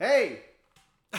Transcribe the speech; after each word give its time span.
Hey. 0.00 0.40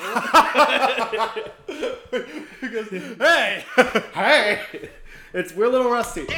He 2.61 2.67
goes, 2.67 2.89
hey! 2.89 3.63
Hey. 4.11 4.89
It's 5.33 5.53
we're 5.53 5.65
a 5.65 5.69
little 5.69 5.91
rusty. 5.91 6.21
Mike 6.21 6.37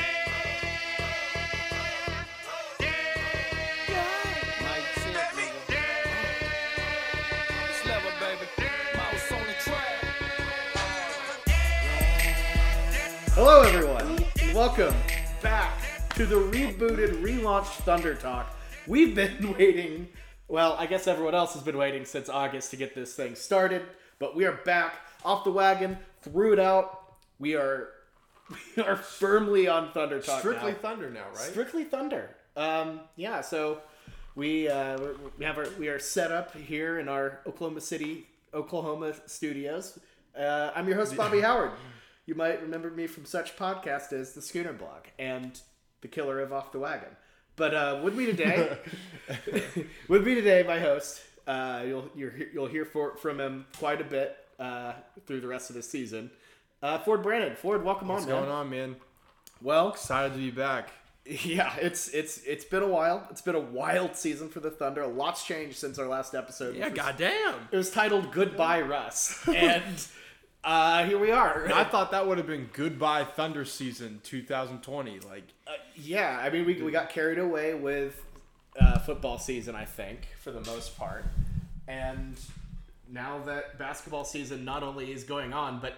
Chip, 4.95 5.15
nigga. 5.37 5.77
This 7.67 7.85
level, 7.85 8.11
baby. 8.19 8.46
Mouse 8.97 9.31
on 9.31 9.47
the 9.47 9.53
track. 9.60 9.99
Hello, 13.35 13.62
everyone. 13.62 14.25
Welcome 14.53 14.96
back 15.41 15.79
to 16.16 16.25
the 16.25 16.35
rebooted, 16.35 17.21
relaunched 17.21 17.84
Thunder 17.85 18.16
Talk. 18.16 18.53
We've 18.85 19.16
been 19.16 19.53
waiting. 19.57 20.09
Well, 20.54 20.76
I 20.77 20.85
guess 20.85 21.08
everyone 21.08 21.34
else 21.34 21.55
has 21.55 21.63
been 21.63 21.80
waiting 21.80 22.05
since 22.05 22.30
August 22.30 22.70
to 22.70 22.77
get 22.77 22.94
this 22.94 23.16
thing 23.16 23.34
started, 23.34 23.81
but 24.20 24.36
we 24.36 24.46
are 24.46 24.52
back 24.52 24.98
off 25.26 25.44
the 25.44 25.52
wagon, 25.52 25.98
threw 26.22 26.54
it 26.54 26.60
out. 26.60 27.16
We 27.40 27.55
are 27.55 27.90
we 28.77 28.84
are 28.84 28.96
firmly 28.96 29.68
on 29.68 29.91
Thunder 29.94 30.20
Talk 30.20 30.41
Strictly 30.41 30.74
now. 30.74 30.77
Thunder 30.77 31.10
now, 31.10 31.26
right? 31.26 31.50
Strictly 31.50 31.86
Thunder. 31.86 32.36
Um, 32.55 33.00
yeah, 33.16 33.41
so 33.41 33.82
we 34.36 34.68
uh, 34.68 35.00
we 35.40 35.46
have 35.46 35.58
our 35.58 35.68
we 35.80 35.88
are 35.88 35.98
set 35.98 36.32
up 36.32 36.55
here 36.55 36.99
in 36.99 37.10
our 37.10 37.40
Oklahoma 37.48 37.82
City, 37.82 38.27
Oklahoma 38.54 39.16
studios. 39.26 39.98
Uh, 40.38 40.70
I'm 40.76 40.88
your 40.88 40.98
host 40.98 41.18
Bobby 41.18 41.41
Howard. 41.41 41.72
You 42.27 42.35
might 42.35 42.62
remember 42.62 42.91
me 42.91 43.08
from 43.08 43.26
such 43.26 43.58
podcasts 43.58 44.13
as 44.13 44.34
the 44.34 44.41
Schooner 44.44 44.74
Blog 44.74 45.05
and 45.18 45.60
the 46.02 46.08
Killer 46.08 46.41
of 46.41 46.54
Off 46.54 46.72
the 46.72 46.77
Wagon. 46.77 47.10
But 47.55 47.73
uh, 47.73 47.99
with 48.03 48.16
me 48.16 48.25
today, 48.25 48.77
with 50.07 50.25
me 50.25 50.35
today, 50.35 50.63
my 50.67 50.80
host. 50.80 51.21
Uh, 51.45 51.84
you'll 51.85 52.09
you're, 52.16 52.34
you'll 52.53 52.67
hear 52.67 52.85
for, 52.85 53.17
from 53.17 53.39
him 53.39 53.66
quite 53.77 53.99
a 53.99 54.05
bit 54.05 54.38
uh, 54.59 54.93
through 55.27 55.41
the 55.41 55.48
rest 55.48 55.70
of 55.70 55.76
the 55.76 55.84
season. 55.84 56.32
Uh, 56.82 56.98
Ford 56.99 57.21
Brandon. 57.21 57.55
Ford, 57.55 57.84
welcome 57.84 58.07
What's 58.07 58.23
on, 58.23 58.29
man. 58.29 58.40
going 58.40 58.51
on, 58.51 58.70
man? 58.70 58.95
Well, 59.62 59.90
Excited 59.90 60.34
to 60.34 60.40
be 60.40 60.51
back. 60.51 60.90
yeah, 61.26 61.73
it's 61.77 62.10
it's 62.10 62.40
it's 62.43 62.65
been 62.65 62.84
a 62.84 62.87
while. 62.87 63.26
It's 63.32 63.41
been 63.41 63.55
a 63.55 63.60
wild 63.60 64.15
season 64.17 64.49
for 64.49 64.59
the 64.59 64.69
Thunder. 64.71 65.01
A 65.01 65.07
lot's 65.07 65.45
changed 65.45 65.77
since 65.77 65.97
our 65.97 66.07
last 66.07 66.35
episode. 66.35 66.75
Yeah, 66.75 66.89
was- 66.89 66.97
goddamn. 66.97 67.55
It 67.71 67.77
was 67.77 67.89
titled 67.91 68.31
"Goodbye 68.33 68.81
Russ," 68.81 69.38
and 69.47 69.83
uh, 70.64 71.06
here 71.06 71.17
we 71.17 71.31
are. 71.31 71.69
I 71.73 71.83
thought 71.92 72.11
that 72.11 72.25
would 72.28 72.38
have 72.38 72.47
been 72.47 72.69
goodbye 72.73 73.23
Thunder 73.25 73.66
season 73.66 74.22
2020. 74.23 75.19
Like, 75.19 75.44
Uh, 75.67 75.72
yeah, 75.95 76.39
I 76.42 76.50
mean, 76.50 76.66
we 76.66 76.81
we 76.81 76.92
got 76.92 77.09
carried 77.09 77.39
away 77.39 77.73
with 77.73 78.22
uh, 78.80 79.00
football 79.00 79.38
season. 79.38 79.75
I 79.75 79.86
think 79.86 80.28
for 80.41 80.52
the 80.52 80.61
most 80.61 80.97
part, 80.97 81.25
and 81.88 82.39
now 83.09 83.39
that 83.45 83.78
basketball 83.78 84.25
season 84.25 84.66
not 84.66 84.84
only 84.84 85.11
is 85.11 85.23
going 85.23 85.53
on, 85.53 85.80
but 85.80 85.94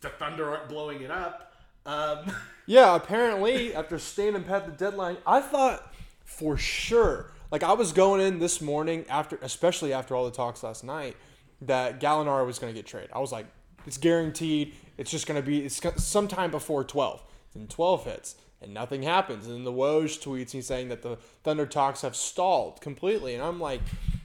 the 0.00 0.08
Thunder 0.08 0.50
aren't 0.50 0.68
blowing 0.68 1.02
it 1.02 1.10
up. 1.10 1.52
Um, 1.86 2.32
yeah, 2.66 2.94
apparently 2.94 3.74
after 3.74 3.98
staying 3.98 4.36
up 4.36 4.48
at 4.50 4.66
the 4.66 4.72
deadline, 4.72 5.18
I 5.26 5.40
thought 5.40 5.92
for 6.24 6.56
sure. 6.56 7.32
Like 7.50 7.62
I 7.62 7.72
was 7.72 7.92
going 7.92 8.20
in 8.20 8.38
this 8.38 8.60
morning 8.60 9.04
after, 9.08 9.38
especially 9.42 9.92
after 9.92 10.14
all 10.14 10.24
the 10.24 10.30
talks 10.30 10.62
last 10.62 10.84
night, 10.84 11.16
that 11.62 12.00
Gallinari 12.00 12.46
was 12.46 12.58
going 12.58 12.72
to 12.72 12.78
get 12.78 12.86
traded. 12.86 13.10
I 13.12 13.18
was 13.18 13.32
like, 13.32 13.46
it's 13.86 13.98
guaranteed. 13.98 14.74
It's 14.98 15.10
just 15.10 15.26
going 15.26 15.40
to 15.40 15.46
be 15.46 15.64
it's 15.64 15.80
sometime 16.02 16.50
before 16.50 16.84
12. 16.84 17.22
Then 17.54 17.66
12 17.66 18.04
hits 18.04 18.36
and 18.62 18.74
nothing 18.74 19.02
happens. 19.02 19.46
And 19.46 19.56
then 19.56 19.64
the 19.64 19.72
Woj 19.72 20.22
tweets 20.22 20.54
me 20.54 20.60
saying 20.60 20.88
that 20.88 21.02
the 21.02 21.16
Thunder 21.42 21.66
talks 21.66 22.02
have 22.02 22.14
stalled 22.14 22.80
completely. 22.80 23.34
And 23.34 23.42
I'm 23.42 23.58
like, 23.58 23.80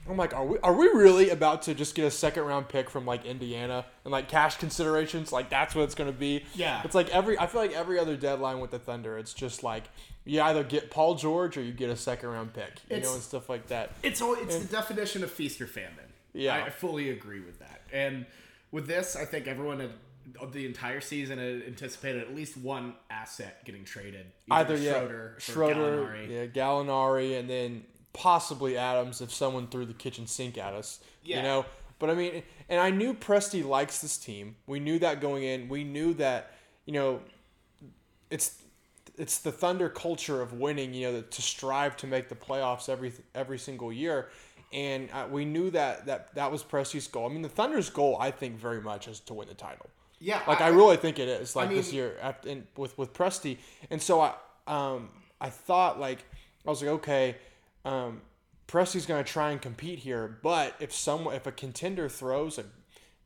I'm 0.08 0.16
like, 0.16 0.34
are 0.34 0.44
we 0.44 0.58
are 0.60 0.74
we 0.74 0.86
really 0.88 1.30
about 1.30 1.62
to 1.62 1.74
just 1.74 1.94
get 1.94 2.04
a 2.04 2.10
second 2.10 2.44
round 2.44 2.68
pick 2.68 2.88
from 2.90 3.06
like 3.06 3.24
Indiana 3.24 3.86
and 4.04 4.12
like 4.12 4.28
cash 4.28 4.56
considerations? 4.58 5.32
Like 5.32 5.48
that's 5.50 5.74
what 5.74 5.82
it's 5.82 5.94
going 5.94 6.12
to 6.12 6.16
be. 6.16 6.44
Yeah. 6.54 6.82
It's 6.84 6.94
like 6.94 7.08
every 7.10 7.38
I 7.38 7.46
feel 7.46 7.60
like 7.62 7.72
every 7.72 7.98
other 7.98 8.16
deadline 8.16 8.60
with 8.60 8.70
the 8.70 8.78
Thunder, 8.78 9.18
it's 9.18 9.32
just 9.34 9.64
like 9.64 9.84
you 10.24 10.40
either 10.42 10.62
get 10.62 10.90
Paul 10.90 11.14
George 11.14 11.56
or 11.56 11.62
you 11.62 11.72
get 11.72 11.88
a 11.90 11.96
second 11.96 12.28
round 12.28 12.52
pick, 12.52 12.74
you 12.90 12.96
It's- 12.96 13.04
know, 13.08 13.14
and 13.14 13.22
stuff 13.22 13.48
like 13.48 13.68
that. 13.68 13.92
It's 14.02 14.20
all, 14.20 14.34
it's 14.34 14.58
the 14.58 14.66
definition 14.66 15.24
of 15.24 15.30
feast 15.30 15.60
or 15.60 15.66
famine. 15.66 16.12
Yeah. 16.32 16.54
I, 16.54 16.66
I 16.66 16.70
fully 16.70 17.10
agree 17.10 17.40
with 17.40 17.58
that. 17.60 17.80
And 17.92 18.26
with 18.70 18.86
this, 18.86 19.16
I 19.16 19.24
think 19.24 19.46
everyone 19.46 19.80
had 19.80 19.90
of 20.40 20.52
the 20.52 20.66
entire 20.66 21.00
season 21.00 21.38
had 21.38 21.62
anticipated 21.66 22.22
at 22.22 22.34
least 22.34 22.56
one 22.56 22.94
asset 23.10 23.64
getting 23.64 23.84
traded. 23.84 24.26
Either 24.50 24.76
yeah, 24.76 24.92
Schroeder, 24.92 25.34
or 25.36 25.40
Schroeder, 25.40 26.06
Gallinari. 26.06 26.30
yeah, 26.30 26.46
Gallinari, 26.46 27.38
and 27.38 27.48
then 27.48 27.84
possibly 28.12 28.76
Adams 28.76 29.20
if 29.20 29.32
someone 29.32 29.68
threw 29.68 29.84
the 29.84 29.94
kitchen 29.94 30.26
sink 30.26 30.58
at 30.58 30.74
us. 30.74 31.00
Yeah. 31.22 31.38
You 31.38 31.42
know, 31.42 31.66
but 31.98 32.10
I 32.10 32.14
mean, 32.14 32.42
and 32.68 32.80
I 32.80 32.90
knew 32.90 33.14
Presti 33.14 33.64
likes 33.64 34.00
this 34.00 34.18
team. 34.18 34.56
We 34.66 34.80
knew 34.80 34.98
that 34.98 35.20
going 35.20 35.44
in. 35.44 35.68
We 35.68 35.84
knew 35.84 36.14
that 36.14 36.52
you 36.86 36.92
know, 36.92 37.20
it's 38.30 38.62
it's 39.16 39.38
the 39.38 39.52
Thunder 39.52 39.88
culture 39.88 40.42
of 40.42 40.54
winning. 40.54 40.92
You 40.94 41.12
know, 41.12 41.20
to 41.22 41.42
strive 41.42 41.96
to 41.98 42.06
make 42.06 42.28
the 42.28 42.34
playoffs 42.34 42.88
every 42.88 43.12
every 43.34 43.58
single 43.58 43.92
year. 43.92 44.28
And 44.72 45.08
uh, 45.12 45.26
we 45.30 45.44
knew 45.44 45.70
that, 45.70 46.06
that 46.06 46.34
that 46.34 46.50
was 46.50 46.62
Presti's 46.62 47.06
goal. 47.06 47.28
I 47.28 47.32
mean, 47.32 47.42
the 47.42 47.48
Thunder's 47.48 47.88
goal, 47.88 48.16
I 48.20 48.30
think, 48.30 48.56
very 48.58 48.80
much 48.80 49.08
is 49.08 49.20
to 49.20 49.34
win 49.34 49.48
the 49.48 49.54
title. 49.54 49.88
Yeah, 50.18 50.40
Like 50.48 50.60
I, 50.60 50.68
really 50.68 50.96
think 50.96 51.18
it 51.18 51.28
is 51.28 51.54
like 51.54 51.70
I 51.70 51.74
this 51.74 51.92
year 51.92 52.16
after, 52.22 52.48
in, 52.48 52.66
with 52.76 52.96
with 52.96 53.12
Presti, 53.12 53.58
and 53.90 54.00
so 54.00 54.20
I 54.20 54.32
um 54.66 55.10
I 55.40 55.50
thought 55.50 56.00
like 56.00 56.24
I 56.66 56.70
was 56.70 56.80
like 56.80 56.90
okay, 56.92 57.36
um, 57.84 58.22
Presti's 58.66 59.04
gonna 59.04 59.24
try 59.24 59.50
and 59.50 59.60
compete 59.60 59.98
here, 59.98 60.38
but 60.42 60.74
if 60.80 60.92
someone 60.94 61.34
if 61.34 61.46
a 61.46 61.52
contender 61.52 62.08
throws 62.08 62.58
a 62.58 62.64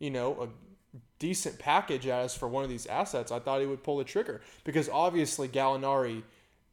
you 0.01 0.11
know 0.11 0.43
a 0.43 0.99
decent 1.21 1.61
package 1.61 2.09
at 2.09 2.25
us 2.25 2.37
for 2.37 2.49
one 2.49 2.65
of 2.65 2.71
these 2.71 2.87
assets, 2.87 3.31
I 3.31 3.39
thought 3.39 3.61
he 3.61 3.67
would 3.67 3.85
pull 3.85 3.99
the 3.99 4.05
trigger 4.05 4.41
because 4.65 4.89
obviously 4.89 5.47
Gallinari 5.47 6.25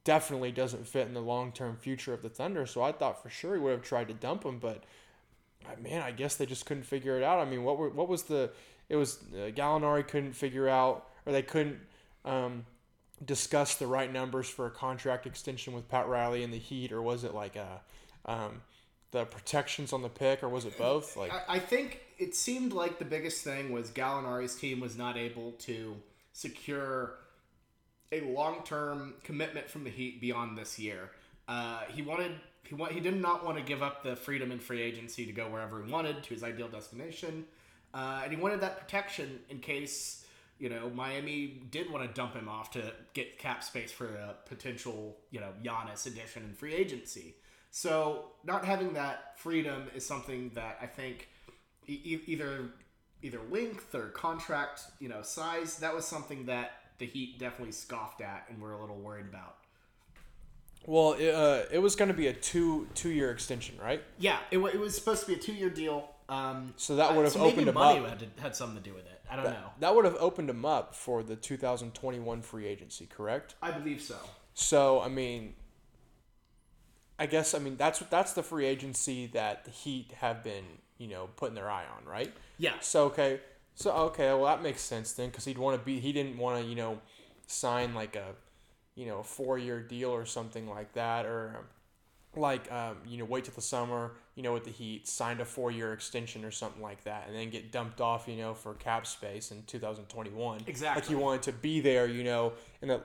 definitely 0.07 0.53
doesn't 0.53 0.87
fit 0.87 1.05
in 1.05 1.13
the 1.13 1.19
long 1.19 1.51
term 1.51 1.75
future 1.75 2.13
of 2.13 2.21
the 2.21 2.29
Thunder, 2.29 2.65
so 2.65 2.81
I 2.81 2.93
thought 2.93 3.21
for 3.21 3.29
sure 3.29 3.55
he 3.55 3.59
would 3.59 3.73
have 3.73 3.81
tried 3.81 4.07
to 4.07 4.13
dump 4.13 4.45
him, 4.45 4.57
but 4.57 4.85
uh, 5.65 5.71
man, 5.81 6.01
I 6.01 6.11
guess 6.11 6.37
they 6.37 6.45
just 6.45 6.65
couldn't 6.65 6.83
figure 6.83 7.17
it 7.17 7.23
out. 7.23 7.45
I 7.45 7.49
mean, 7.49 7.65
what 7.65 7.77
were 7.77 7.89
what 7.89 8.07
was 8.07 8.23
the? 8.23 8.49
It 8.87 8.95
was 8.95 9.19
uh, 9.33 9.51
Gallinari 9.51 10.07
couldn't 10.07 10.31
figure 10.31 10.69
out, 10.69 11.09
or 11.25 11.33
they 11.33 11.41
couldn't 11.41 11.79
um, 12.23 12.65
discuss 13.25 13.75
the 13.75 13.85
right 13.85 14.11
numbers 14.11 14.47
for 14.47 14.65
a 14.65 14.71
contract 14.71 15.27
extension 15.27 15.73
with 15.73 15.89
Pat 15.89 16.07
Riley 16.07 16.41
and 16.41 16.53
the 16.53 16.57
Heat, 16.57 16.93
or 16.93 17.01
was 17.01 17.25
it 17.25 17.33
like 17.33 17.57
uh 17.57 18.31
um, 18.31 18.61
the 19.11 19.25
protections 19.25 19.91
on 19.91 20.03
the 20.03 20.09
pick, 20.09 20.41
or 20.41 20.47
was 20.47 20.63
it 20.63 20.77
both? 20.77 21.17
Like, 21.17 21.33
I, 21.33 21.55
I 21.55 21.59
think 21.59 21.99
it 22.17 22.33
seemed 22.33 22.71
like 22.71 22.97
the 22.97 23.05
biggest 23.05 23.43
thing 23.43 23.73
was 23.73 23.89
Gallinari's 23.89 24.55
team 24.55 24.79
was 24.79 24.97
not 24.97 25.17
able 25.17 25.51
to 25.51 25.97
secure 26.31 27.17
a 28.11 28.21
long-term 28.21 29.15
commitment 29.23 29.69
from 29.69 29.83
the 29.83 29.89
Heat 29.89 30.21
beyond 30.21 30.57
this 30.57 30.79
year. 30.79 31.11
Uh, 31.47 31.81
he 31.89 32.01
wanted 32.01 32.31
he 32.63 32.75
want, 32.75 32.91
he 32.91 32.99
did 32.99 33.19
not 33.19 33.45
want 33.45 33.57
to 33.57 33.63
give 33.63 33.81
up 33.81 34.03
the 34.03 34.15
freedom 34.15 34.51
in 34.51 34.59
free 34.59 34.81
agency 34.81 35.25
to 35.25 35.31
go 35.31 35.49
wherever 35.49 35.81
he 35.81 35.89
wanted 35.89 36.21
to 36.23 36.33
his 36.33 36.43
ideal 36.43 36.67
destination, 36.67 37.45
uh, 37.93 38.21
and 38.23 38.31
he 38.31 38.37
wanted 38.37 38.61
that 38.61 38.79
protection 38.79 39.39
in 39.49 39.59
case 39.59 40.25
you 40.59 40.69
know 40.69 40.89
Miami 40.89 41.61
did 41.71 41.89
want 41.89 42.05
to 42.07 42.13
dump 42.13 42.33
him 42.33 42.49
off 42.49 42.71
to 42.71 42.91
get 43.13 43.39
cap 43.39 43.63
space 43.63 43.91
for 43.91 44.07
a 44.07 44.35
potential 44.45 45.17
you 45.31 45.39
know 45.39 45.51
Giannis 45.63 46.05
addition 46.05 46.43
in 46.43 46.53
free 46.53 46.73
agency. 46.73 47.35
So 47.71 48.31
not 48.43 48.65
having 48.65 48.93
that 48.93 49.37
freedom 49.37 49.83
is 49.95 50.05
something 50.05 50.51
that 50.55 50.77
I 50.81 50.87
think 50.87 51.29
e- 51.87 52.21
either 52.25 52.69
either 53.21 53.39
length 53.49 53.95
or 53.95 54.09
contract 54.09 54.81
you 54.99 55.09
know 55.09 55.21
size 55.21 55.77
that 55.79 55.95
was 55.95 56.05
something 56.05 56.45
that 56.47 56.71
the 56.99 57.05
Heat 57.05 57.39
definitely 57.39 57.71
scoffed 57.73 58.21
at 58.21 58.45
and 58.49 58.61
were 58.61 58.73
a 58.73 58.79
little 58.81 58.95
worried 58.97 59.25
about. 59.27 59.55
well, 60.85 61.13
it, 61.13 61.33
uh, 61.33 61.63
it 61.71 61.79
was 61.79 61.95
going 61.95 62.09
to 62.09 62.17
be 62.17 62.27
a 62.27 62.33
two 62.33 62.87
two 62.95 63.09
year 63.09 63.31
extension, 63.31 63.75
right? 63.81 64.01
Yeah, 64.19 64.39
it, 64.51 64.57
wa- 64.57 64.69
it 64.69 64.79
was 64.79 64.95
supposed 64.95 65.21
to 65.21 65.27
be 65.27 65.33
a 65.33 65.37
two 65.39 65.53
year 65.53 65.69
deal. 65.69 66.09
Um, 66.29 66.73
So 66.77 66.95
that 66.97 67.15
would 67.15 67.23
have 67.23 67.33
so 67.33 67.39
maybe 67.39 67.51
opened 67.53 67.67
him 67.69 67.73
money 67.75 67.99
up. 67.99 68.09
Had, 68.19 68.27
had 68.39 68.55
something 68.55 68.77
to 68.81 68.83
do 68.83 68.93
with 68.93 69.05
it. 69.05 69.21
I 69.29 69.35
don't 69.35 69.45
know. 69.45 69.71
That 69.79 69.93
would 69.95 70.05
have 70.05 70.15
opened 70.19 70.49
him 70.49 70.65
up 70.65 70.95
for 70.95 71.21
the 71.23 71.35
2021 71.35 72.41
free 72.41 72.65
agency, 72.65 73.05
correct? 73.05 73.55
I 73.61 73.71
believe 73.71 74.01
so. 74.01 74.15
So 74.53 75.01
I 75.01 75.07
mean, 75.09 75.53
I 77.19 77.25
guess 77.25 77.53
I 77.53 77.59
mean 77.59 77.77
that's 77.77 77.99
that's 77.99 78.33
the 78.33 78.43
free 78.43 78.65
agency 78.65 79.27
that 79.27 79.65
the 79.65 79.71
Heat 79.71 80.11
have 80.19 80.43
been 80.43 80.63
you 80.97 81.07
know 81.07 81.29
putting 81.35 81.55
their 81.55 81.69
eye 81.69 81.85
on, 81.97 82.05
right? 82.05 82.33
Yeah. 82.57 82.73
So 82.81 83.05
okay, 83.05 83.39
so 83.79 83.91
okay, 83.91 84.27
well 84.29 84.45
that 84.45 84.61
makes 84.63 84.81
sense 84.81 85.13
then 85.13 85.29
because 85.29 85.45
he'd 85.45 85.57
want 85.57 85.79
to 85.79 85.85
be 85.85 85.99
he 85.99 86.11
didn't 86.11 86.37
want 86.37 86.61
to 86.61 86.67
you 86.67 86.75
know 86.75 86.99
sign 87.47 87.93
like 87.93 88.15
a 88.15 88.33
you 88.95 89.05
know 89.05 89.21
four 89.23 89.57
year 89.57 89.79
deal 89.79 90.09
or 90.09 90.25
something 90.25 90.67
like 90.67 90.91
that 90.93 91.25
or 91.25 91.55
um, 91.59 91.65
like 92.41 92.71
um, 92.71 92.97
you 93.07 93.17
know 93.17 93.25
wait 93.25 93.45
till 93.45 93.53
the 93.53 93.61
summer 93.61 94.13
you 94.35 94.41
know 94.43 94.51
with 94.53 94.63
the 94.63 94.71
Heat 94.71 95.07
signed 95.07 95.39
a 95.39 95.45
four 95.45 95.69
year 95.71 95.93
extension 95.93 96.43
or 96.43 96.51
something 96.51 96.81
like 96.81 97.03
that 97.03 97.25
and 97.27 97.35
then 97.35 97.49
get 97.51 97.71
dumped 97.71 98.01
off 98.01 98.27
you 98.27 98.35
know 98.35 98.53
for 98.55 98.73
cap 98.73 99.05
space 99.07 99.51
in 99.51 99.63
2021 99.63 100.61
Exactly. 100.67 101.01
like 101.01 101.07
he 101.09 101.15
wanted 101.15 101.43
to 101.43 101.51
be 101.53 101.79
there 101.79 102.07
you 102.07 102.23
know 102.23 102.53
in 102.81 102.87
the 102.89 103.01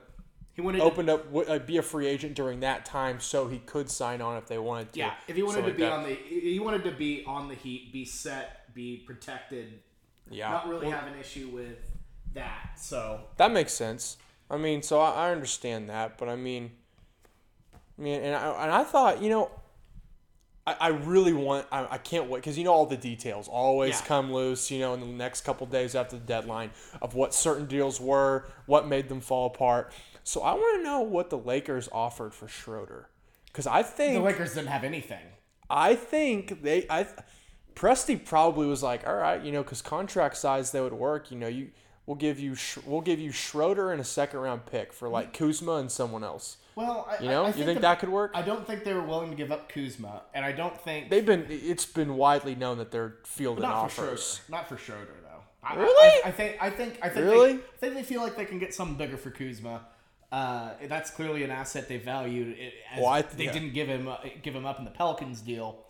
He 0.53 0.61
wanted 0.61 0.79
to- 0.79 0.83
opened 0.83 1.09
up, 1.09 1.25
w- 1.33 1.47
uh, 1.47 1.59
be 1.59 1.77
a 1.77 1.81
free 1.81 2.07
agent 2.07 2.35
during 2.35 2.59
that 2.61 2.85
time, 2.85 3.19
so 3.19 3.47
he 3.47 3.57
could 3.59 3.89
sign 3.89 4.21
on 4.21 4.37
if 4.37 4.45
they 4.47 4.59
wanted 4.59 4.93
to. 4.93 4.99
Yeah, 4.99 5.13
if 5.27 5.35
he 5.35 5.41
wanted 5.41 5.65
to 5.65 5.73
be 5.73 5.83
like 5.83 5.93
on 5.93 6.03
the, 6.03 6.13
he 6.15 6.59
wanted 6.59 6.83
to 6.83 6.91
be 6.91 7.23
on 7.25 7.47
the 7.47 7.55
Heat, 7.55 7.91
be 7.91 8.05
set, 8.05 8.71
be 8.75 8.97
protected, 9.07 9.67
that. 9.71 9.79
Yeah, 10.33 10.49
not 10.49 10.67
really 10.67 10.87
Well, 10.87 10.99
have 10.99 11.11
an 11.11 11.19
issue 11.19 11.49
with 11.49 11.77
that. 12.33 12.71
So 12.77 13.21
that 13.37 13.51
makes 13.51 13.73
sense. 13.73 14.17
I 14.49 14.57
mean, 14.57 14.81
so 14.81 14.99
I, 14.99 15.27
I 15.27 15.31
understand 15.31 15.89
that, 15.89 16.17
but 16.17 16.29
I 16.29 16.35
mean, 16.35 16.71
I 17.97 18.01
mean, 18.01 18.21
and 18.21 18.35
I, 18.35 18.63
and 18.63 18.71
I 18.71 18.83
thought, 18.83 19.21
you 19.21 19.29
know, 19.29 19.51
I, 20.65 20.75
I 20.79 20.87
really 20.89 21.33
want, 21.33 21.67
I, 21.71 21.87
I 21.91 21.97
can't 21.97 22.29
wait 22.29 22.39
because 22.39 22.57
you 22.57 22.63
know 22.63 22.73
all 22.73 22.85
the 22.85 22.97
details 22.97 23.47
always 23.47 23.99
Yeah. 23.99 24.05
come 24.05 24.31
loose, 24.33 24.71
you 24.71 24.79
know, 24.79 24.93
in 24.93 24.99
the 25.01 25.05
next 25.07 25.41
couple 25.41 25.67
days 25.67 25.95
after 25.95 26.17
the 26.17 26.23
deadline 26.25 26.71
of 27.01 27.15
what 27.15 27.33
certain 27.33 27.65
deals 27.65 27.99
were, 27.99 28.47
what 28.65 28.87
made 28.87 29.09
them 29.09 29.21
fall 29.21 29.47
apart. 29.47 29.91
So 30.23 30.41
I 30.41 30.53
want 30.53 30.79
to 30.79 30.83
know 30.83 31.01
what 31.01 31.29
the 31.29 31.37
Lakers 31.37 31.89
offered 31.91 32.33
for 32.33 32.47
Schroeder, 32.47 33.09
because 33.47 33.67
I 33.67 33.83
think 33.83 34.13
the 34.15 34.21
Lakers 34.21 34.53
didn't 34.53 34.69
have 34.69 34.83
anything. 34.83 35.25
I 35.69 35.95
think 35.95 36.61
they 36.61 36.85
I 36.89 37.07
Presti 37.75 38.23
probably 38.23 38.67
was 38.67 38.83
like, 38.83 39.05
all 39.07 39.15
right, 39.15 39.41
you 39.43 39.51
know, 39.51 39.63
because 39.63 39.81
contract 39.81 40.37
size 40.37 40.71
they 40.71 40.81
would 40.81 40.93
work. 40.93 41.31
You 41.31 41.37
know, 41.37 41.47
you 41.47 41.71
we'll 42.05 42.15
give 42.17 42.39
you 42.39 42.55
we'll 42.85 43.01
give 43.01 43.19
you 43.19 43.31
Schroeder 43.31 43.91
and 43.91 43.99
a 44.01 44.03
second 44.05 44.39
round 44.39 44.65
pick 44.65 44.93
for 44.93 45.09
like 45.09 45.33
Kuzma 45.33 45.73
and 45.75 45.91
someone 45.91 46.23
else. 46.23 46.57
Well, 46.75 47.07
I, 47.09 47.21
You 47.23 47.29
know, 47.29 47.43
I, 47.43 47.45
I 47.45 47.47
you 47.49 47.65
think 47.65 47.75
the- 47.75 47.81
that 47.81 47.99
could 47.99 48.09
work? 48.09 48.31
I 48.33 48.41
don't 48.41 48.65
think 48.65 48.83
they 48.83 48.93
were 48.93 49.03
willing 49.03 49.29
to 49.29 49.35
give 49.35 49.51
up 49.51 49.69
Kuzma, 49.69 50.23
and 50.33 50.43
I 50.43 50.51
don't 50.51 50.79
think 50.81 51.09
They've 51.09 51.25
been 51.25 51.45
it's 51.49 51.85
been 51.85 52.15
widely 52.15 52.55
known 52.55 52.77
that 52.79 52.91
they're 52.91 53.15
fielding 53.25 53.61
not 53.61 53.89
for 53.91 53.95
Schroeder. 53.95 54.11
offers. 54.11 54.41
Not 54.49 54.67
for 54.69 54.77
Schroeder 54.77 55.13
though. 55.23 55.29
I, 55.63 55.75
Really? 55.75 56.21
I, 56.25 56.31
think 56.31 56.57
I 56.61 56.69
think 56.69 56.99
I 57.01 57.09
think 57.09 57.25
Really? 57.25 57.53
they, 57.53 57.59
I 57.59 57.77
think 57.79 57.93
they 57.95 58.03
feel 58.03 58.21
like 58.21 58.35
they 58.35 58.45
can 58.45 58.59
get 58.59 58.73
something 58.73 58.97
bigger 58.97 59.17
for 59.17 59.29
Kuzma. 59.31 59.81
Uh, 60.31 60.71
that's 60.87 61.11
clearly 61.11 61.43
an 61.43 61.51
asset 61.51 61.87
they 61.87 61.97
valued. 61.97 62.57
It, 62.57 62.73
as 62.91 62.99
Well, 63.01 63.09
I- 63.11 63.21
they 63.21 63.45
yeah. 63.45 63.51
didn't 63.53 63.73
give 63.73 63.87
him 63.87 64.07
uh, 64.07 64.17
give 64.41 64.55
him 64.55 64.65
up 64.65 64.79
in 64.79 64.83
the 64.85 64.91
Pelicans 64.91 65.41
deal. 65.41 65.85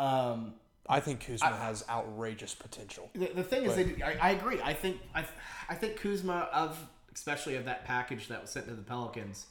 Um, 0.00 0.54
I 0.88 1.00
think 1.00 1.26
Kuzma 1.26 1.56
has 1.56 1.84
outrageous 1.88 2.54
potential. 2.54 3.10
The, 3.14 3.30
the 3.34 3.42
thing 3.42 3.64
is, 3.64 3.76
they, 3.76 4.02
I, 4.02 4.16
I 4.20 4.30
agree. 4.32 4.60
I 4.62 4.74
think 4.74 5.00
I, 5.14 5.24
I 5.68 5.74
think 5.74 5.96
Kuzma 5.96 6.48
of 6.52 6.78
especially 7.14 7.56
of 7.56 7.64
that 7.66 7.84
package 7.84 8.28
that 8.28 8.42
was 8.42 8.50
sent 8.50 8.66
to 8.66 8.74
the 8.74 8.82
Pelicans, 8.82 9.46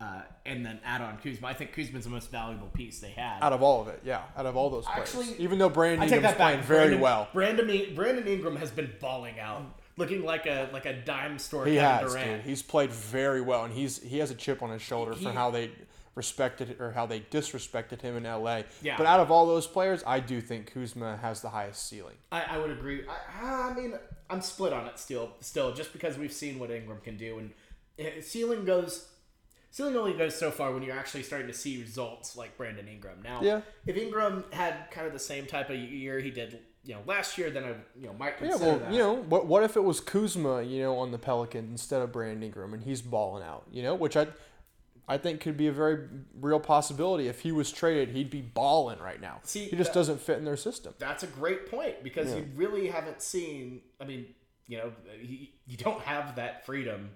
uh, 0.00 0.22
and 0.44 0.66
then 0.66 0.80
add 0.84 1.00
on 1.00 1.16
Kuzma. 1.18 1.46
I 1.46 1.54
think 1.54 1.72
Kuzma's 1.72 2.04
the 2.04 2.10
most 2.10 2.30
valuable 2.30 2.66
piece 2.68 2.98
they 2.98 3.10
had. 3.10 3.42
Out 3.42 3.52
of 3.52 3.62
all 3.62 3.80
of 3.80 3.88
it, 3.88 4.00
yeah, 4.04 4.22
out 4.36 4.46
of 4.46 4.56
all 4.56 4.68
those 4.68 4.84
players, 4.84 5.14
Actually, 5.14 5.42
even 5.42 5.58
though 5.58 5.68
Brandon 5.68 6.02
I 6.02 6.14
Ingram's 6.14 6.36
playing 6.36 6.60
very 6.62 6.80
Brandon, 6.80 7.00
well, 7.00 7.28
Brandon 7.32 7.94
Brandon 7.94 8.26
Ingram 8.26 8.56
has 8.56 8.70
been 8.70 8.90
balling 9.00 9.38
out, 9.40 9.62
looking 9.96 10.22
like 10.22 10.46
a 10.46 10.68
like 10.72 10.86
a 10.86 10.92
dime 10.92 11.38
store. 11.38 11.66
he 11.66 11.76
Kevin 11.76 12.04
has, 12.04 12.12
Durant. 12.12 12.30
dude. 12.30 12.40
He's 12.42 12.62
played 12.62 12.90
very 12.90 13.40
well, 13.40 13.64
and 13.64 13.72
he's 13.72 14.02
he 14.02 14.18
has 14.18 14.30
a 14.30 14.34
chip 14.34 14.62
on 14.62 14.70
his 14.70 14.82
shoulder 14.82 15.14
for 15.14 15.30
how 15.30 15.50
they 15.50 15.70
respected 16.14 16.80
or 16.80 16.92
how 16.92 17.06
they 17.06 17.20
disrespected 17.20 18.00
him 18.00 18.16
in 18.16 18.26
L.A. 18.26 18.64
Yeah. 18.82 18.96
But 18.96 19.06
out 19.06 19.20
of 19.20 19.30
all 19.30 19.46
those 19.46 19.66
players, 19.66 20.02
I 20.06 20.20
do 20.20 20.40
think 20.40 20.72
Kuzma 20.72 21.16
has 21.18 21.40
the 21.40 21.50
highest 21.50 21.88
ceiling. 21.88 22.14
I, 22.30 22.42
I 22.42 22.58
would 22.58 22.70
agree. 22.70 23.02
I, 23.42 23.70
I 23.70 23.74
mean, 23.74 23.94
I'm 24.30 24.40
split 24.40 24.72
on 24.72 24.86
it 24.86 24.98
still. 24.98 25.30
Still, 25.40 25.72
just 25.74 25.92
because 25.92 26.16
we've 26.18 26.32
seen 26.32 26.58
what 26.58 26.70
Ingram 26.70 27.00
can 27.02 27.16
do, 27.16 27.38
and 27.38 27.50
eh, 27.98 28.20
ceiling 28.20 28.64
goes. 28.64 29.08
Ceiling 29.70 29.96
only 29.96 30.12
goes 30.12 30.36
so 30.36 30.52
far 30.52 30.72
when 30.72 30.84
you're 30.84 30.96
actually 30.96 31.24
starting 31.24 31.48
to 31.48 31.52
see 31.52 31.80
results 31.80 32.36
like 32.36 32.56
Brandon 32.56 32.86
Ingram. 32.86 33.18
Now, 33.24 33.40
Yeah. 33.42 33.62
if 33.86 33.96
Ingram 33.96 34.44
had 34.52 34.88
kind 34.92 35.04
of 35.04 35.12
the 35.12 35.18
same 35.18 35.46
type 35.46 35.68
of 35.68 35.74
year 35.76 36.20
he 36.20 36.30
did, 36.30 36.60
you 36.84 36.94
know, 36.94 37.00
last 37.06 37.36
year, 37.36 37.50
then 37.50 37.64
I, 37.64 37.74
you 37.98 38.06
know, 38.06 38.12
might 38.12 38.38
consider 38.38 38.64
Yeah, 38.64 38.70
well, 38.70 38.78
that. 38.78 38.92
you 38.92 38.98
know, 38.98 39.14
what 39.14 39.46
what 39.46 39.64
if 39.64 39.76
it 39.76 39.82
was 39.82 39.98
Kuzma, 39.98 40.62
you 40.62 40.80
know, 40.80 40.96
on 40.98 41.10
the 41.10 41.18
Pelicans 41.18 41.68
instead 41.72 42.02
of 42.02 42.12
Brandon 42.12 42.44
Ingram, 42.44 42.72
and 42.72 42.84
he's 42.84 43.02
balling 43.02 43.42
out, 43.42 43.64
you 43.72 43.82
know, 43.82 43.96
which 43.96 44.16
I, 44.16 44.28
I 45.06 45.18
think 45.18 45.40
could 45.40 45.56
be 45.56 45.66
a 45.66 45.72
very 45.72 46.08
real 46.40 46.60
possibility. 46.60 47.28
If 47.28 47.40
he 47.40 47.52
was 47.52 47.70
traded, 47.70 48.10
he'd 48.14 48.30
be 48.30 48.40
balling 48.40 48.98
right 49.00 49.20
now. 49.20 49.40
See, 49.42 49.66
he 49.66 49.76
just 49.76 49.92
that- 49.92 49.98
doesn't 50.00 50.20
fit 50.20 50.38
in 50.38 50.44
their 50.44 50.56
system. 50.56 50.94
That's 50.98 51.22
a 51.22 51.26
great 51.26 51.70
point 51.70 52.02
because 52.02 52.34
you 52.34 52.46
really 52.56 52.88
haven't 52.88 53.20
seen. 53.20 53.82
I 54.00 54.04
mean, 54.04 54.26
you 54.66 54.78
know, 54.78 54.92
you, 55.20 55.48
you 55.66 55.76
don't 55.76 56.00
have 56.02 56.36
that 56.36 56.64
freedom, 56.64 57.10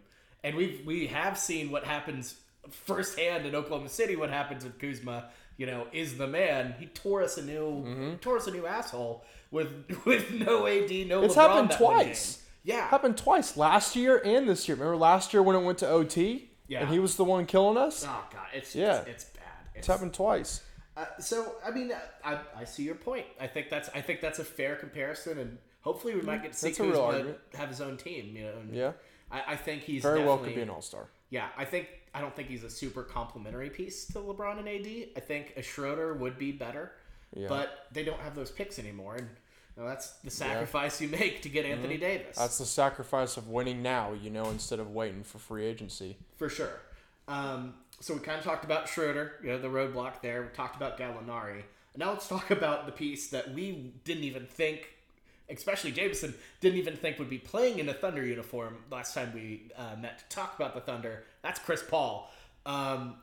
and 0.45 0.55
we've 0.57 0.83
we 0.85 1.07
have 1.07 1.39
seen 1.39 1.71
what 1.71 1.85
happens 1.85 2.35
firsthand 2.71 3.47
in 3.47 3.55
Oklahoma 3.55 3.89
City. 3.89 4.17
What 4.17 4.31
happens 4.31 4.65
with 4.65 4.79
Kuzma? 4.79 5.31
You 5.57 5.67
know, 5.67 5.87
is 5.93 6.17
the 6.19 6.27
man. 6.27 6.75
He 6.79 6.87
tore 6.87 7.23
us 7.23 7.39
a 7.39 7.43
new 7.45 7.85
Mm-hmm. 7.85 8.15
tore 8.17 8.37
us 8.37 8.47
a 8.47 8.51
new 8.51 8.67
asshole 8.67 9.25
with 9.51 9.69
with 10.05 10.31
no 10.31 10.67
AD, 10.67 10.91
no. 11.09 11.23
It's 11.23 11.35
LeBron 11.35 11.37
happened 11.37 11.71
twice. 11.73 12.43
Yeah, 12.65 12.87
Happened 12.89 13.17
twice 13.17 13.57
last 13.57 13.97
year 13.97 14.21
and 14.23 14.47
this 14.47 14.69
year. 14.69 14.77
Remember 14.77 14.97
last 14.97 15.33
year 15.33 15.43
when 15.43 15.57
it 15.57 15.63
went 15.65 15.79
to 15.79 15.89
OT, 15.89 16.48
Yeah. 16.69 16.81
and 16.83 16.91
he 16.91 16.99
was 16.99 17.17
the 17.17 17.25
one 17.25 17.47
killing 17.47 17.77
us. 17.77 18.05
Oh 18.07 18.25
god, 18.33 18.47
it's 18.55 18.75
Yeah. 18.75 18.99
it's, 19.01 19.09
it's 19.09 19.25
bad. 19.25 19.43
It's, 19.71 19.79
It's 19.79 19.87
happened 19.87 20.15
twice. 20.15 20.63
Uh, 20.97 21.05
so 21.21 21.55
I 21.65 21.71
mean, 21.71 21.93
I, 22.25 22.39
I 22.57 22.65
see 22.65 22.83
your 22.83 22.95
point. 22.97 23.27
I 23.41 23.47
think 23.47 23.71
that's 23.71 23.89
I 23.95 24.01
think 24.01 24.21
that's 24.21 24.39
a 24.39 24.45
fair 24.45 24.77
comparison, 24.77 25.39
and 25.39 25.59
hopefully 25.83 26.15
we 26.15 26.23
might 26.23 26.43
get 26.43 26.53
to 26.53 26.59
see 26.59 26.69
That's 26.69 26.79
Kuzma 26.79 27.35
have 27.55 27.69
his 27.69 27.81
own 27.81 27.97
team. 27.97 28.37
You 28.37 28.45
know, 28.45 28.59
and 28.61 28.75
Yeah, 28.75 28.93
I, 29.31 29.43
I 29.53 29.57
think 29.57 29.83
he's 29.83 30.03
very 30.03 30.25
well 30.25 30.39
could 30.39 30.55
be 30.55 30.61
an 30.61 30.71
all 30.71 30.83
star. 30.83 31.09
Yeah, 31.31 31.49
I 31.57 31.65
think 31.65 31.89
I 32.15 32.21
don't 32.21 32.35
think 32.35 32.49
he's 32.49 32.65
a 32.65 32.71
super 32.71 33.03
complimentary 33.03 33.71
piece 33.71 34.07
to 34.09 34.19
LeBron 34.19 34.59
and 34.59 34.69
AD. 34.69 35.09
I 35.17 35.21
think 35.21 35.53
a 35.57 35.63
Schroeder 35.63 36.15
would 36.15 36.37
be 36.39 36.51
better, 36.53 36.93
Yeah. 37.37 37.49
but 37.49 37.87
they 37.93 38.03
don't 38.03 38.21
have 38.21 38.35
those 38.35 38.51
picks 38.51 38.79
anymore, 38.79 39.17
and 39.17 39.29
you 39.79 39.85
that's 39.87 40.11
the 40.25 40.31
sacrifice 40.31 41.01
you 41.01 41.09
make 41.09 41.43
to 41.43 41.49
get 41.49 41.65
Anthony 41.65 41.97
Davis 41.97 42.27
Mm-hmm. 42.33 42.41
That's 42.41 42.59
the 42.59 42.67
sacrifice 42.67 43.37
of 43.37 43.49
winning 43.49 43.83
now, 43.83 44.13
you 44.13 44.31
know, 44.31 44.51
instead 44.51 44.81
of 44.81 44.93
waiting 44.93 45.23
for 45.23 45.39
free 45.39 45.65
agency. 45.65 46.17
for 46.37 46.49
sure. 46.49 46.81
Um, 47.29 47.75
so 48.01 48.15
we 48.15 48.21
kind 48.21 48.39
of 48.39 48.45
talked 48.45 48.65
about 48.65 48.89
Schroeder, 48.89 49.35
you 49.43 49.51
know, 49.51 49.59
the 49.59 49.69
roadblock 49.69 50.23
there. 50.23 50.43
We 50.43 50.49
talked 50.49 50.77
about 50.77 50.99
Gallinari. 50.99 51.63
Now 51.97 52.11
let's 52.11 52.29
talk 52.29 52.51
about 52.51 52.87
the 52.87 52.93
piece 52.93 53.29
that 53.29 53.53
we 53.53 53.93
didn't 54.05 54.25
even 54.25 54.47
think, 54.47 54.95
especially 55.51 55.93
Jameson, 55.93 56.35
didn't 56.61 56.79
even 56.79 56.97
think 56.97 57.19
would 57.19 57.31
be 57.31 57.39
playing 57.39 57.79
in 57.79 57.89
a 57.89 57.95
Thunder 57.95 58.25
uniform 58.25 58.79
last 58.91 59.15
time 59.15 59.33
we 59.35 59.71
uh, 59.77 59.97
met 60.01 60.19
to 60.19 60.25
talk 60.35 60.55
about 60.57 60.75
the 60.75 60.81
Thunder. 60.81 61.25
That's 61.43 61.59
Chris 61.59 61.83
Paul. 61.83 62.33
Um, 62.67 63.17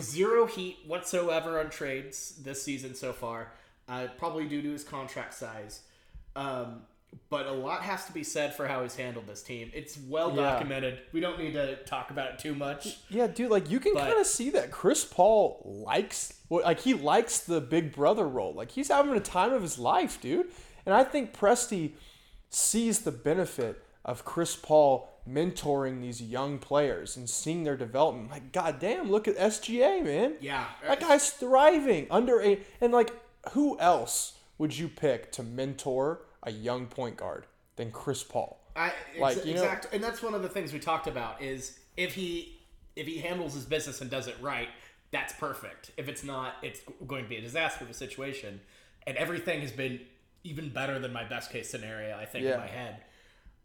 Zero 0.00 0.46
heat 0.46 0.78
whatsoever 0.86 1.58
on 1.58 1.68
trades 1.68 2.36
this 2.42 2.62
season 2.62 2.94
so 2.94 3.12
far, 3.12 3.52
uh, 3.88 4.06
probably 4.18 4.46
due 4.46 4.62
to 4.62 4.70
his 4.70 4.84
contract 4.84 5.34
size. 5.34 5.80
Um, 6.36 6.82
but 7.30 7.46
a 7.46 7.52
lot 7.52 7.82
has 7.82 8.04
to 8.04 8.12
be 8.12 8.22
said 8.22 8.54
for 8.54 8.68
how 8.68 8.82
he's 8.82 8.94
handled 8.94 9.26
this 9.26 9.42
team. 9.42 9.70
It's 9.74 9.98
well 10.08 10.28
Yeah. 10.34 10.42
documented. 10.42 11.00
We 11.12 11.20
don't 11.20 11.38
need 11.38 11.52
to 11.54 11.76
talk 11.84 12.10
about 12.10 12.32
it 12.32 12.38
too 12.38 12.54
much. 12.54 12.98
Yeah, 13.08 13.26
dude, 13.26 13.50
like 13.50 13.70
you 13.70 13.80
can 13.80 13.94
kind 13.94 14.18
of 14.18 14.26
see 14.26 14.50
that 14.50 14.70
Chris 14.70 15.04
Paul 15.04 15.62
likes 15.88 16.34
like 16.50 16.80
he 16.80 16.94
likes 16.94 17.40
the 17.40 17.60
big 17.60 17.92
brother 17.94 18.26
role. 18.26 18.52
Like 18.54 18.70
he's 18.72 18.88
having 18.88 19.14
a 19.16 19.20
time 19.20 19.52
of 19.52 19.62
his 19.62 19.78
life, 19.78 20.20
dude. 20.20 20.48
And 20.84 20.94
I 20.94 21.02
think 21.04 21.34
Presti 21.34 21.92
sees 22.50 23.00
the 23.00 23.12
benefit 23.12 23.82
of 24.04 24.24
Chris 24.24 24.56
Paul 24.56 25.08
mentoring 25.28 26.00
these 26.00 26.22
young 26.22 26.58
players 26.58 27.16
and 27.16 27.28
seeing 27.28 27.64
their 27.64 27.76
development. 27.76 28.30
Like, 28.30 28.52
goddamn, 28.52 29.10
look 29.10 29.28
at 29.28 29.36
SGA, 29.36 30.02
man. 30.02 30.34
Yeah. 30.40 30.64
That 30.86 31.00
guy's 31.00 31.30
thriving 31.30 32.06
under 32.10 32.40
a 32.42 32.58
and 32.80 32.92
like 32.92 33.12
who 33.50 33.78
else 33.78 34.34
would 34.58 34.76
you 34.76 34.88
pick 34.88 35.32
to 35.32 35.42
mentor 35.42 36.22
a 36.42 36.50
young 36.50 36.86
point 36.86 37.16
guard 37.16 37.46
than 37.76 37.90
Chris 37.90 38.22
Paul? 38.22 38.60
I, 38.76 38.92
Like, 39.18 39.36
like 39.36 39.44
you 39.46 39.54
know- 39.54 39.62
exact, 39.62 39.92
and 39.92 40.02
that's 40.02 40.22
one 40.22 40.34
of 40.34 40.42
the 40.42 40.48
things 40.48 40.72
we 40.72 40.78
talked 40.78 41.06
about 41.06 41.42
is 41.42 41.78
if 41.96 42.14
he 42.14 42.54
if 42.96 43.06
he 43.06 43.18
handles 43.18 43.54
his 43.54 43.64
business 43.64 44.00
and 44.00 44.10
does 44.10 44.26
it 44.26 44.34
right, 44.40 44.68
that's 45.12 45.32
perfect. 45.34 45.92
If 45.96 46.08
it's 46.08 46.24
not, 46.24 46.54
it's 46.62 46.80
going 47.06 47.22
to 47.22 47.28
be 47.28 47.36
a 47.36 47.40
disaster 47.40 47.84
of 47.84 47.90
a 47.90 47.94
situation. 47.94 48.60
And 49.06 49.16
everything 49.16 49.60
has 49.60 49.70
been 49.70 50.00
even 50.42 50.70
better 50.70 50.98
than 50.98 51.12
my 51.12 51.22
best 51.22 51.52
case 51.52 51.70
scenario. 51.70 52.16
I 52.18 52.24
think 52.26 52.44
Yeah. 52.44 52.54
in 52.54 52.58
my 52.60 52.66
head. 52.66 53.04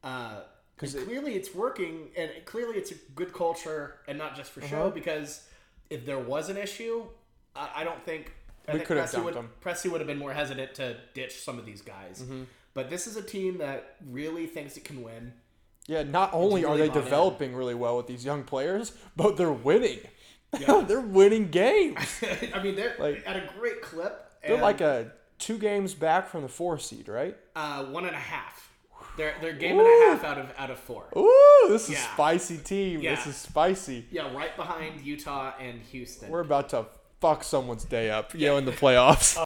Uh, 0.04 0.42
'Cause 0.78 0.94
because 0.94 0.96
it- 0.96 1.06
clearly 1.06 1.34
it's 1.36 1.54
working, 1.56 2.12
and 2.16 2.30
clearly 2.46 2.78
it's 2.78 2.92
a 2.92 2.96
good 3.16 3.34
culture, 3.34 4.00
and 4.08 4.20
not 4.20 4.36
just 4.36 4.52
for 4.52 4.60
Uh-huh. 4.62 4.70
show. 4.70 4.90
Because 4.92 5.48
if 5.90 6.06
there 6.06 6.20
was 6.20 6.50
an 6.50 6.58
issue, 6.58 7.08
I, 7.56 7.82
I 7.82 7.84
don't 7.84 8.04
think 8.06 8.34
I 8.68 8.74
We 8.74 8.80
could 8.80 8.98
have 8.98 9.12
dumped 9.12 9.26
would, 9.26 9.34
them. 9.36 9.50
Presti 9.64 9.92
would 9.92 10.00
have 10.02 10.08
been 10.08 10.20
more 10.20 10.34
hesitant 10.34 10.74
to 10.76 10.98
ditch 11.14 11.34
some 11.42 11.60
of 11.60 11.66
these 11.66 11.82
guys. 11.82 12.22
Mm-hmm. 12.24 12.44
But 12.74 12.90
this 12.90 13.08
is 13.08 13.18
a 13.18 13.22
team 13.22 13.58
that 13.60 13.96
really 14.10 14.48
thinks 14.48 14.78
it 14.78 14.84
can 14.84 15.04
win. 15.04 15.34
Yeah, 15.86 16.04
not 16.04 16.30
only 16.34 16.64
are 16.64 16.78
they 16.78 16.88
bought 16.88 16.98
in. 16.98 17.04
developing 17.04 17.56
really 17.56 17.76
well 17.76 17.98
with 17.98 18.08
these 18.08 18.24
young 18.24 18.44
players, 18.44 18.94
but 19.16 19.36
they're 19.38 19.52
winning. 19.52 20.00
Yeah. 20.58 20.82
they're 20.88 21.02
winning 21.02 21.50
games. 21.50 21.98
I 22.54 22.64
mean, 22.64 22.76
they're 22.76 22.96
Like- 23.00 23.24
at 23.28 23.36
a 23.36 23.50
great 23.60 23.82
clip. 23.82 24.30
They're 24.48 24.62
like 24.62 24.82
a 24.82 25.12
two 25.40 25.58
games 25.58 25.94
back 25.94 26.28
from 26.30 26.42
the 26.42 26.48
four 26.50 26.78
seed, 26.80 27.08
right? 27.10 27.36
uh, 27.56 27.86
one 27.86 28.06
and 28.06 28.16
a 28.16 28.20
half. 28.20 28.72
They're 29.18 29.36
they're 29.42 29.54
game 29.54 29.78
and 29.80 29.88
a 29.88 30.06
half 30.10 30.24
out 30.24 30.38
of 30.40 30.52
out 30.58 30.72
of 30.72 30.80
four. 30.80 31.06
Ooh, 31.16 31.68
this 31.70 31.84
is 31.84 31.92
Yeah. 31.96 32.14
spicy 32.14 32.58
team. 32.58 33.02
This 33.04 33.28
is 33.28 33.36
spicy. 33.36 34.06
Yeah, 34.10 34.34
right 34.36 34.56
behind 34.58 35.02
Utah 35.02 35.54
and 35.60 35.80
Houston. 35.92 36.30
We're 36.30 36.40
about 36.42 36.70
to 36.70 36.88
fuck 37.24 37.42
someone's 37.42 37.86
day 37.86 38.10
up, 38.10 38.36
you 38.36 38.48
know, 38.48 38.58
in 38.58 38.66
the 38.66 38.72
playoffs. 38.84 39.42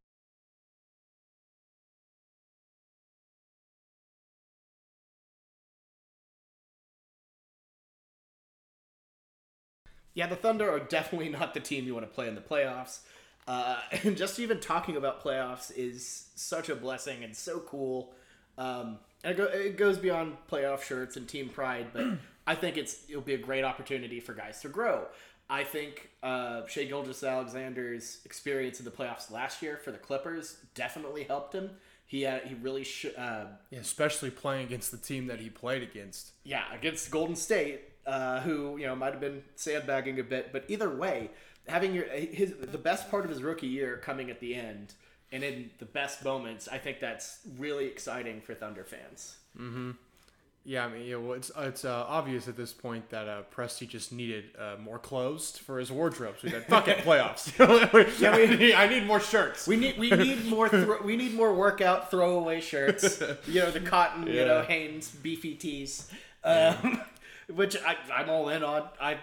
Yeah, 10.16 10.26
the 10.26 10.36
Thunder 10.36 10.68
are 10.68 10.80
definitely 10.80 11.30
not 11.40 11.54
the 11.54 11.60
team 11.60 11.86
you 11.86 11.94
want 11.94 12.08
to 12.10 12.12
play 12.12 12.28
in 12.28 12.34
the 12.34 12.42
playoffs. 12.42 13.02
Uh, 13.48 13.80
and 14.04 14.18
just 14.18 14.40
even 14.40 14.60
talking 14.60 14.98
about 14.98 15.24
playoffs 15.24 15.72
is 15.78 16.30
such 16.34 16.70
a 16.70 16.76
blessing 16.76 17.24
and 17.24 17.38
so 17.38 17.60
cool. 17.60 18.12
Um, 18.58 18.98
and 19.24 19.34
it, 19.34 19.38
go, 19.38 19.44
it 19.44 19.78
goes 19.78 20.00
beyond 20.00 20.38
playoff 20.52 20.82
shirts 20.82 21.16
and 21.16 21.28
team 21.28 21.50
pride, 21.50 21.90
but 21.94 22.08
I 22.48 22.56
think 22.56 22.78
it's 22.78 23.04
it'll 23.08 23.22
be 23.22 23.36
a 23.36 23.38
great 23.38 23.64
opportunity 23.64 24.20
for 24.20 24.34
guys 24.34 24.62
to 24.62 24.70
grow. 24.70 25.06
I 25.50 25.64
think 25.64 26.10
uh, 26.22 26.66
Shai 26.68 26.86
Gilgeous-Alexander's 26.86 28.20
experience 28.26 28.80
in 28.80 28.86
the 28.86 28.92
playoffs 28.92 29.32
last 29.32 29.62
year 29.62 29.80
for 29.84 29.92
the 29.92 29.98
Clippers 29.98 30.58
definitely 30.76 31.24
helped 31.24 31.54
him. 31.54 31.72
He 32.06 32.26
uh, 32.26 32.40
he 32.46 32.56
really 32.56 32.84
should. 32.84 33.16
Uh, 33.18 33.46
Yeah, 33.70 33.80
especially 33.80 34.30
playing 34.30 34.66
against 34.66 34.92
the 34.92 34.98
team 34.98 35.28
that 35.28 35.40
he 35.40 35.50
played 35.50 35.84
against. 35.84 36.32
yeah, 36.44 36.64
against 36.74 37.12
Golden 37.12 37.36
State, 37.36 37.82
uh, 38.06 38.42
who 38.42 38.78
you 38.78 38.86
know 38.88 38.96
might 38.96 39.12
have 39.12 39.22
been 39.22 39.44
sandbagging 39.56 40.20
a 40.20 40.24
bit, 40.24 40.52
but 40.54 40.64
either 40.70 40.90
way, 40.90 41.32
having 41.68 41.94
your 41.94 42.06
his 42.06 42.54
the 42.54 42.78
best 42.78 43.10
part 43.12 43.26
of 43.26 43.30
his 43.30 43.44
rookie 43.44 43.68
year 43.68 43.98
coming 43.98 44.30
at 44.30 44.40
the 44.40 44.56
end 44.56 44.94
and 45.32 45.44
in 45.44 45.70
the 45.80 45.86
best 45.86 46.24
moments, 46.24 46.68
I 46.68 46.78
think 46.78 47.00
that's 47.00 47.40
really 47.58 47.86
exciting 47.86 48.42
for 48.42 48.54
Thunder 48.54 48.86
fans. 48.86 49.38
Yeah, 50.70 50.86
I 50.86 50.90
mean, 50.90 51.06
yeah, 51.08 51.16
well, 51.16 51.32
it's 51.32 51.50
it's 51.58 51.86
uh, 51.86 52.04
obvious 52.10 52.50
at 52.50 52.58
this 52.58 52.74
point 52.74 53.10
that 53.12 53.26
uh, 53.26 53.44
Presti 53.56 53.88
just 53.88 54.12
needed 54.12 54.50
uh, 54.60 54.76
more 54.78 55.00
clothes 55.00 55.58
for 55.58 55.80
his 55.80 55.94
wardrobe. 55.94 56.36
So 56.42 56.48
he 56.48 56.54
said, 56.54 56.66
"Fuck 56.68 56.90
it, 56.90 56.98
playoffs." 57.06 57.58
yeah, 58.20 58.32
I, 58.32 58.46
need, 58.54 58.74
I 58.76 58.88
need 58.90 59.08
more 59.08 59.22
shirts. 59.22 59.66
We 59.66 59.78
need 59.78 59.98
we 59.98 60.10
need 60.12 60.44
more 60.46 60.68
thro- 60.68 61.02
we 61.02 61.16
need 61.16 61.34
more 61.36 61.54
workout 61.54 62.12
throwaway 62.12 62.60
shirts. 62.60 63.24
You 63.48 63.62
know 63.62 63.72
the 63.72 63.80
cotton, 63.80 64.28
you 64.28 64.44
know 64.46 64.58
Yeah. 64.60 64.66
Hanes 64.66 65.10
beefy 65.10 65.56
tees, 65.56 66.12
um, 66.44 67.00
which 67.50 67.78
I, 67.86 67.96
I'm 68.14 68.30
all 68.30 68.50
in 68.50 68.62
on. 68.62 68.90
I, 69.00 69.20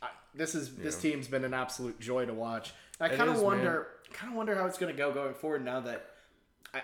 I 0.00 0.10
this 0.32 0.54
is 0.54 0.76
this 0.76 0.94
Yeah. 1.04 1.10
team's 1.10 1.26
been 1.26 1.44
an 1.44 1.54
absolute 1.54 1.98
joy 1.98 2.24
to 2.24 2.32
watch. 2.34 2.72
I 3.00 3.08
kind 3.08 3.30
of 3.30 3.40
wonder 3.40 3.88
kind 4.12 4.30
of 4.32 4.36
wonder 4.36 4.54
how 4.54 4.66
it's 4.66 4.78
going 4.78 4.92
to 4.92 4.96
go 4.96 5.10
going 5.12 5.34
forward 5.34 5.64
now 5.64 5.80
that 5.80 6.06
I, 6.72 6.82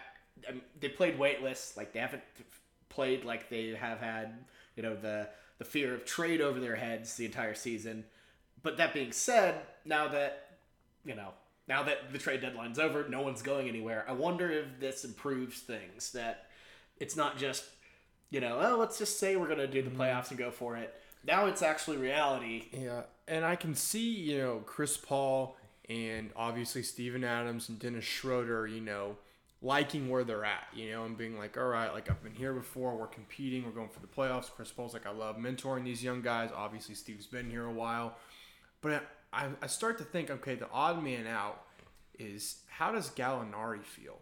I 0.48 0.50
mean, 0.50 0.62
they 0.80 0.88
played 0.88 1.16
weightless. 1.16 1.74
Like 1.76 1.92
they 1.92 2.00
haven't 2.00 2.22
played 2.90 3.24
like 3.24 3.48
they 3.48 3.68
have 3.70 4.00
had 4.00 4.34
you 4.76 4.82
know 4.82 4.94
the 4.94 5.28
the 5.58 5.64
fear 5.64 5.94
of 5.94 6.04
trade 6.04 6.40
over 6.40 6.60
their 6.60 6.76
heads 6.76 7.16
the 7.16 7.24
entire 7.24 7.54
season. 7.54 8.04
But 8.62 8.76
that 8.76 8.92
being 8.92 9.12
said, 9.12 9.62
now 9.84 10.08
that 10.08 10.58
you 11.04 11.14
know, 11.14 11.30
now 11.68 11.82
that 11.84 12.12
the 12.12 12.18
trade 12.18 12.42
deadline's 12.42 12.78
over, 12.78 13.08
no 13.08 13.22
one's 13.22 13.42
going 13.42 13.68
anywhere. 13.68 14.04
I 14.08 14.12
wonder 14.12 14.50
if 14.50 14.66
this 14.80 15.04
improves 15.04 15.60
things. 15.60 16.12
That 16.12 16.46
it's 16.98 17.16
not 17.16 17.38
just, 17.38 17.64
you 18.30 18.40
know, 18.40 18.58
oh, 18.60 18.76
let's 18.78 18.98
just 18.98 19.18
say 19.18 19.36
we're 19.36 19.46
going 19.46 19.58
to 19.58 19.66
do 19.66 19.82
the 19.82 19.90
mm-hmm. 19.90 20.00
playoffs 20.00 20.30
and 20.30 20.38
go 20.38 20.50
for 20.50 20.76
it. 20.76 20.94
Now 21.26 21.46
it's 21.46 21.62
actually 21.62 21.96
reality. 21.98 22.66
Yeah, 22.72 23.02
and 23.28 23.44
I 23.44 23.56
can 23.56 23.74
see 23.74 24.10
you 24.10 24.38
know 24.38 24.62
Chris 24.66 24.96
Paul 24.96 25.56
and 25.88 26.30
obviously 26.36 26.82
Steven 26.82 27.24
Adams 27.24 27.68
and 27.68 27.78
Dennis 27.78 28.04
Schroeder, 28.04 28.66
you 28.66 28.80
know, 28.80 29.16
liking 29.62 30.08
where 30.08 30.24
they're 30.24 30.44
at, 30.44 30.66
you 30.74 30.90
know, 30.90 31.04
and 31.04 31.18
being 31.18 31.38
like, 31.38 31.58
all 31.58 31.66
right, 31.66 31.92
like 31.92 32.10
I've 32.10 32.22
been 32.22 32.34
here 32.34 32.54
before, 32.54 32.96
we're 32.96 33.06
competing, 33.06 33.64
we're 33.64 33.72
going 33.72 33.90
for 33.90 34.00
the 34.00 34.06
playoffs. 34.06 34.50
Chris 34.50 34.70
Paul's 34.70 34.94
like, 34.94 35.06
I 35.06 35.10
love 35.10 35.36
mentoring 35.36 35.84
these 35.84 36.02
young 36.02 36.22
guys. 36.22 36.50
Obviously, 36.54 36.94
Steve's 36.94 37.26
been 37.26 37.50
here 37.50 37.66
a 37.66 37.72
while, 37.72 38.16
but 38.80 39.04
I, 39.32 39.48
I 39.60 39.66
start 39.66 39.98
to 39.98 40.04
think, 40.04 40.30
okay, 40.30 40.54
the 40.54 40.70
odd 40.72 41.02
man 41.02 41.26
out 41.26 41.62
is 42.18 42.60
how 42.68 42.92
does 42.92 43.10
Gallinari 43.10 43.84
feel? 43.84 44.18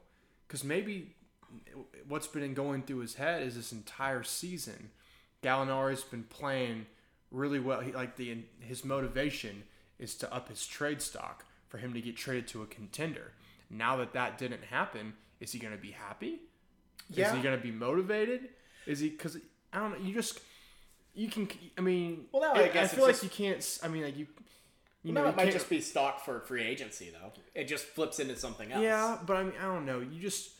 Because 0.47 0.65
maybe 0.65 1.15
what's 2.07 2.27
been 2.27 2.55
going 2.55 2.83
through 2.83 2.99
his 2.99 3.15
head 3.15 3.43
is 3.43 3.55
this 3.55 3.73
entire 3.73 4.23
season, 4.23 4.91
Gallinari's 5.43 6.03
been 6.03 6.25
playing 6.25 6.87
really 7.31 7.61
well. 7.61 7.81
He, 7.81 7.93
like 7.93 8.17
the 8.17 8.39
his 8.61 8.85
motivation 8.85 9.65
is 9.99 10.15
to 10.17 10.33
up 10.33 10.49
his 10.49 10.67
trade 10.67 11.03
stock 11.03 11.45
for 11.69 11.79
him 11.79 11.93
to 11.95 12.01
get 12.01 12.17
traded 12.17 12.49
to 12.49 12.63
a 12.63 12.67
contender. 12.67 13.33
Now 13.71 13.97
that 13.97 14.13
that 14.15 14.39
didn't 14.39 14.65
happen, 14.65 15.15
is 15.41 15.53
he 15.53 15.59
going 15.59 15.75
to 15.75 15.81
be 15.81 15.91
happy? 15.93 16.41
Yeah. 17.11 17.29
Is 17.31 17.37
he 17.37 17.43
going 17.43 17.57
to 17.57 17.63
be 17.63 17.71
motivated? 17.73 18.49
Is 18.87 19.01
he 19.01 19.09
because 19.11 19.37
I 19.73 19.79
don't 19.81 19.93
know. 19.93 19.99
You 20.07 20.15
just 20.15 20.41
you 21.15 21.29
can. 21.29 21.49
I 21.77 21.81
mean, 21.81 22.27
Well, 22.33 22.43
now 22.43 22.61
I 22.61 22.65
I, 22.65 22.69
guess 22.69 22.95
feel 22.95 23.05
like 23.05 23.13
just- 23.13 23.25
you 23.25 23.31
can't. 23.31 23.79
I 23.83 23.89
mean, 23.89 24.03
like 24.03 24.17
you. 24.17 24.27
You 25.05 25.13
No, 25.13 25.23
know, 25.23 25.29
it 25.29 25.37
might 25.37 25.53
just 25.53 25.71
be 25.71 25.81
stock 25.81 26.25
for 26.25 26.41
free 26.41 26.63
agency, 26.65 27.11
though. 27.13 27.33
It 27.55 27.65
just 27.69 27.85
flips 27.85 28.19
into 28.19 28.35
something 28.37 28.73
else. 28.73 28.83
Yeah, 28.83 29.17
but 29.25 29.37
I 29.37 29.45
mean, 29.45 29.53
I 29.59 29.63
don't 29.67 29.87
know. 29.87 30.01
You 30.01 30.21
just, 30.21 30.51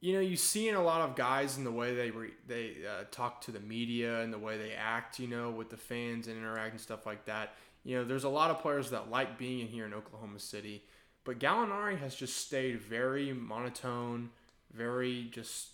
you 0.00 0.12
know, 0.12 0.20
you 0.20 0.36
see 0.36 0.68
in 0.68 0.74
a 0.74 0.82
lot 0.82 1.00
of 1.00 1.16
guys 1.16 1.56
in 1.56 1.64
the 1.64 1.70
way 1.72 1.94
they 1.94 2.10
re, 2.10 2.30
they 2.46 2.76
uh, 2.86 3.04
talk 3.10 3.40
to 3.42 3.50
the 3.50 3.60
media 3.60 4.20
and 4.20 4.32
the 4.32 4.38
way 4.38 4.58
they 4.58 4.72
act, 4.72 5.18
you 5.18 5.26
know, 5.26 5.50
with 5.50 5.70
the 5.70 5.76
fans 5.76 6.28
and 6.28 6.36
interact 6.36 6.72
and 6.72 6.80
stuff 6.80 7.06
like 7.06 7.24
that. 7.24 7.54
You 7.82 7.96
know, 7.96 8.04
there's 8.04 8.24
a 8.24 8.28
lot 8.28 8.50
of 8.50 8.60
players 8.60 8.90
that 8.90 9.10
like 9.10 9.38
being 9.38 9.60
in 9.60 9.68
here 9.68 9.86
in 9.86 9.94
Oklahoma 9.94 10.38
City, 10.38 10.84
but 11.24 11.38
Gallinari 11.38 11.98
has 11.98 12.14
just 12.14 12.36
stayed 12.36 12.80
very 12.80 13.32
monotone, 13.32 14.30
very 14.72 15.28
just 15.32 15.68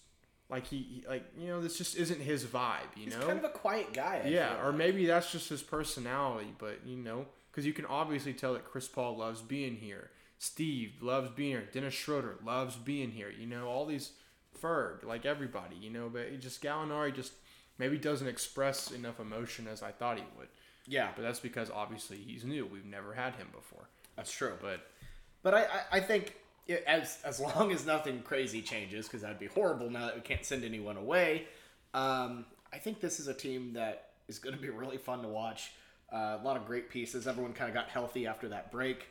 like 0.50 0.66
he 0.66 1.04
like 1.08 1.24
you 1.38 1.48
know 1.48 1.60
this 1.60 1.76
just 1.78 1.96
isn't 1.96 2.20
his 2.20 2.44
vibe, 2.44 2.96
you 2.96 3.06
know. 3.06 3.12
He's 3.12 3.20
know. 3.20 3.26
kind 3.26 3.38
of 3.38 3.44
a 3.44 3.48
quiet 3.50 3.92
guy. 3.92 4.22
I 4.24 4.28
Yeah, 4.28 4.60
or 4.62 4.68
like. 4.68 4.76
maybe 4.76 5.06
that's 5.06 5.30
just 5.30 5.48
his 5.48 5.62
personality, 5.62 6.52
but 6.58 6.80
you 6.86 6.96
know, 6.96 7.26
because 7.50 7.66
you 7.66 7.72
can 7.72 7.86
obviously 7.86 8.32
tell 8.34 8.54
that 8.54 8.64
Chris 8.64 8.88
Paul 8.88 9.16
loves 9.16 9.42
being 9.42 9.76
here. 9.76 10.10
Steve 10.38 10.92
loves 11.00 11.30
being 11.30 11.50
here. 11.50 11.68
Dennis 11.72 11.94
Schroeder 11.94 12.36
loves 12.44 12.76
being 12.76 13.10
here. 13.10 13.30
You 13.36 13.46
know, 13.46 13.66
all 13.66 13.84
these 13.86 14.12
Ferg, 14.62 15.04
like 15.04 15.26
everybody, 15.26 15.76
you 15.76 15.90
know, 15.90 16.08
but 16.08 16.22
it 16.22 16.40
just 16.40 16.62
Gallinari 16.62 17.14
just 17.14 17.32
maybe 17.76 17.98
doesn't 17.98 18.26
express 18.28 18.90
enough 18.90 19.20
emotion 19.20 19.66
as 19.66 19.82
I 19.82 19.90
thought 19.92 20.16
he 20.16 20.24
would. 20.36 20.48
yeah, 20.86 21.10
But 21.14 21.22
that's 21.22 21.40
because 21.40 21.70
obviously 21.70 22.16
he's 22.18 22.44
new. 22.44 22.66
We've 22.66 22.84
never 22.84 23.14
had 23.14 23.34
him 23.36 23.48
before. 23.52 23.88
that's 24.16 24.32
true. 24.32 24.54
But 24.60 24.86
But 25.42 25.54
I, 25.54 25.62
I, 25.62 25.80
I 25.92 26.00
think 26.00 26.36
it, 26.66 26.84
as 26.86 27.18
as 27.24 27.40
long 27.40 27.72
as 27.72 27.86
nothing 27.86 28.22
crazy 28.22 28.62
changes, 28.62 29.06
because 29.06 29.22
that'd 29.22 29.38
be 29.38 29.46
horrible 29.46 29.90
now 29.90 30.06
that 30.06 30.14
we 30.14 30.20
can't 30.20 30.44
send 30.44 30.64
anyone 30.64 30.96
away. 30.96 31.46
Um, 31.94 32.44
I 32.72 32.78
think 32.78 33.00
this 33.00 33.18
is 33.18 33.28
a 33.28 33.34
team 33.34 33.72
that 33.74 34.10
is 34.28 34.38
going 34.38 34.54
to 34.54 34.60
be 34.60 34.68
really 34.68 34.98
fun 34.98 35.22
to 35.22 35.28
watch. 35.28 35.72
Uh, 36.12 36.38
a 36.40 36.44
lot 36.44 36.56
of 36.56 36.66
great 36.66 36.88
pieces. 36.88 37.26
Everyone 37.26 37.52
kind 37.52 37.68
of 37.68 37.74
got 37.74 37.88
healthy 37.88 38.26
after 38.26 38.48
that 38.48 38.70
break. 38.70 39.06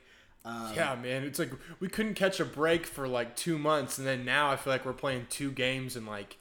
Um, 0.46 0.72
yeah, 0.76 0.96
man, 0.96 1.24
it's 1.24 1.40
like 1.40 1.52
we 1.80 1.90
couldn't 1.90 2.14
catch 2.14 2.40
a 2.40 2.46
break 2.46 2.86
for 2.86 3.08
like 3.08 3.36
two 3.36 3.58
months, 3.58 3.98
and 3.98 4.08
then 4.08 4.24
now 4.24 4.50
I 4.50 4.56
feel 4.56 4.72
like 4.72 4.86
we're 4.86 4.94
playing 4.94 5.28
two 5.30 5.52
games 5.52 5.96
in 5.96 6.06
like 6.06 6.38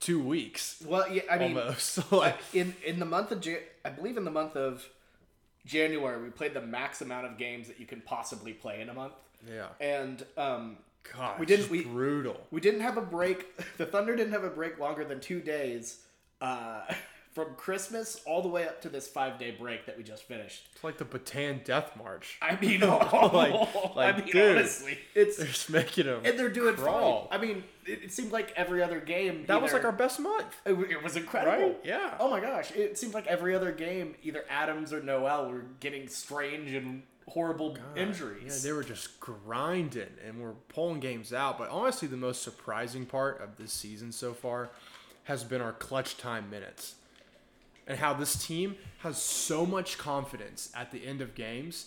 two 0.00 0.22
weeks 0.22 0.82
Well, 0.86 1.10
yeah, 1.10 1.22
I 1.30 1.38
mean, 1.38 1.56
almost. 1.56 2.12
Like, 2.12 2.38
in 2.52 2.74
in 2.84 2.98
the 2.98 3.06
month 3.06 3.32
of 3.32 3.46
I 3.84 3.90
believe 3.90 4.16
in 4.16 4.24
the 4.24 4.30
month 4.30 4.56
of 4.56 4.88
January, 5.66 6.22
we 6.22 6.30
played 6.30 6.54
the 6.54 6.60
max 6.62 7.02
amount 7.02 7.26
of 7.26 7.36
games 7.36 7.66
that 7.68 7.78
you 7.80 7.86
can 7.86 8.00
possibly 8.00 8.52
play 8.52 8.80
in 8.80 8.88
a 8.88 8.94
month. 8.94 9.14
yeah. 9.46 9.66
And 9.80 10.24
um, 10.38 10.76
God, 11.14 11.38
We 11.38 11.46
didn't. 11.46 11.70
we- 11.70 11.84
brutal. 11.84 12.40
We 12.50 12.60
didn't 12.60 12.80
have 12.80 12.96
a 12.96 13.02
break. 13.02 13.46
The 13.76 13.86
Thunder 13.86 14.16
didn't 14.16 14.32
have 14.32 14.44
a 14.44 14.50
break 14.50 14.78
longer 14.78 15.04
than 15.04 15.20
two 15.20 15.40
days 15.40 16.00
uh, 16.40 16.80
from 17.36 17.54
Christmas 17.54 18.18
all 18.24 18.40
the 18.40 18.48
way 18.48 18.66
up 18.66 18.80
to 18.80 18.88
this 18.88 19.06
five 19.06 19.38
day 19.38 19.50
break 19.50 19.84
that 19.84 19.94
we 19.98 20.02
just 20.02 20.22
finished. 20.22 20.66
It's 20.74 20.82
like 20.82 20.96
the 20.96 21.04
Bataan 21.04 21.62
Death 21.64 21.94
March. 21.94 22.38
I 22.40 22.56
mean, 22.58 22.82
oh, 22.82 23.30
Like- 23.34 23.52
I 23.52 23.90
like, 23.94 24.24
mean, 24.24 24.32
dude. 24.32 24.56
honestly, 24.56 24.96
it's 25.14 25.36
They're 25.36 25.46
just 25.46 25.68
making 25.68 26.06
them. 26.06 26.22
and 26.24 26.38
they're 26.38 26.48
doing 26.48 26.74
crawl. 26.76 27.28
fine. 27.30 27.38
I 27.38 27.42
mean, 27.42 27.64
it, 27.84 28.04
it 28.04 28.12
seemed 28.14 28.32
like 28.32 28.54
every 28.56 28.82
other 28.82 29.00
game. 29.00 29.44
That 29.48 29.60
was 29.60 29.74
like 29.74 29.84
our 29.84 29.92
best 29.92 30.18
month. 30.18 30.46
It, 30.64 30.72
it 30.90 31.02
was 31.02 31.14
incredible. 31.16 31.68
Right? 31.68 31.78
Yeah. 31.84 32.14
Oh 32.18 32.30
my 32.30 32.40
gosh! 32.40 32.70
It 32.72 32.96
seemed 32.96 33.12
like 33.12 33.26
every 33.26 33.54
other 33.54 33.70
game, 33.70 34.14
either 34.22 34.44
Adams 34.48 34.94
or 34.94 35.02
Noel 35.02 35.50
were 35.50 35.66
getting 35.80 36.08
strange 36.08 36.72
and 36.72 37.02
horrible 37.28 37.76
injuries. 37.96 38.64
Yeah, 38.64 38.70
they 38.70 38.72
were 38.74 38.82
just 38.84 39.20
grinding 39.20 40.08
and 40.26 40.40
we're 40.40 40.54
pulling 40.68 41.00
games 41.00 41.34
out. 41.34 41.58
But 41.58 41.68
honestly, 41.68 42.08
the 42.08 42.16
most 42.16 42.42
surprising 42.42 43.04
part 43.04 43.42
of 43.42 43.58
this 43.58 43.72
season 43.74 44.10
so 44.10 44.32
far 44.32 44.70
has 45.24 45.44
been 45.44 45.60
our 45.60 45.72
clutch 45.72 46.16
time 46.16 46.48
minutes. 46.50 46.94
And 47.86 47.98
how 47.98 48.14
this 48.14 48.46
team 48.46 48.76
has 48.98 49.16
so 49.20 49.64
much 49.64 49.96
confidence 49.96 50.70
at 50.74 50.90
the 50.90 51.06
end 51.06 51.20
of 51.20 51.34
games 51.34 51.86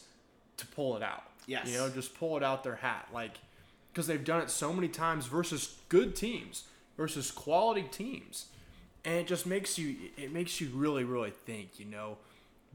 to 0.58 0.66
pull 0.68 0.96
it 0.96 1.04
out. 1.04 1.24
Yes. 1.46 1.68
You 1.68 1.78
know, 1.78 1.90
just 1.90 2.18
pull 2.18 2.38
it 2.38 2.44
out 2.44 2.64
their 2.64 2.78
hat. 2.78 3.08
Like, 3.14 3.40
because 3.92 4.08
they've 4.08 4.24
done 4.24 4.42
it 4.42 4.50
so 4.50 4.72
many 4.72 4.88
times 4.88 5.26
versus 5.26 5.78
good 5.90 6.16
teams, 6.16 6.64
versus 6.96 7.32
quality 7.32 7.84
teams. 7.84 8.46
And 9.04 9.16
it 9.16 9.28
just 9.28 9.46
makes 9.46 9.78
you, 9.78 9.96
it 10.16 10.32
makes 10.32 10.62
you 10.62 10.70
really, 10.74 11.04
really 11.04 11.32
think, 11.32 11.80
you 11.80 11.86
know, 11.86 12.18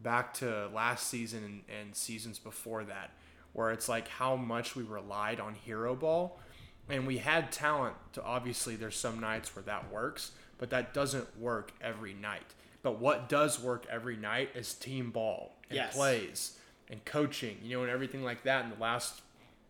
back 0.02 0.34
to 0.34 0.68
last 0.74 1.08
season 1.08 1.44
and, 1.44 1.62
and 1.80 1.94
seasons 1.94 2.38
before 2.38 2.84
that, 2.84 3.10
where 3.52 3.70
it's 3.70 3.88
like 3.88 4.08
how 4.08 4.34
much 4.36 4.74
we 4.74 4.82
relied 4.82 5.40
on 5.40 5.54
hero 5.54 5.94
ball. 5.94 6.40
And 6.88 7.06
we 7.06 7.18
had 7.18 7.52
talent 7.52 7.94
to 8.14 8.22
obviously, 8.22 8.76
there's 8.76 8.96
some 8.96 9.20
nights 9.20 9.54
where 9.54 9.62
that 9.62 9.90
works, 9.90 10.32
but 10.58 10.70
that 10.70 10.92
doesn't 10.92 11.38
work 11.38 11.72
every 11.80 12.12
night. 12.12 12.54
But 12.84 13.00
what 13.00 13.28
does 13.28 13.58
work 13.58 13.86
every 13.90 14.16
night 14.16 14.50
is 14.54 14.74
team 14.74 15.10
ball 15.10 15.56
and 15.70 15.76
Yes. 15.76 15.94
plays 15.96 16.58
and 16.88 17.04
coaching, 17.04 17.56
you 17.62 17.76
know, 17.76 17.82
and 17.82 17.90
everything 17.90 18.22
like 18.22 18.44
that 18.44 18.62
in 18.64 18.70
the 18.70 18.76
last 18.76 19.22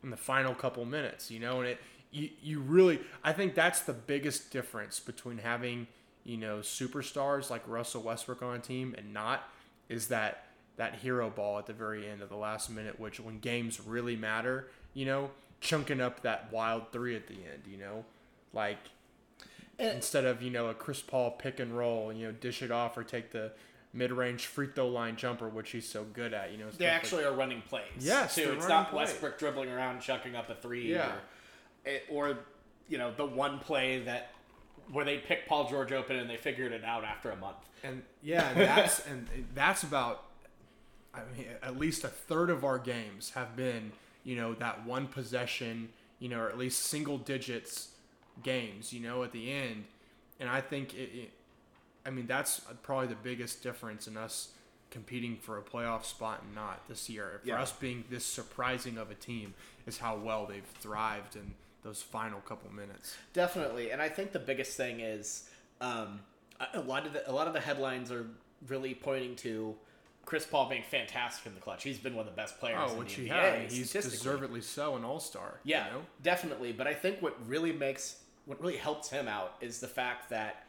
in 0.03 0.11
the 0.11 0.17
final 0.19 0.55
couple 0.55 0.85
minutes, 0.85 1.31
you 1.31 1.39
know, 1.41 1.61
and 1.61 1.69
it 1.71 1.81
you, 2.11 2.29
you 2.43 2.61
really 2.61 3.01
I 3.23 3.33
think 3.33 3.55
that's 3.55 3.81
the 3.83 3.93
biggest 3.93 4.51
difference 4.51 4.99
between 5.01 5.39
having, 5.39 5.87
you 6.25 6.37
know, 6.37 6.59
superstars 6.59 7.51
like 7.51 7.63
Russell 7.69 8.03
Westbrook 8.03 8.43
on 8.43 8.57
a 8.57 8.59
team 8.59 8.95
and 8.99 9.15
not 9.15 9.49
is 9.89 10.09
that 10.09 10.47
that 10.77 10.97
hero 10.97 11.31
ball 11.31 11.59
at 11.61 11.67
the 11.67 11.73
very 11.73 12.09
end 12.09 12.21
of 12.21 12.29
the 12.29 12.37
last 12.37 12.69
minute, 12.69 12.99
which 12.99 13.21
when 13.21 13.39
games 13.39 13.81
really 13.81 14.17
matter, 14.17 14.69
you 14.93 15.07
know, 15.07 15.31
chunking 15.61 16.01
up 16.01 16.23
that 16.23 16.53
wild 16.53 16.91
three 16.91 17.15
at 17.15 17.29
the 17.29 17.35
end, 17.35 17.63
you 17.71 17.77
know, 17.77 18.05
like 18.53 18.79
And- 19.79 19.97
instead 19.97 20.25
of 20.25 20.43
you 20.43 20.51
know 20.51 20.69
a 20.69 20.75
Chris 20.75 21.01
Paul 21.03 21.33
pick 21.33 21.59
and 21.61 21.77
roll, 21.77 22.13
you 22.13 22.27
know, 22.27 22.33
dish 22.33 22.63
it 22.63 22.71
off 22.71 22.97
or 22.97 23.03
take 23.05 23.31
the 23.33 23.53
mid-range 23.93 24.47
free 24.47 24.67
throw 24.75 24.89
line 24.89 25.15
jumper, 25.17 25.49
which 25.49 25.71
he's 25.71 25.89
so 25.89 26.03
good 26.05 26.35
at, 26.35 26.51
you 26.53 26.59
know. 26.59 26.65
They 26.67 26.71
stuff 26.73 26.81
like- 26.81 26.91
actually 26.93 27.25
are 27.25 27.33
running 27.33 27.63
plays. 27.63 27.85
Yes, 28.01 28.35
too. 28.35 28.53
It's 28.57 28.67
not 28.69 28.91
plays. 28.91 29.09
Westbrook 29.09 29.39
dribbling 29.39 29.71
around, 29.71 30.01
chucking 30.01 30.35
up 30.35 30.51
a 30.51 30.55
three. 30.57 30.91
Yeah. 30.93 31.13
Or, 31.13 31.19
eh, 31.87 31.99
or, 32.11 32.39
you 32.89 32.99
know, 32.99 33.13
the 33.15 33.25
one 33.25 33.61
play 33.61 34.01
that 34.01 34.33
where 34.93 35.05
they 35.05 35.19
picked 35.19 35.49
Paul 35.49 35.69
George 35.71 35.93
open 35.93 36.17
and 36.17 36.29
they 36.29 36.37
figured 36.37 36.73
it 36.73 36.85
out 36.85 37.05
after 37.05 37.31
a 37.31 37.37
month. 37.37 37.57
and 37.85 38.03
yeah, 38.23 38.49
and 38.51 38.61
that's 38.61 39.07
and 39.07 39.29
that's 39.55 39.83
about. 39.83 40.25
I 41.15 41.21
mean, 41.37 41.47
at 41.63 41.79
least 41.79 42.03
a 42.03 42.09
third 42.09 42.51
of 42.51 42.65
our 42.65 42.79
games 42.79 43.31
have 43.31 43.55
been, 43.55 43.93
you 44.25 44.35
know, 44.35 44.55
that 44.55 44.85
one 44.85 45.07
possession, 45.07 45.91
you 46.19 46.29
know, 46.29 46.41
or 46.41 46.49
at 46.49 46.59
least 46.59 46.83
single 46.83 47.19
digits 47.19 47.91
games, 48.43 48.93
you 48.93 49.01
know, 49.01 49.23
at 49.23 49.33
the 49.33 49.51
end. 49.53 49.85
And 50.41 50.49
I 50.49 50.61
think 50.61 50.95
it, 50.95 51.11
it 51.15 51.31
I 52.07 52.11
mean, 52.11 52.27
that's 52.27 52.61
probably 52.83 53.07
the 53.09 53.15
biggest 53.15 53.63
difference 53.63 54.07
in 54.07 54.17
us 54.17 54.49
competing 54.91 55.37
for 55.37 55.59
a 55.59 55.63
playoff 55.63 56.05
spot 56.05 56.43
and 56.45 56.55
not 56.55 56.87
this 56.89 57.09
year. 57.09 57.41
For 57.43 57.49
Yeah. 57.49 57.63
us 57.63 57.73
being 57.73 58.05
this 58.11 58.25
surprising 58.25 58.99
of 58.99 59.11
a 59.11 59.15
team 59.15 59.55
is 59.87 59.99
how 59.99 60.17
well 60.17 60.47
they've 60.47 60.65
thrived 60.81 61.37
in 61.37 61.55
those 61.83 62.03
final 62.03 62.41
couple 62.41 62.71
minutes. 62.73 63.17
Definitely, 63.33 63.91
and 63.91 64.01
I 64.01 64.09
think 64.09 64.33
the 64.33 64.39
biggest 64.39 64.77
thing 64.77 65.01
is 65.01 65.49
um, 65.81 66.21
a- 66.75 66.81
lot 66.81 67.07
of 67.07 67.13
the 67.13 67.29
a 67.29 67.33
lot 67.33 67.47
of 67.47 67.53
the 67.53 67.61
headlines 67.61 68.11
are 68.13 68.27
really 68.69 68.95
pointing 68.95 69.37
to 69.37 69.75
Chris 70.25 70.47
Paul 70.47 70.69
being 70.71 70.83
fantastic 70.83 71.45
in 71.47 71.55
the 71.55 71.61
clutch. 71.61 71.83
He's 71.83 71.99
been 71.99 72.15
one 72.15 72.27
of 72.27 72.33
the 72.33 72.37
best 72.41 72.59
players. 72.59 72.79
Oh, 72.81 72.93
in 72.93 72.99
which 72.99 73.17
the 73.17 73.23
he 73.25 73.29
NBA, 73.29 73.33
had. 73.61 73.71
He's 73.73 73.93
deservedly 73.93 74.61
so 74.63 74.97
an 74.97 75.05
all 75.05 75.21
star. 75.21 75.61
Yeah, 75.65 75.87
You 75.89 75.93
know? 75.95 76.01
definitely. 76.23 76.73
But 76.73 76.87
I 76.87 76.95
think 76.95 77.21
what 77.21 77.37
really 77.47 77.73
makes 77.73 78.17
what 78.47 78.61
really 78.61 78.77
helps 78.77 79.11
him 79.11 79.29
out 79.29 79.57
is 79.61 79.81
the 79.81 79.89
fact 79.89 80.31
that 80.31 80.67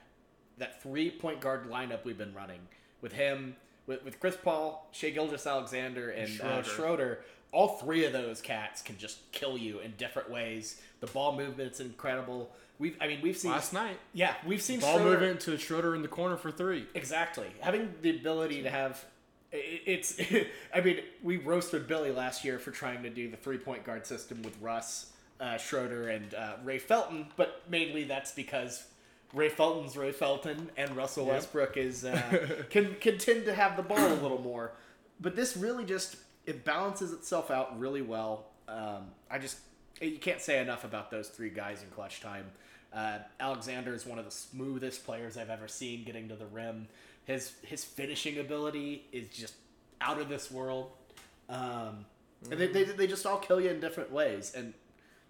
that 0.58 0.82
three 0.82 1.12
point 1.12 1.42
guard 1.42 1.70
lineup 1.70 2.06
we've 2.06 2.18
been 2.18 2.34
running 2.34 2.62
with 3.02 3.14
him, 3.14 3.56
with, 3.88 4.04
with 4.04 4.20
Chris 4.20 4.38
Paul, 4.42 4.88
Shai 4.92 5.10
Gilgeous-Alexander, 5.10 6.10
and 6.10 6.30
Schroeder. 6.30 6.54
Uh, 6.54 6.64
Schroeder. 6.64 6.70
Schroeder. 6.70 7.20
All 7.52 7.78
three 7.78 8.06
of 8.06 8.14
those 8.14 8.42
cats 8.42 8.82
can 8.82 8.98
just 8.98 9.32
kill 9.32 9.58
you 9.58 9.80
in 9.80 9.94
different 9.98 10.30
ways. 10.30 10.82
The 11.00 11.08
ball 11.08 11.38
movement's 11.38 11.80
incredible. 11.80 12.52
We've, 12.80 12.98
I 13.00 13.08
mean, 13.08 13.22
we've 13.22 13.38
seen 13.38 13.52
Last 13.52 13.72
night, 13.72 13.98
Yeah, 14.14 14.34
we've 14.46 14.62
seen 14.62 14.80
ball 14.82 14.98
Schroeder, 14.98 15.20
movement 15.20 15.40
to 15.42 15.58
Schroeder 15.58 15.96
in 15.96 16.02
the 16.02 16.10
corner 16.10 16.36
for 16.36 16.52
three. 16.52 16.86
Exactly. 16.96 17.48
Having 17.62 17.94
the 18.02 18.10
ability 18.10 18.64
to 18.64 18.70
have 18.70 19.06
it's 19.52 20.20
I 20.74 20.82
mean, 20.82 21.00
we 21.24 21.38
roasted 21.38 21.88
Billy 21.88 22.12
last 22.12 22.44
year 22.44 22.60
for 22.60 22.72
trying 22.72 23.04
to 23.04 23.10
do 23.10 23.30
the 23.30 23.38
three 23.38 23.58
point 23.58 23.84
guard 23.84 24.06
system 24.06 24.42
with 24.42 24.58
Russ, 24.62 25.12
uh, 25.40 25.58
Schroeder, 25.58 26.10
and 26.10 26.34
uh, 26.34 26.54
Ray 26.64 26.80
Felton, 26.80 27.28
but 27.36 27.64
mainly 27.70 28.04
that's 28.04 28.32
because 28.32 28.86
Ray 29.34 29.50
Felton's 29.50 29.98
Ray 29.98 30.12
Felton 30.12 30.70
and 30.78 30.96
Russell 30.96 31.26
Westbrook 31.26 31.78
is 31.78 32.06
uh, 32.06 32.64
can 32.70 32.96
can 33.02 33.18
tend 33.18 33.46
to 33.46 33.54
have 33.54 33.76
the 33.76 33.84
ball 33.84 34.00
a 34.00 34.16
little 34.16 34.42
more. 34.42 34.72
But 35.20 35.36
this 35.36 35.58
really 35.58 35.84
just 35.86 36.16
it 36.46 36.64
balances 36.64 37.12
itself 37.12 37.52
out 37.52 37.78
really 37.80 38.02
well. 38.02 38.46
Um, 38.68 39.08
I 39.30 39.40
just 39.40 39.58
you 40.02 40.18
can't 40.18 40.42
say 40.42 40.60
enough 40.60 40.84
about 40.84 41.12
those 41.12 41.30
three 41.30 41.50
guys 41.50 41.84
in 41.84 41.90
clutch 41.90 42.22
time. 42.22 42.46
Uh, 42.94 43.20
Alexander 43.40 43.94
is 43.94 44.06
one 44.06 44.20
of 44.20 44.26
the 44.26 44.32
smoothest 44.32 45.06
players 45.06 45.38
I've 45.38 45.50
ever 45.50 45.68
seen 45.68 46.06
getting 46.06 46.30
to 46.30 46.36
the 46.36 46.46
rim. 46.46 46.88
His 47.26 47.54
his 47.64 47.84
finishing 47.84 48.40
ability 48.40 49.06
is 49.12 49.28
just 49.28 49.56
out 50.00 50.20
of 50.20 50.30
this 50.30 50.50
world. 50.50 50.92
Um, 51.50 52.06
and 52.50 52.60
they, 52.60 52.68
they, 52.68 52.84
they 52.84 53.08
just 53.08 53.26
all 53.26 53.38
kill 53.38 53.60
you 53.60 53.70
in 53.70 53.80
different 53.80 54.12
ways, 54.12 54.54
and 54.56 54.74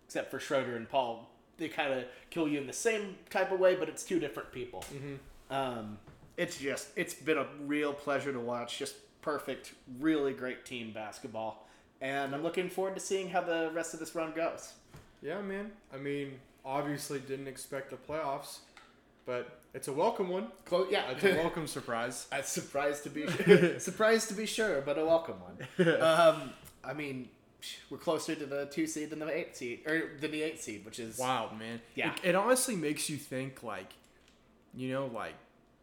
except 0.06 0.32
for 0.32 0.40
Schroeder 0.40 0.76
and 0.76 0.88
Paul, 0.88 1.30
they 1.58 1.68
kind 1.68 1.94
of 1.94 2.06
kill 2.30 2.48
you 2.48 2.60
in 2.60 2.68
the 2.68 2.74
same 2.74 3.16
type 3.30 3.52
of 3.52 3.60
way, 3.60 3.76
but 3.76 3.90
it's 3.90 4.04
two 4.04 4.20
different 4.20 4.52
people. 4.52 4.84
Um, 5.50 5.98
it's 6.38 6.58
just 6.58 6.90
it's 6.96 7.14
been 7.14 7.38
a 7.38 7.48
real 7.66 7.94
pleasure 7.94 8.34
to 8.34 8.40
watch. 8.40 8.78
Just 8.80 8.96
perfect, 9.22 9.74
really 10.00 10.34
great 10.34 10.66
team 10.66 10.92
basketball, 10.92 11.68
and 12.02 12.36
I'm 12.36 12.44
looking 12.44 12.70
forward 12.70 12.96
to 12.96 13.00
seeing 13.00 13.30
how 13.30 13.42
the 13.42 13.72
rest 13.74 13.94
of 13.94 14.00
this 14.00 14.16
run 14.16 14.34
goes. 14.34 14.74
Yeah, 15.22 15.42
man. 15.42 15.72
I 15.94 15.98
mean, 15.98 16.40
obviously 16.66 17.20
didn't 17.20 17.48
expect 17.48 17.90
the 17.90 17.96
playoffs, 17.96 18.60
but 19.26 19.62
it's 19.74 19.88
a 19.88 19.94
welcome 19.94 20.30
one. 20.30 20.48
Close, 20.66 20.88
yeah, 20.92 21.10
It's 21.12 21.24
a 21.24 21.36
welcome 21.36 21.68
surprise. 21.68 22.28
I'm 22.32 22.44
surprised 22.44 23.04
to 23.04 23.10
be 23.10 23.28
surprised 23.80 24.28
to 24.30 24.34
be 24.34 24.46
sure, 24.46 24.82
but 24.82 24.98
a 24.98 25.06
welcome 25.06 25.38
one. 25.42 25.88
Um, 26.02 26.52
I 26.84 26.94
mean, 26.94 27.30
we're 27.90 27.98
closer 27.98 28.36
to 28.36 28.46
the 28.46 28.66
two 28.66 28.88
seed 28.88 29.10
than 29.10 29.20
the 29.20 29.30
eight 29.30 29.56
seed, 29.56 29.88
or 29.88 30.12
than 30.20 30.32
the 30.32 30.44
eight 30.44 30.62
seed, 30.62 30.86
which 30.86 31.00
is 31.00 31.18
Wild, 31.18 31.58
man. 31.58 31.82
Yeah. 31.96 32.14
It, 32.24 32.30
it 32.30 32.36
honestly 32.36 32.76
makes 32.76 33.10
you 33.10 33.18
think, 33.18 33.64
like, 33.64 33.94
you 34.74 34.92
know, 34.92 35.08
like, 35.08 35.36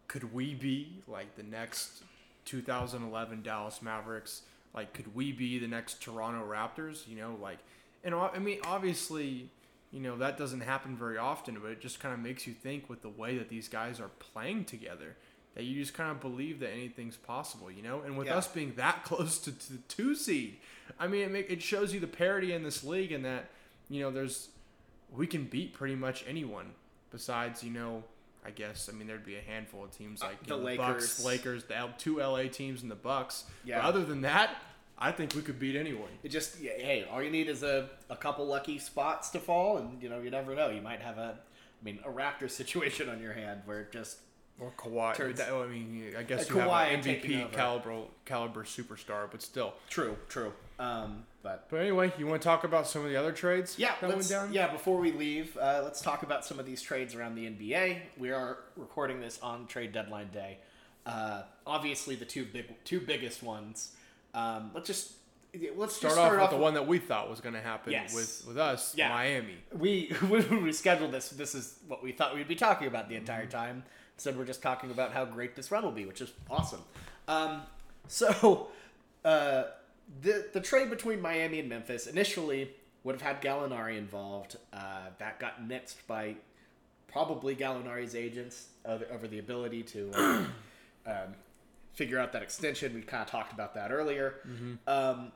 could 0.09 0.35
we 0.35 0.55
be 0.55 1.03
like 1.09 1.37
the 1.37 1.43
next 1.43 2.03
2011 2.45 3.43
Dallas 3.43 3.81
Mavericks? 3.81 4.43
Like, 4.75 4.93
could 4.93 5.15
we 5.15 5.33
be 5.33 5.59
the 5.59 5.69
next 5.69 6.03
Toronto 6.03 6.45
Raptors? 6.47 7.07
You 7.09 7.17
know, 7.17 7.37
like, 7.41 7.59
and 8.05 8.15
I 8.15 8.39
mean, 8.39 8.59
obviously, 8.65 9.49
you 9.91 10.01
know, 10.01 10.17
that 10.17 10.39
doesn't 10.39 10.61
happen 10.61 10.97
very 10.97 11.19
often, 11.19 11.59
but 11.63 11.71
it 11.71 11.81
just 11.81 12.01
kind 12.01 12.15
of 12.15 12.21
makes 12.21 12.47
you 12.47 12.53
think 12.53 12.89
with 12.89 13.03
the 13.03 13.09
way 13.09 13.39
that 13.39 13.49
these 13.49 13.69
guys 13.69 14.01
are 14.01 14.11
playing 14.19 14.65
together 14.65 15.17
that 15.55 15.65
you 15.65 15.75
just 15.81 15.95
kind 15.95 16.11
of 16.11 16.21
believe 16.21 16.61
that 16.61 16.71
anything's 16.71 17.17
possible, 17.17 17.71
you 17.71 17.83
know? 17.83 18.01
And 18.03 18.17
with 18.17 18.27
Yeah. 18.29 18.37
us 18.39 18.49
being 18.49 18.75
that 18.77 19.05
close 19.05 19.39
to, 19.41 19.53
to 19.53 19.73
the 19.75 19.79
two 19.89 20.15
seed, 20.15 20.57
I 20.99 21.07
mean, 21.09 21.23
it, 21.23 21.31
make, 21.31 21.51
it 21.51 21.63
shows 21.63 21.93
you 21.93 22.01
the 22.01 22.07
parity 22.07 22.53
in 22.53 22.63
this 22.63 22.83
league 22.85 23.13
and 23.13 23.25
that, 23.25 23.51
you 23.91 24.01
know, 24.01 24.11
there's, 24.11 24.49
we 25.15 25.27
can 25.27 25.45
beat 25.45 25.75
pretty 25.75 25.95
much 25.95 26.25
anyone 26.27 26.71
besides, 27.11 27.63
you 27.63 27.71
know, 27.71 28.03
I 28.45 28.51
guess, 28.51 28.89
I 28.89 28.97
mean, 28.97 29.07
there'd 29.07 29.25
be 29.27 29.37
a 29.37 29.41
handful 29.43 29.85
of 29.85 29.97
teams 29.97 30.23
uh, 30.23 30.27
like 30.27 30.43
the 30.47 30.55
you 30.55 30.61
know, 30.61 30.67
Lakers. 30.67 30.87
Bucks, 31.19 31.25
Lakers, 31.25 31.65
the 31.65 31.77
L- 31.77 31.95
two 31.99 32.19
LA 32.19 32.45
teams 32.45 32.83
and 32.83 32.91
the 32.91 32.95
Bucks. 32.97 33.45
Yeah. 33.65 33.79
But 33.81 33.85
other 33.87 34.05
than 34.05 34.23
that, 34.23 34.57
I 34.99 35.13
think 35.13 35.35
we 35.35 35.43
could 35.43 35.59
beat 35.59 35.77
anyone. 35.77 36.09
it 36.23 36.29
just 36.31 36.61
yeah, 36.61 36.73
hey, 36.77 37.07
all 37.11 37.23
you 37.23 37.31
need 37.31 37.49
is 37.49 37.63
a, 37.63 37.89
a 38.11 38.17
couple 38.17 38.47
lucky 38.47 38.79
spots 38.79 39.31
to 39.31 39.39
fall, 39.41 39.79
and 39.79 40.01
you 40.03 40.09
know 40.09 40.21
you 40.21 40.31
never 40.31 40.55
know. 40.55 40.69
You 40.71 40.81
might 40.81 41.01
have 41.01 41.19
a, 41.19 41.37
I 41.39 41.85
mean, 41.85 41.99
a 42.05 42.09
Raptor 42.11 42.49
situation 42.61 43.09
on 43.09 43.21
your 43.21 43.33
hand 43.33 43.63
where 43.65 43.81
it 43.81 43.93
just 43.93 44.19
Or 44.61 44.71
Kawhi. 44.77 45.37
That- 45.37 45.53
I 45.53 45.67
mean, 45.67 46.15
I 46.17 46.23
guess 46.23 46.49
Uh, 46.51 46.55
you 46.55 46.61
have 46.61 46.71
an 46.71 47.01
MVP 47.01 47.53
caliber 47.53 48.03
caliber 48.25 48.65
superstar, 48.65 49.29
but 49.31 49.43
still. 49.43 49.75
true, 49.89 50.17
true. 50.29 50.53
Um, 50.79 51.27
but 51.43 51.69
But 51.69 51.79
anyway, 51.81 52.13
you 52.19 52.27
want 52.27 52.41
to 52.43 52.47
talk 52.47 52.63
about 52.65 52.87
some 52.87 53.03
of 53.05 53.11
the 53.11 53.17
other 53.17 53.33
trades 53.33 53.79
Yeah, 53.79 53.95
that 54.01 54.09
went 54.11 54.29
down? 54.29 54.53
yeah. 54.53 54.69
Before 54.71 54.99
we 54.99 55.11
leave, 55.13 55.57
uh, 55.57 55.81
let's 55.83 56.01
talk 56.01 56.23
about 56.23 56.45
some 56.45 56.59
of 56.61 56.67
these 56.67 56.81
trades 56.83 57.15
around 57.15 57.35
the 57.35 57.47
NBA. 57.47 58.03
We 58.19 58.31
are 58.31 58.59
recording 58.77 59.21
this 59.21 59.41
on 59.41 59.67
trade 59.67 59.93
deadline 59.93 60.29
day. 60.31 60.59
Uh, 61.07 61.43
obviously, 61.67 62.15
the 62.15 62.25
two 62.25 62.45
big, 62.45 62.73
two 62.85 63.01
biggest 63.01 63.43
ones. 63.43 63.93
Um, 64.35 64.71
let's 64.75 64.87
just 64.87 65.13
let's 65.77 65.97
Start 65.97 66.13
just 66.13 66.19
off 66.19 66.27
start 66.27 66.33
with 66.33 66.41
off 66.45 66.51
the 66.51 66.57
one 66.57 66.75
that 66.75 66.87
we 66.87 66.99
thought 66.99 67.29
was 67.29 67.41
going 67.41 67.55
to 67.55 67.61
happen 67.61 67.93
Yes. 67.93 68.15
with, 68.15 68.45
with 68.47 68.59
us, 68.59 68.95
Yeah. 68.97 69.09
Miami. 69.11 69.57
we 69.73 70.09
when 70.29 70.63
we 70.63 70.73
scheduled 70.73 71.11
this. 71.13 71.29
This 71.31 71.55
is 71.55 71.79
what 71.89 72.03
we 72.03 72.13
thought 72.13 72.35
we'd 72.35 72.49
be 72.49 72.55
talking 72.55 72.87
about 72.87 73.09
the 73.09 73.17
entire 73.17 73.47
time. 73.47 73.83
Instead, 74.17 74.37
we're 74.37 74.45
just 74.45 74.63
talking 74.63 74.91
about 74.91 75.13
how 75.13 75.25
great 75.25 75.57
this 75.57 75.71
run 75.71 75.83
will 75.83 75.91
be, 75.91 76.07
which 76.07 76.21
is 76.21 76.33
awesome. 76.51 76.83
Um, 77.29 77.63
so, 78.09 78.69
uh, 79.25 79.65
the 80.21 80.47
the 80.53 80.61
trade 80.61 80.91
between 80.91 81.21
Miami 81.21 81.61
and 81.61 81.69
Memphis 81.69 82.07
initially 82.07 82.71
would 83.05 83.15
have 83.15 83.23
had 83.23 83.43
Gallinari 83.43 83.97
involved. 83.97 84.57
Uh, 84.73 85.07
that 85.19 85.39
got 85.41 85.67
nixed 85.67 86.07
by 86.07 86.37
probably 87.09 87.55
Gallinari's 87.55 88.15
agents 88.15 88.69
over, 88.85 89.07
over 89.13 89.29
the 89.29 89.39
ability 89.39 89.83
to 89.83 90.11
uh, 90.15 90.45
um, 91.07 91.35
figure 91.93 92.19
out 92.19 92.33
that 92.33 92.43
extension. 92.43 92.95
We 92.95 93.03
kind 93.03 93.23
of 93.23 93.29
talked 93.29 93.53
about 93.53 93.75
that 93.75 93.91
earlier. 93.93 94.37
Um, 94.87 95.33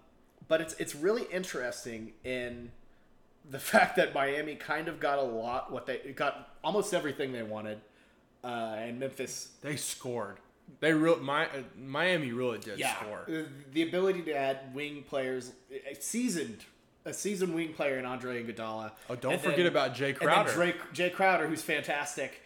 but 0.49 0.61
it's 0.61 0.75
it's 0.75 0.95
really 0.95 1.25
interesting 1.33 2.13
in 2.25 2.71
the 3.49 3.59
fact 3.73 3.97
that 3.97 4.15
Miami 4.15 4.55
kind 4.55 4.89
of 4.89 5.01
got 5.01 5.19
a 5.19 5.23
lot 5.23 5.73
what 5.73 5.87
they 5.87 5.99
got 6.15 6.51
almost 6.65 6.95
everything 6.95 7.33
they 7.33 7.43
wanted, 7.43 7.81
uh, 8.47 8.77
and 8.79 8.99
Memphis 9.01 9.49
They 9.63 9.77
scored. 9.77 10.37
They 10.81 10.93
real 10.93 11.19
my 11.19 11.47
uh, 11.47 11.49
Miami 11.79 12.33
really 12.33 12.59
did 12.59 12.79
yeah 12.79 12.97
score. 13.01 13.27
the 13.73 13.83
ability 13.83 14.23
to 14.23 14.33
add 14.35 14.75
wing 14.75 15.05
players, 15.09 15.53
a 15.71 15.95
seasoned 15.95 16.65
a 17.05 17.13
seasoned 17.13 17.55
wing 17.55 17.73
player 17.73 17.99
in 17.99 18.05
Andre 18.05 18.43
Iguodala. 18.43 18.91
Oh, 19.09 19.15
don't 19.15 19.35
And 19.35 19.41
forget 19.41 19.59
then- 19.59 19.67
about 19.67 19.95
Jae 19.95 20.17
Crowder. 20.17 20.51
Jae 20.93 21.13
Crowder, 21.13 21.47
who's 21.47 21.63
fantastic. 21.63 22.41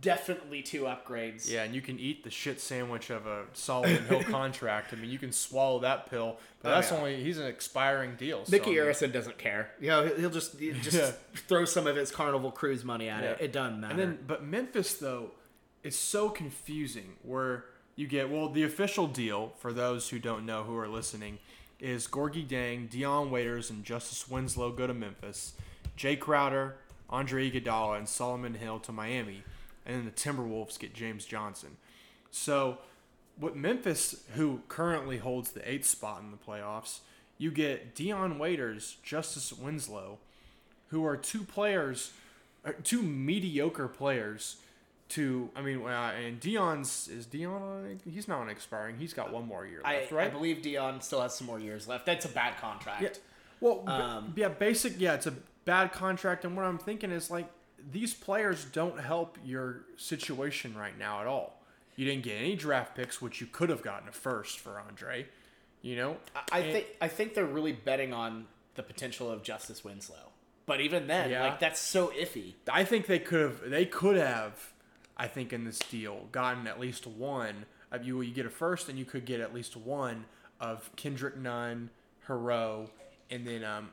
Definitely 0.00 0.62
two 0.62 0.82
upgrades. 0.82 1.50
Yeah, 1.50 1.64
and 1.64 1.74
you 1.74 1.80
can 1.80 1.98
eat 1.98 2.22
the 2.22 2.30
shit 2.30 2.60
sandwich 2.60 3.10
of 3.10 3.26
a 3.26 3.44
Solomon 3.52 4.04
Hill 4.04 4.22
contract. 4.30 4.92
I 4.92 4.96
mean, 4.96 5.10
you 5.10 5.18
can 5.18 5.32
swallow 5.32 5.80
that 5.80 6.08
pill, 6.08 6.38
but 6.62 6.68
Oh, 6.70 6.74
that's 6.76 6.92
yeah. 6.92 6.98
only 6.98 7.22
he's 7.22 7.38
an 7.38 7.46
expiring 7.46 8.14
deal. 8.14 8.44
so, 8.44 8.50
Micky 8.52 8.70
mean, 8.70 8.78
Arison 8.78 9.12
doesn't 9.12 9.38
care. 9.38 9.70
You 9.80 9.88
know, 9.88 10.06
he'll- 10.06 10.30
just 10.30 10.56
he'll 10.58 10.74
just 10.76 10.96
Yeah. 10.96 11.10
throw 11.48 11.64
some 11.64 11.86
of 11.88 11.96
his 11.96 12.10
Carnival 12.12 12.52
Cruise 12.52 12.84
money 12.84 13.08
at 13.08 13.24
it. 13.24 13.36
Yeah. 13.40 13.44
It 13.46 13.52
doesn't 13.52 13.80
matter. 13.80 13.92
And 13.94 14.00
then, 14.00 14.18
but 14.26 14.44
Memphis 14.44 14.94
though, 14.94 15.32
is 15.82 15.98
so 15.98 16.28
confusing. 16.28 17.16
Where 17.22 17.64
you 17.96 18.06
get 18.06 18.30
well 18.30 18.48
the 18.48 18.62
official 18.62 19.08
deal 19.08 19.52
for 19.58 19.72
those 19.72 20.10
who 20.10 20.20
don't 20.20 20.46
know 20.46 20.62
who 20.62 20.76
are 20.76 20.86
listening 20.88 21.38
is 21.80 22.06
Gorgui 22.06 22.46
Dieng, 22.46 22.88
Dion 22.88 23.30
Waiters, 23.32 23.68
and 23.70 23.84
Justice 23.84 24.28
Winslow 24.28 24.70
go 24.70 24.86
to 24.86 24.94
Memphis. 24.94 25.54
Jae 25.96 26.18
Crowder, 26.18 26.76
Andre 27.10 27.50
Iguodala, 27.50 27.98
and 27.98 28.08
Solomon 28.08 28.54
Hill 28.54 28.78
to 28.80 28.92
Miami, 28.92 29.42
and 29.88 29.96
then 29.96 30.04
the 30.04 30.10
Timberwolves 30.12 30.78
get 30.78 30.94
James 30.94 31.24
Johnson. 31.24 31.76
So, 32.30 32.78
with 33.40 33.54
Memphis, 33.56 34.22
who 34.34 34.60
currently 34.68 35.16
holds 35.18 35.52
the 35.52 35.68
eighth 35.68 35.86
spot 35.86 36.20
in 36.20 36.30
the 36.30 36.36
playoffs, 36.36 37.00
you 37.38 37.50
get 37.50 37.94
Dion 37.94 38.38
Waiters, 38.38 38.98
Justice 39.02 39.52
Winslow, 39.52 40.18
who 40.88 41.04
are 41.06 41.16
two 41.16 41.42
players, 41.42 42.12
uh, 42.64 42.72
two 42.84 43.02
mediocre 43.02 43.88
players. 43.88 44.56
To 45.10 45.48
I 45.56 45.62
mean, 45.62 45.80
uh, 45.86 46.12
and 46.22 46.38
Dion's 46.38 47.08
is 47.08 47.24
Dion 47.24 47.62
on? 47.62 48.00
He's 48.12 48.28
not 48.28 48.40
on 48.40 48.50
expiring. 48.50 48.98
He's 48.98 49.14
got 49.14 49.32
one 49.32 49.46
more 49.48 49.64
year 49.66 49.80
I, 49.82 50.00
left, 50.00 50.12
right? 50.12 50.26
I 50.26 50.30
believe 50.30 50.60
Dion 50.60 51.00
still 51.00 51.22
has 51.22 51.34
some 51.34 51.46
more 51.46 51.58
years 51.58 51.88
left. 51.88 52.04
That's 52.04 52.26
a 52.26 52.28
bad 52.28 52.58
contract. 52.58 53.02
Yeah. 53.02 53.08
Well, 53.58 53.76
b- 53.86 53.90
Um, 53.90 54.34
yeah, 54.36 54.48
basic. 54.48 55.00
Yeah, 55.00 55.14
it's 55.14 55.26
a 55.26 55.32
bad 55.64 55.92
contract, 55.92 56.44
and 56.44 56.54
what 56.54 56.66
I'm 56.66 56.76
thinking 56.76 57.10
is 57.10 57.30
like 57.30 57.48
these 57.90 58.14
players 58.14 58.64
don't 58.66 59.00
help 59.00 59.38
your 59.44 59.82
situation 59.96 60.76
right 60.76 60.96
now 60.98 61.20
at 61.20 61.26
all. 61.26 61.62
You 61.96 62.04
didn't 62.04 62.22
get 62.24 62.36
any 62.36 62.54
draft 62.56 62.94
picks, 62.94 63.20
which 63.20 63.40
you 63.40 63.46
could 63.46 63.70
have 63.70 63.82
gotten 63.82 64.08
a 64.08 64.12
first 64.12 64.58
for 64.60 64.78
Andre. 64.80 65.26
You 65.82 65.96
know, 65.96 66.16
I 66.52 66.60
And- 66.60 66.72
think 66.72 66.86
I 67.00 67.08
think 67.08 67.34
they're 67.34 67.44
really 67.44 67.72
betting 67.72 68.12
on 68.12 68.46
the 68.74 68.82
potential 68.82 69.30
of 69.30 69.42
Justice 69.42 69.82
Winslow. 69.84 70.32
But 70.66 70.80
even 70.80 71.06
then, 71.06 71.30
Yeah. 71.30 71.44
like 71.44 71.60
that's 71.60 71.80
so 71.80 72.08
iffy. 72.08 72.54
I 72.70 72.84
think 72.84 73.06
they 73.06 73.18
could 73.18 73.40
have. 73.40 73.70
They 73.70 73.86
could 73.86 74.16
have. 74.16 74.72
I 75.16 75.26
think 75.26 75.52
in 75.52 75.64
this 75.64 75.78
deal, 75.78 76.28
gotten 76.30 76.66
at 76.68 76.78
least 76.78 77.06
one 77.06 77.66
of 77.90 78.04
you. 78.04 78.20
You 78.20 78.32
get 78.32 78.46
a 78.46 78.50
first, 78.50 78.88
and 78.88 78.98
you 78.98 79.04
could 79.04 79.24
get 79.24 79.40
at 79.40 79.52
least 79.54 79.76
one 79.76 80.26
of 80.60 80.90
Kendrick 80.96 81.36
Nunn, 81.36 81.90
Herro, 82.26 82.90
and 83.30 83.46
then 83.46 83.64
um, 83.64 83.92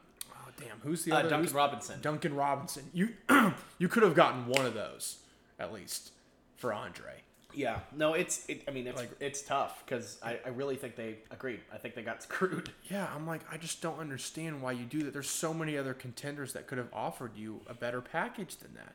damn, 0.58 0.80
who's 0.82 1.04
the 1.04 1.12
Uh, 1.12 1.20
other? 1.20 1.30
Duncan 1.30 1.54
Robinson. 1.54 2.02
Duncan 2.02 2.36
Robinson. 2.36 2.90
You 2.94 3.10
you 3.78 3.88
could 3.88 4.04
have 4.04 4.16
gotten 4.16 4.48
one 4.48 4.66
of 4.66 4.74
those 4.74 5.18
at 5.60 5.74
least 5.74 6.12
for 6.58 6.74
Andre. 6.74 7.22
Yeah, 7.54 7.80
no, 7.96 8.14
it's. 8.16 8.46
It, 8.50 8.64
I 8.68 8.72
mean, 8.72 8.86
it's 8.86 8.98
Like- 9.00 9.12
it's 9.22 9.42
tough 9.42 9.82
because 9.86 10.18
I, 10.22 10.40
I 10.46 10.50
really 10.50 10.76
think 10.76 10.98
they 10.98 11.20
agreed. 11.32 11.62
I 11.74 11.78
think 11.78 11.96
they 11.96 12.02
got 12.02 12.22
screwed. 12.24 12.72
Yeah, 12.90 13.08
I'm 13.16 13.26
like 13.26 13.42
I 13.52 13.56
just 13.58 13.82
don't 13.82 14.00
understand 14.00 14.62
why 14.62 14.74
you 14.74 14.84
do 14.86 15.04
that. 15.04 15.14
There's 15.14 15.30
so 15.30 15.54
many 15.54 15.78
other 15.78 15.94
contenders 15.94 16.52
that 16.54 16.68
could 16.68 16.78
have 16.78 16.90
offered 16.94 17.32
you 17.38 17.62
a 17.68 17.74
better 17.74 18.02
package 18.02 18.58
than 18.58 18.74
that 18.74 18.94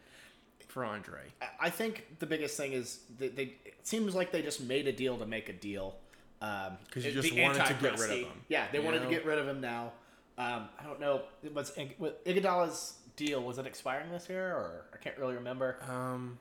for 0.68 0.84
Andre. 0.84 1.20
I- 1.58 1.70
think 1.70 2.18
the 2.18 2.26
biggest 2.26 2.56
thing 2.58 2.72
is 2.74 3.00
that 3.18 3.34
they. 3.34 3.54
It 3.64 3.74
seems 3.86 4.14
like 4.14 4.30
they 4.30 4.42
just 4.42 4.60
made 4.62 4.86
a 4.88 4.92
deal 4.92 5.16
to 5.16 5.24
make 5.26 5.48
a 5.48 5.54
deal. 5.54 5.96
Um, 6.42 6.76
'Cause 6.90 7.04
you 7.04 7.12
just 7.12 7.32
wanted 7.34 7.64
to 7.66 7.74
get 7.74 7.98
rid 7.98 8.10
of 8.10 8.18
him, 8.18 8.42
Yeah, 8.48 8.66
they 8.72 8.78
wanted 8.78 9.02
know? 9.02 9.08
to 9.08 9.14
get 9.14 9.24
rid 9.26 9.38
of 9.38 9.46
him 9.48 9.60
now. 9.60 9.92
Um, 10.40 10.68
I 10.78 10.84
don't 10.84 11.00
know. 11.00 11.22
It 11.42 11.54
was 11.54 11.72
Ig- 11.76 11.98
Iguodala's 11.98 12.94
deal 13.16 13.42
was 13.42 13.58
it 13.58 13.66
expiring 13.66 14.10
this 14.10 14.28
year 14.30 14.46
or 14.54 14.86
I 14.94 14.96
can't 14.96 15.18
really 15.18 15.34
remember. 15.34 15.76
Um, 15.88 16.38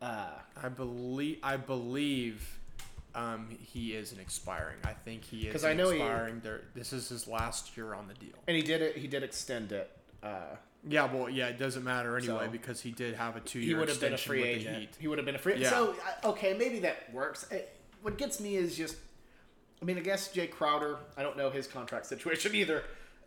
Uh, 0.00 0.30
I 0.60 0.68
believe 0.68 1.38
I 1.42 1.56
believe 1.56 2.58
um, 3.14 3.48
he 3.60 3.94
isn't 3.94 4.18
expiring. 4.18 4.78
I 4.84 4.94
think 4.94 5.22
he 5.22 5.46
is 5.46 5.52
'Cause 5.52 5.64
I 5.64 5.74
know 5.74 5.90
he- 5.90 5.98
expiring. 5.98 6.40
There, 6.40 6.62
this 6.74 6.92
is 6.94 7.08
his 7.10 7.28
last 7.28 7.76
year 7.76 7.92
on 7.94 8.08
the 8.08 8.14
deal. 8.14 8.34
and 8.48 8.56
he 8.56 8.62
did 8.62 8.80
it. 8.82 8.96
He 8.96 9.06
did 9.06 9.22
extend 9.22 9.70
it. 9.72 9.90
Uh, 10.22 10.56
Yeah, 10.88 11.04
well, 11.12 11.28
yeah, 11.30 11.46
it 11.48 11.58
doesn't 11.58 11.84
matter 11.84 12.16
anyway 12.16 12.46
So- 12.46 12.50
because 12.50 12.80
he 12.80 12.90
did 12.90 13.14
have 13.14 13.36
a 13.36 13.40
two-year 13.40 13.78
would 13.78 13.88
have 13.90 14.00
been 14.00 14.14
a 14.14 14.18
free 14.18 14.40
with 14.40 14.48
agent. 14.48 14.74
the 14.74 14.80
Heat. 14.80 14.96
He 14.98 15.06
would 15.08 15.18
have 15.18 15.26
been 15.26 15.36
a 15.36 15.38
free. 15.38 15.56
Yeah. 15.56 15.70
So 15.70 15.94
okay, 16.24 16.54
maybe 16.54 16.80
that 16.80 17.12
works. 17.12 17.46
What 18.00 18.16
gets 18.18 18.40
me 18.40 18.56
is 18.56 18.76
just, 18.76 18.96
I 19.80 19.84
mean, 19.84 19.96
I 19.98 20.00
guess 20.00 20.32
Jae 20.34 20.50
Crowder. 20.50 20.98
I 21.16 21.22
don't 21.22 21.36
know 21.36 21.50
his 21.50 21.66
contract 21.68 22.06
situation 22.06 22.54
either, 22.62 22.82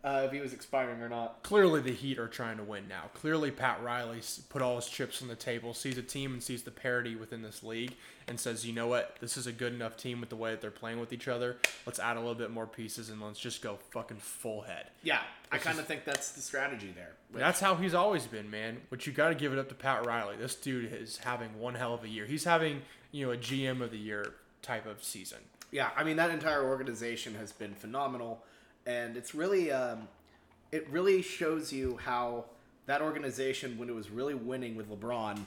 uh, 0.06 0.22
if 0.24 0.30
he 0.32 0.38
was 0.40 0.52
expiring 0.52 1.02
or 1.02 1.08
not. 1.08 1.42
Clearly, 1.42 1.80
the 1.80 1.90
Heat 1.92 2.18
are 2.20 2.28
trying 2.28 2.58
to 2.58 2.62
win 2.62 2.86
now. 2.88 3.10
Clearly, 3.14 3.50
Pat 3.50 3.82
Riley 3.82 4.20
put 4.48 4.62
all 4.62 4.76
his 4.76 4.86
chips 4.86 5.20
on 5.20 5.26
the 5.28 5.34
table, 5.34 5.74
sees 5.74 5.98
a 5.98 6.02
team 6.02 6.32
and 6.32 6.42
sees 6.42 6.62
the 6.62 6.70
parity 6.70 7.16
within 7.16 7.42
this 7.42 7.62
league, 7.64 7.92
and 8.28 8.38
says, 8.38 8.64
"You 8.64 8.72
know 8.72 8.86
what? 8.86 9.16
This 9.20 9.36
is 9.36 9.46
a 9.48 9.52
good 9.52 9.74
enough 9.74 9.96
team 9.96 10.20
with 10.20 10.28
the 10.28 10.36
way 10.36 10.52
that 10.52 10.60
they're 10.60 10.70
playing 10.70 11.00
with 11.00 11.12
each 11.12 11.26
other. 11.26 11.56
Let's 11.86 11.98
add 11.98 12.16
a 12.16 12.20
little 12.20 12.34
bit 12.36 12.50
more 12.52 12.66
pieces 12.66 13.10
and 13.10 13.20
let's 13.20 13.40
just 13.40 13.60
go 13.62 13.78
fucking 13.90 14.18
full 14.18 14.62
head." 14.62 14.86
Yeah, 15.02 15.20
I 15.50 15.58
kind 15.58 15.78
of 15.80 15.86
think 15.86 16.04
that's 16.04 16.30
the 16.32 16.40
strategy 16.40 16.92
there. 16.94 17.12
Which- 17.32 17.40
That's 17.40 17.58
how 17.60 17.74
he's 17.74 17.94
always 17.94 18.26
been, 18.26 18.48
man. 18.50 18.80
But 18.90 19.06
you 19.06 19.12
got 19.12 19.30
to 19.30 19.34
give 19.34 19.52
it 19.52 19.58
up 19.58 19.68
to 19.70 19.74
Pat 19.74 20.06
Riley. 20.06 20.36
This 20.36 20.54
dude 20.54 20.92
is 20.92 21.18
having 21.18 21.58
one 21.58 21.74
hell 21.74 21.94
of 21.94 22.04
a 22.04 22.08
year. 22.08 22.26
He's 22.26 22.44
having, 22.44 22.82
you 23.10 23.26
know, 23.26 23.32
a 23.32 23.36
GM 23.36 23.80
of 23.82 23.90
the 23.90 23.98
year 23.98 24.34
type 24.62 24.86
of 24.86 25.02
season. 25.02 25.38
Yeah, 25.72 25.90
I 25.96 26.04
mean 26.04 26.16
that 26.16 26.30
entire 26.30 26.64
organization 26.64 27.34
has 27.34 27.50
been 27.52 27.74
phenomenal, 27.74 28.44
and 28.86 29.16
it's 29.16 29.34
really, 29.34 29.70
um, 29.72 30.08
it 30.72 30.88
really 30.90 31.22
shows 31.22 31.72
you 31.72 31.98
how 32.02 32.44
that 32.86 33.02
organization, 33.02 33.78
when 33.78 33.88
it 33.88 33.94
was 33.94 34.10
really 34.10 34.34
winning 34.34 34.76
with 34.76 34.88
LeBron, 34.88 35.40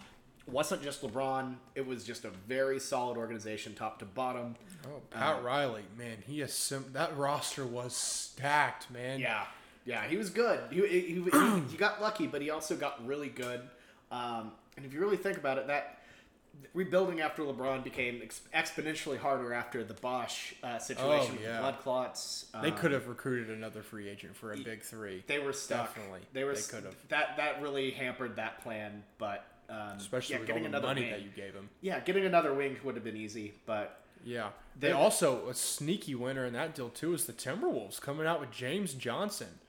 wasn't 0.47 0.81
just 0.81 1.01
LeBron. 1.01 1.55
It 1.75 1.85
was 1.85 2.03
just 2.03 2.25
a 2.25 2.31
very 2.47 2.79
solid 2.79 3.17
organization, 3.17 3.75
top 3.75 3.99
to 3.99 4.05
bottom. 4.05 4.55
Oh, 4.85 5.01
Pat 5.09 5.43
Riley, 5.43 5.83
man, 5.97 6.17
he 6.25 6.45
sim- 6.47 6.91
that 6.93 7.15
roster 7.17 7.65
was 7.65 7.93
stacked, 7.95 8.91
man. 8.91 9.19
Yeah, 9.19 9.45
yeah, 9.85 10.03
he 10.07 10.17
was 10.17 10.29
good. 10.29 10.59
He 10.71 10.85
he, 10.87 10.99
he, 11.01 11.13
he, 11.23 11.59
he 11.71 11.77
got 11.77 12.01
lucky, 12.01 12.27
but 12.27 12.41
he 12.41 12.49
also 12.49 12.75
got 12.75 13.05
really 13.05 13.29
good. 13.29 13.61
Um, 14.11 14.51
and 14.75 14.85
if 14.85 14.93
you 14.93 14.99
really 14.99 15.17
think 15.17 15.37
about 15.37 15.57
it, 15.57 15.67
that 15.67 15.98
rebuilding 16.73 17.21
after 17.21 17.43
LeBron 17.43 17.83
became 17.83 18.21
ex- 18.23 18.41
exponentially 18.55 19.17
harder 19.17 19.53
after 19.53 19.83
the 19.83 19.93
Bosh 19.95 20.53
uh, 20.63 20.77
situation 20.79 21.33
with 21.33 21.43
yeah. 21.43 21.53
the 21.55 21.59
blood 21.61 21.79
clots. 21.79 22.45
They 22.61 22.69
Um, 22.71 22.77
could 22.77 22.91
have 22.91 23.07
recruited 23.07 23.49
another 23.55 23.81
free 23.81 24.09
agent 24.09 24.35
for 24.35 24.51
a 24.53 24.57
big 24.57 24.81
three. 24.81 25.23
They 25.27 25.39
were 25.39 25.53
stuck. 25.53 25.93
Definitely. 25.95 26.21
They 26.33 26.43
were. 26.43 26.53
They 26.53 26.59
s- 26.59 26.67
could've. 26.67 26.95
That 27.09 27.37
that 27.37 27.61
really 27.61 27.91
hampered 27.91 28.35
that 28.37 28.61
plan, 28.63 29.03
but 29.17 29.45
um, 29.69 29.97
Especially 29.97 30.35
yeah, 30.35 30.41
with 30.41 30.49
all 30.49 30.55
getting 30.55 30.63
the 30.71 30.77
another 30.77 30.87
money 30.87 31.01
wing. 31.01 31.11
that 31.11 31.21
you 31.21 31.29
gave 31.29 31.53
him. 31.53 31.69
Yeah, 31.81 31.99
getting 31.99 32.25
another 32.25 32.53
wing 32.53 32.77
would 32.83 32.95
have 32.95 33.03
been 33.03 33.17
easy, 33.17 33.53
but 33.65 34.01
Yeah. 34.25 34.49
They 34.77 34.87
They- 34.87 34.93
also 34.93 35.47
a 35.49 35.53
sneaky 35.53 36.15
winner 36.15 36.45
in 36.45 36.53
that 36.53 36.73
deal 36.75 36.89
too 36.89 37.13
is 37.13 37.25
the 37.25 37.33
Timberwolves 37.33 38.01
coming 38.01 38.25
out 38.25 38.39
with 38.39 38.51
James 38.51 38.93
Johnson. 38.93 39.59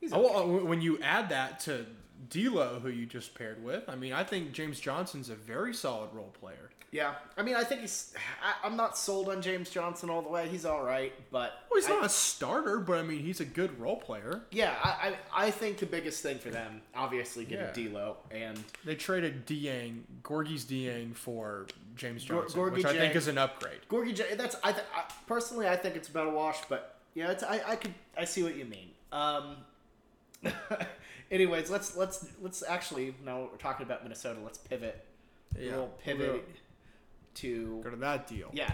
he's 0.00 0.12
Oh, 0.12 0.24
okay. 0.26 0.64
uh, 0.64 0.66
when 0.66 0.80
you 0.80 0.98
add 1.02 1.28
that 1.28 1.60
to 1.60 1.86
D'Lo, 2.28 2.80
who 2.82 2.88
you 2.90 3.06
just 3.06 3.34
paired 3.34 3.62
with, 3.64 3.88
I 3.88 3.94
mean, 3.96 4.12
I 4.12 4.24
think 4.24 4.52
James 4.52 4.78
Johnson's 4.78 5.30
a 5.30 5.34
very 5.34 5.72
solid 5.72 6.10
role 6.12 6.32
player. 6.40 6.70
yeah. 6.92 7.14
I 7.38 7.42
mean, 7.42 7.54
I 7.54 7.64
think 7.64 7.80
he's. 7.80 8.12
I, 8.44 8.66
I'm 8.66 8.76
not 8.76 8.98
sold 8.98 9.28
on 9.28 9.40
James 9.40 9.70
Johnson 9.70 10.10
all 10.10 10.20
the 10.22 10.28
way. 10.28 10.48
He's 10.48 10.64
all 10.66 10.82
right, 10.82 11.12
but 11.30 11.52
Well, 11.70 11.80
he's 11.80 11.88
I- 11.88 11.94
not 11.94 12.04
a 12.04 12.08
starter, 12.08 12.78
but 12.80 12.98
I 12.98 13.02
mean, 13.02 13.20
he's 13.20 13.40
a 13.40 13.44
good 13.44 13.78
role 13.80 13.96
player. 13.96 14.42
Yeah, 14.50 14.74
I, 14.82 15.14
I 15.34 15.46
I 15.46 15.50
think 15.50 15.78
the 15.78 15.86
biggest 15.86 16.22
thing 16.22 16.38
for 16.38 16.50
them, 16.50 16.82
obviously, 16.94 17.44
getting 17.44 17.84
Yeah. 17.84 17.88
D'Lo 17.90 18.16
and 18.30 18.62
They 18.84 18.96
traded 18.96 19.46
Dieng, 19.46 20.00
Gorgui's 20.22 20.64
Dieng 20.64 21.14
for 21.14 21.66
James 21.96 22.24
Johnson, 22.24 22.60
Gorgui 22.60 22.72
which 22.72 22.84
I 22.84 22.96
think 22.96 23.14
is 23.16 23.28
an 23.28 23.38
upgrade. 23.38 23.78
Gorgui. 23.88 24.14
J- 24.14 24.34
That's 24.34 24.56
I, 24.62 24.72
th- 24.72 24.84
I 24.94 25.04
personally 25.26 25.68
I 25.68 25.76
think 25.76 25.96
it's 25.96 26.08
about 26.08 26.26
a 26.26 26.30
wash, 26.30 26.58
but 26.68 26.96
yeah, 27.14 27.30
it's 27.30 27.42
I, 27.42 27.60
I 27.66 27.76
could 27.76 27.94
I 28.18 28.24
see 28.24 28.42
what 28.42 28.56
you 28.56 28.64
mean. 28.66 28.90
Um. 29.12 29.56
anyways, 31.30 31.70
let's 31.70 31.96
let's 31.96 32.26
let's 32.40 32.62
actually 32.62 33.14
now 33.24 33.48
we're 33.50 33.56
talking 33.58 33.84
about 33.86 34.02
Minnesota. 34.02 34.40
Let's 34.42 34.58
pivot. 34.58 35.04
Yeah, 35.58 35.72
We'll 35.72 35.86
pivot 36.04 36.30
we'll 36.32 36.40
to 37.34 37.80
Go 37.82 37.90
to 37.90 37.96
that 37.96 38.26
deal. 38.26 38.50
yeah, 38.52 38.72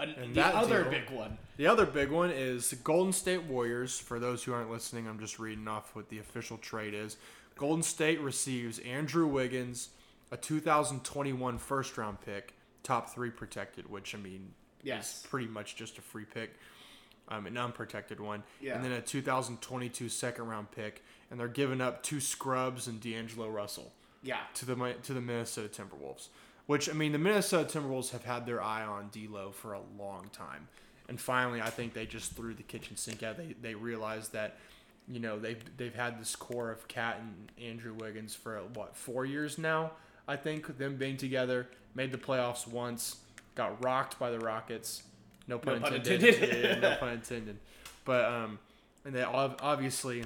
an, 0.00 0.10
And 0.10 0.30
the 0.34 0.40
that 0.40 0.54
other 0.54 0.82
deal- 0.82 0.90
big 0.92 1.10
one. 1.10 1.38
The 1.56 1.66
other 1.66 1.86
big 1.86 2.10
one 2.10 2.30
is 2.30 2.72
Golden 2.84 3.12
State 3.12 3.44
Warriors. 3.44 3.98
For 3.98 4.18
those 4.18 4.42
who 4.44 4.52
aren't 4.52 4.70
listening, 4.70 5.06
I'm 5.08 5.18
just 5.18 5.38
reading 5.38 5.66
off 5.68 5.94
what 5.94 6.08
the 6.08 6.18
official 6.18 6.58
trade 6.58 6.94
is. 6.94 7.16
Golden 7.56 7.82
State 7.82 8.20
receives 8.20 8.78
Andrew 8.80 9.26
Wiggins, 9.26 9.90
a 10.30 10.36
2021 10.36 11.58
first 11.58 11.98
round 11.98 12.20
pick, 12.20 12.54
top 12.84 13.10
three 13.10 13.30
protected, 13.30 13.88
which 13.90 14.14
I 14.14 14.18
mean 14.18 14.54
Yes. 14.82 15.18
is 15.18 15.26
pretty 15.26 15.48
much 15.48 15.74
just 15.76 15.98
a 15.98 16.00
free 16.02 16.24
pick, 16.24 16.54
um, 17.30 17.46
an 17.46 17.56
unprotected 17.56 18.20
one, 18.20 18.42
Yeah. 18.60 18.74
and 18.76 18.84
then 18.84 18.92
a 18.92 19.00
2022 19.00 20.08
second 20.08 20.46
round 20.48 20.70
pick, 20.70 21.02
and 21.30 21.38
they're 21.38 21.48
giving 21.48 21.80
up 21.80 22.02
two 22.02 22.20
scrubs 22.20 22.86
and 22.86 23.00
D'Angelo 23.00 23.48
Russell 23.48 23.92
Yeah, 24.22 24.40
to 24.54 24.64
the 24.66 24.74
to 25.02 25.12
the 25.14 25.20
Minnesota 25.20 25.68
Timberwolves. 25.68 26.28
Which 26.66 26.88
I 26.90 26.92
mean, 26.92 27.12
the 27.12 27.18
Minnesota 27.18 27.78
Timberwolves 27.78 28.10
have 28.10 28.24
had 28.24 28.44
their 28.46 28.62
eye 28.62 28.84
on 28.84 29.08
D'Lo 29.10 29.52
for 29.52 29.72
a 29.72 29.80
long 29.98 30.28
time, 30.32 30.68
and 31.08 31.20
finally, 31.20 31.60
I 31.62 31.70
think 31.70 31.94
they 31.94 32.04
just 32.06 32.32
threw 32.36 32.54
the 32.54 32.62
kitchen 32.62 32.96
sink 32.96 33.22
out. 33.22 33.36
They 33.38 33.54
they 33.60 33.74
realized 33.74 34.32
that, 34.32 34.56
you 35.06 35.18
know, 35.20 35.38
they've 35.38 35.62
they've 35.78 35.94
had 35.94 36.20
this 36.20 36.36
core 36.36 36.70
of 36.70 36.86
KAT 36.88 37.20
and 37.20 37.52
Andrew 37.62 37.94
Wiggins 37.94 38.34
for 38.34 38.58
what 38.74 38.94
four 38.96 39.24
years 39.24 39.56
now. 39.58 39.92
I 40.26 40.36
think 40.36 40.76
them 40.76 40.96
being 40.96 41.16
together 41.16 41.68
made 41.94 42.12
the 42.12 42.18
playoffs 42.18 42.66
once, 42.68 43.16
got 43.54 43.82
rocked 43.82 44.18
by 44.18 44.30
the 44.30 44.38
Rockets. 44.38 45.02
No 45.48 45.58
pun, 45.58 45.74
No 45.74 45.80
pun 45.80 45.94
intended. 45.94 46.34
intended. 46.34 46.64
Yeah, 46.82 46.90
no 46.90 46.96
pun 46.96 47.08
intended. 47.14 47.56
But 48.04 48.24
um, 48.26 48.58
and 49.04 49.14
they 49.14 49.22
obviously 49.22 50.24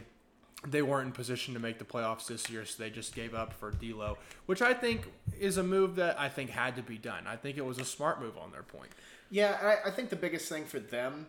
they 0.67 0.83
weren't 0.83 1.07
in 1.07 1.13
position 1.13 1.55
to 1.55 1.61
make 1.61 1.79
the 1.79 1.85
playoffs 1.85 2.27
this 2.27 2.49
year, 2.51 2.65
so 2.65 2.83
they 2.83 2.91
just 2.91 3.15
gave 3.15 3.35
up 3.35 3.53
for 3.53 3.71
D'Lo, 3.73 4.17
which 4.47 4.63
I 4.63 4.75
think 4.75 5.09
is 5.41 5.57
a 5.57 5.63
move 5.63 5.97
that 5.97 6.19
I 6.21 6.29
think 6.29 6.51
had 6.51 6.77
to 6.77 6.83
be 6.83 6.99
done. 6.99 7.27
I 7.27 7.37
think 7.37 7.57
it 7.57 7.65
was 7.65 7.79
a 7.79 7.85
smart 7.85 8.21
move 8.21 8.37
on 8.39 8.53
their 8.53 8.63
point. 8.63 8.91
Yeah, 9.31 9.57
I, 9.85 9.89
I 9.89 9.91
think 9.91 10.11
the 10.11 10.17
biggest 10.17 10.49
thing 10.49 10.65
for 10.65 10.79
them 10.79 11.27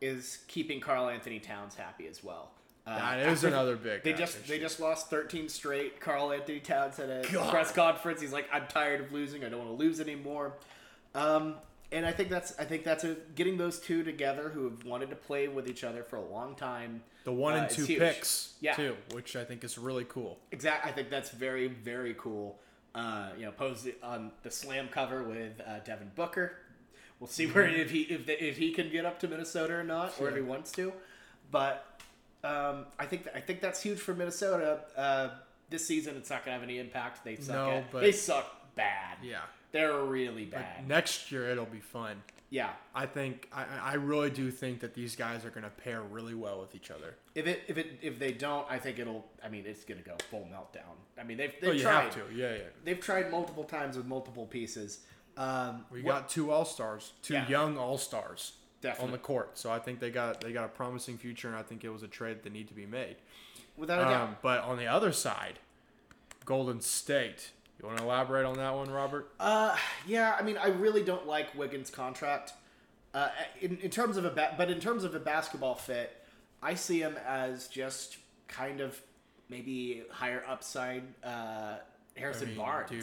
is 0.00 0.38
keeping 0.46 0.78
Karl-Anthony 0.80 1.40
Towns 1.40 1.74
happy 1.74 2.06
as 2.06 2.22
well. 2.22 2.50
Uh, 2.86 2.96
That 2.98 3.18
is 3.30 3.38
after- 3.44 3.48
another 3.48 3.74
big. 3.76 4.04
They 4.04 4.12
just 4.12 4.46
they 4.46 4.60
just 4.60 4.78
lost 4.78 5.10
13 5.10 5.48
straight. 5.48 5.98
Karl-Anthony 5.98 6.60
Towns 6.60 7.00
at 7.00 7.08
a 7.10 7.28
God. 7.32 7.50
press 7.50 7.72
conference. 7.72 8.20
He's 8.20 8.32
like, 8.32 8.46
I'm 8.52 8.66
tired 8.68 9.00
of 9.00 9.10
losing. 9.12 9.44
I 9.44 9.48
don't 9.48 9.58
want 9.58 9.70
to 9.76 9.84
lose 9.84 9.98
anymore. 10.00 10.52
Um, 11.16 11.54
and 11.92 12.04
I 12.06 12.12
think 12.12 12.28
that's 12.28 12.58
I 12.58 12.64
think 12.64 12.84
that's 12.84 13.04
a 13.04 13.16
getting 13.34 13.56
those 13.56 13.78
two 13.80 14.02
together 14.02 14.48
who 14.50 14.64
have 14.64 14.84
wanted 14.84 15.10
to 15.10 15.16
play 15.16 15.48
with 15.48 15.68
each 15.68 15.84
other 15.84 16.02
for 16.02 16.16
a 16.16 16.24
long 16.24 16.54
time. 16.54 17.02
the 17.24 17.32
one 17.32 17.54
uh, 17.54 17.58
and 17.62 17.70
two 17.70 17.86
picks 17.86 18.54
Yeah. 18.60 18.74
too, 18.74 18.96
which 19.12 19.36
I 19.36 19.44
think 19.44 19.64
is 19.64 19.78
really 19.78 20.04
cool. 20.08 20.38
Exactly, 20.52 20.90
I 20.90 20.94
think 20.94 21.10
that's 21.10 21.30
very 21.30 21.68
very 21.68 22.14
cool. 22.18 22.58
Uh, 22.94 23.28
you 23.38 23.44
know, 23.44 23.52
posed 23.52 23.86
it 23.86 23.98
on 24.02 24.32
the 24.42 24.50
slam 24.50 24.88
cover 24.88 25.22
with 25.22 25.60
uh, 25.66 25.78
Devin 25.84 26.10
Booker. 26.16 26.52
We'll 27.20 27.28
see 27.28 27.46
where 27.46 27.66
if 27.66 27.90
he 27.90 28.02
if 28.02 28.26
the, 28.26 28.42
if 28.44 28.56
he 28.56 28.72
can 28.72 28.90
get 28.90 29.04
up 29.04 29.18
to 29.20 29.28
Minnesota 29.28 29.74
or 29.74 29.84
not, 29.84 30.14
or 30.20 30.28
if 30.30 30.36
he 30.36 30.40
wants 30.42 30.70
to. 30.72 30.92
But 31.50 31.84
um, 32.44 32.86
I 32.98 33.06
think 33.06 33.26
I 33.34 33.40
think 33.40 33.60
that's 33.60 33.82
huge 33.82 33.98
for 33.98 34.14
Minnesota. 34.14 34.80
Uh, 34.96 35.28
this 35.70 35.86
season, 35.86 36.16
it's 36.16 36.30
not 36.30 36.44
going 36.44 36.54
to 36.54 36.60
have 36.60 36.62
any 36.62 36.78
impact. 36.78 37.24
They 37.24 37.36
suck. 37.36 37.54
No, 37.54 37.70
at- 37.70 37.92
but- 37.92 38.00
they 38.02 38.12
suck 38.12 38.74
bad. 38.74 39.18
Yeah. 39.22 39.40
They're 39.72 40.02
really 40.04 40.44
bad. 40.44 40.86
Next 40.88 41.30
year 41.32 41.48
it'll 41.50 41.66
be 41.66 41.80
fun. 41.80 42.22
yeah, 42.50 42.70
I 42.94 43.04
think 43.06 43.48
I, 43.52 43.64
I 43.82 43.94
really 43.94 44.30
do 44.30 44.50
think 44.50 44.80
that 44.80 44.94
these 44.94 45.14
guys 45.16 45.44
are 45.44 45.50
going 45.50 45.64
to 45.64 45.70
pair 45.70 46.00
really 46.02 46.34
well 46.34 46.60
with 46.60 46.74
each 46.74 46.90
other. 46.90 47.16
if 47.34 47.46
it 47.46 47.62
if 47.68 47.76
it 47.78 47.98
if 48.00 48.18
they 48.18 48.32
don't, 48.32 48.66
I 48.70 48.78
think 48.78 48.98
it'll. 48.98 49.26
I 49.44 49.48
mean, 49.48 49.64
it's 49.66 49.84
going 49.84 50.02
to 50.02 50.08
go 50.08 50.16
full 50.30 50.48
meltdown. 50.50 50.96
I 51.20 51.24
mean, 51.24 51.36
they've 51.36 51.52
they've 51.60 51.80
Oh, 51.80 51.90
tried. 51.90 52.12
to, 52.12 52.20
yeah, 52.34 52.52
yeah. 52.54 52.58
They've 52.84 53.00
tried 53.00 53.30
multiple 53.30 53.64
times 53.64 53.96
with 53.96 54.06
multiple 54.06 54.46
pieces. 54.46 55.00
Um, 55.36 55.84
We 55.90 56.02
what- 56.02 56.12
got 56.12 56.28
two 56.30 56.50
all 56.50 56.64
stars, 56.64 57.12
two 57.22 57.34
Yeah. 57.34 57.48
young 57.48 57.76
all 57.78 57.98
stars 57.98 58.52
on 59.00 59.10
the 59.12 59.18
court. 59.18 59.58
So 59.58 59.70
I 59.70 59.78
think 59.78 60.00
they 60.00 60.10
got 60.10 60.40
they 60.40 60.52
got 60.52 60.64
a 60.64 60.68
promising 60.68 61.18
future, 61.18 61.48
and 61.48 61.56
I 61.56 61.62
think 61.62 61.84
it 61.84 61.90
was 61.90 62.02
a 62.02 62.08
trade 62.08 62.42
that 62.44 62.52
need 62.52 62.68
to 62.68 62.74
be 62.74 62.86
made. 62.86 63.16
without 63.76 64.00
a 64.00 64.04
doubt. 64.10 64.28
Um, 64.30 64.36
but 64.42 64.60
on 64.64 64.76
the 64.78 64.86
other 64.86 65.12
side, 65.12 65.58
Golden 66.44 66.80
State. 66.80 67.50
You 67.80 67.86
want 67.86 67.98
to 67.98 68.04
elaborate 68.04 68.44
on 68.44 68.56
that 68.56 68.74
one, 68.74 68.90
Robert? 68.90 69.30
Uh, 69.38 69.76
yeah, 70.06 70.36
I 70.38 70.42
mean, 70.42 70.56
I 70.58 70.68
really 70.68 71.02
don't 71.04 71.26
like 71.26 71.54
Wiggins' 71.56 71.90
contract. 71.90 72.52
Uh, 73.14 73.28
in, 73.60 73.78
in 73.78 73.90
terms 73.90 74.16
of 74.16 74.24
a 74.24 74.30
ba- 74.30 74.54
but 74.58 74.70
in 74.70 74.80
terms 74.80 75.04
of 75.04 75.14
a 75.14 75.20
basketball 75.20 75.74
fit, 75.76 76.14
I 76.62 76.74
see 76.74 77.00
him 77.00 77.16
as 77.26 77.68
just 77.68 78.18
kind 78.48 78.80
of 78.80 79.00
maybe 79.48 80.02
higher 80.10 80.42
upside 80.46 81.04
uh, 81.24 81.76
Harrison 82.16 82.46
I 82.46 82.50
mean, 82.50 82.58
Barnes. 82.58 82.90
dude. 82.90 83.00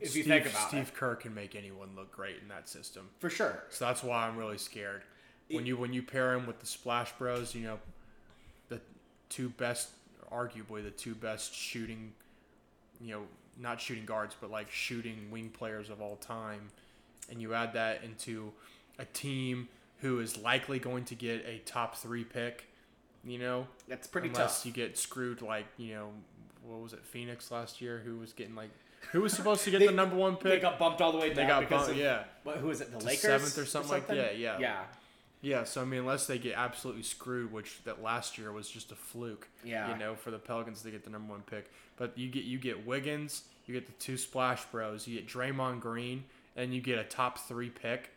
if 0.00 0.10
Steve, 0.10 0.26
you 0.26 0.32
think 0.32 0.46
about 0.46 0.68
Steve 0.68 0.80
it, 0.80 0.86
Steve 0.86 0.94
Kerr 0.94 1.14
can 1.16 1.34
make 1.34 1.56
anyone 1.56 1.90
look 1.96 2.12
great 2.12 2.36
in 2.40 2.48
that 2.48 2.68
system. 2.68 3.08
for 3.18 3.28
sure. 3.30 3.64
So 3.70 3.84
that's 3.84 4.02
why 4.02 4.26
I'm 4.26 4.36
really 4.36 4.58
scared. 4.58 5.02
When 5.50 5.64
you 5.66 5.76
when 5.78 5.92
you 5.94 6.02
pair 6.02 6.34
him 6.34 6.46
with 6.46 6.60
the 6.60 6.66
Splash 6.66 7.10
Bros, 7.18 7.54
you 7.54 7.62
know, 7.62 7.78
the 8.68 8.80
two 9.30 9.48
best, 9.48 9.88
arguably 10.30 10.84
the 10.84 10.90
two 10.90 11.14
best 11.14 11.54
shooting, 11.54 12.12
you 13.00 13.14
know, 13.14 13.22
not 13.60 13.80
shooting 13.80 14.04
guards, 14.04 14.36
but 14.40 14.50
like 14.50 14.70
shooting 14.70 15.30
wing 15.30 15.50
players 15.50 15.90
of 15.90 16.00
all 16.00 16.16
time, 16.16 16.68
and 17.30 17.40
you 17.42 17.54
add 17.54 17.72
that 17.74 18.02
into 18.04 18.52
a 18.98 19.04
team 19.04 19.68
who 20.00 20.20
is 20.20 20.36
likely 20.38 20.78
going 20.78 21.04
to 21.06 21.14
get 21.14 21.44
a 21.46 21.58
top 21.66 21.96
three 21.96 22.24
pick, 22.24 22.66
you 23.24 23.38
know, 23.38 23.66
That's 23.88 24.06
pretty 24.06 24.28
unless 24.28 24.58
tough. 24.58 24.66
you 24.66 24.72
get 24.72 24.96
screwed 24.96 25.42
like 25.42 25.66
you 25.76 25.94
know, 25.94 26.08
what 26.64 26.80
was 26.82 26.92
it, 26.92 27.04
Phoenix 27.04 27.50
last 27.50 27.80
year, 27.80 28.00
who 28.04 28.18
was 28.18 28.32
getting 28.32 28.54
like, 28.54 28.70
who 29.12 29.20
was 29.22 29.32
supposed 29.32 29.64
to 29.64 29.70
get 29.70 29.80
They- 29.80 29.86
the 29.88 29.92
number 29.92 30.14
one 30.16 30.34
pick? 30.36 30.44
They 30.44 30.60
got 30.60 30.78
bumped 30.78 31.00
all 31.00 31.12
the 31.12 31.18
way 31.18 31.28
down 31.28 31.36
They 31.36 31.46
got 31.46 31.60
because 31.60 31.86
bumped, 31.86 31.92
of 31.92 32.04
yeah. 32.04 32.24
what, 32.44 32.56
who 32.58 32.70
is 32.70 32.80
it? 32.80 32.92
The 32.92 32.98
To 33.00 33.06
Lakers, 33.06 33.20
seventh 33.22 33.58
or 33.58 33.66
something 33.66 33.90
like- 33.92 34.08
yeah, 34.08 34.30
yeah. 34.30 34.58
yeah, 34.60 34.80
Yeah, 35.40 35.64
so 35.64 35.82
I 35.82 35.84
mean, 35.84 36.00
unless 36.00 36.26
they 36.26 36.38
get 36.38 36.54
absolutely 36.56 37.04
screwed, 37.04 37.52
which 37.52 37.82
that 37.84 38.02
last 38.02 38.38
year 38.38 38.50
was 38.52 38.68
just 38.68 38.90
a 38.90 38.96
fluke. 38.96 39.48
Yeah. 39.64 39.92
You 39.92 39.98
know, 39.98 40.14
for 40.14 40.30
the 40.30 40.38
Pelicans 40.38 40.82
to 40.82 40.90
get 40.90 41.04
the 41.04 41.10
number 41.10 41.32
one 41.32 41.42
pick, 41.42 41.70
but 41.96 42.16
you 42.18 42.28
get 42.28 42.44
you 42.44 42.58
get 42.58 42.86
Wiggins, 42.86 43.42
you 43.66 43.74
get 43.74 43.86
the 43.86 43.92
two 43.92 44.16
Splash 44.16 44.64
Bros, 44.66 45.06
you 45.06 45.16
get 45.16 45.28
Draymond 45.28 45.80
Green, 45.80 46.24
and 46.56 46.74
you 46.74 46.80
get 46.80 46.98
a 46.98 47.04
top 47.04 47.38
three 47.38 47.70
pick. 47.70 48.10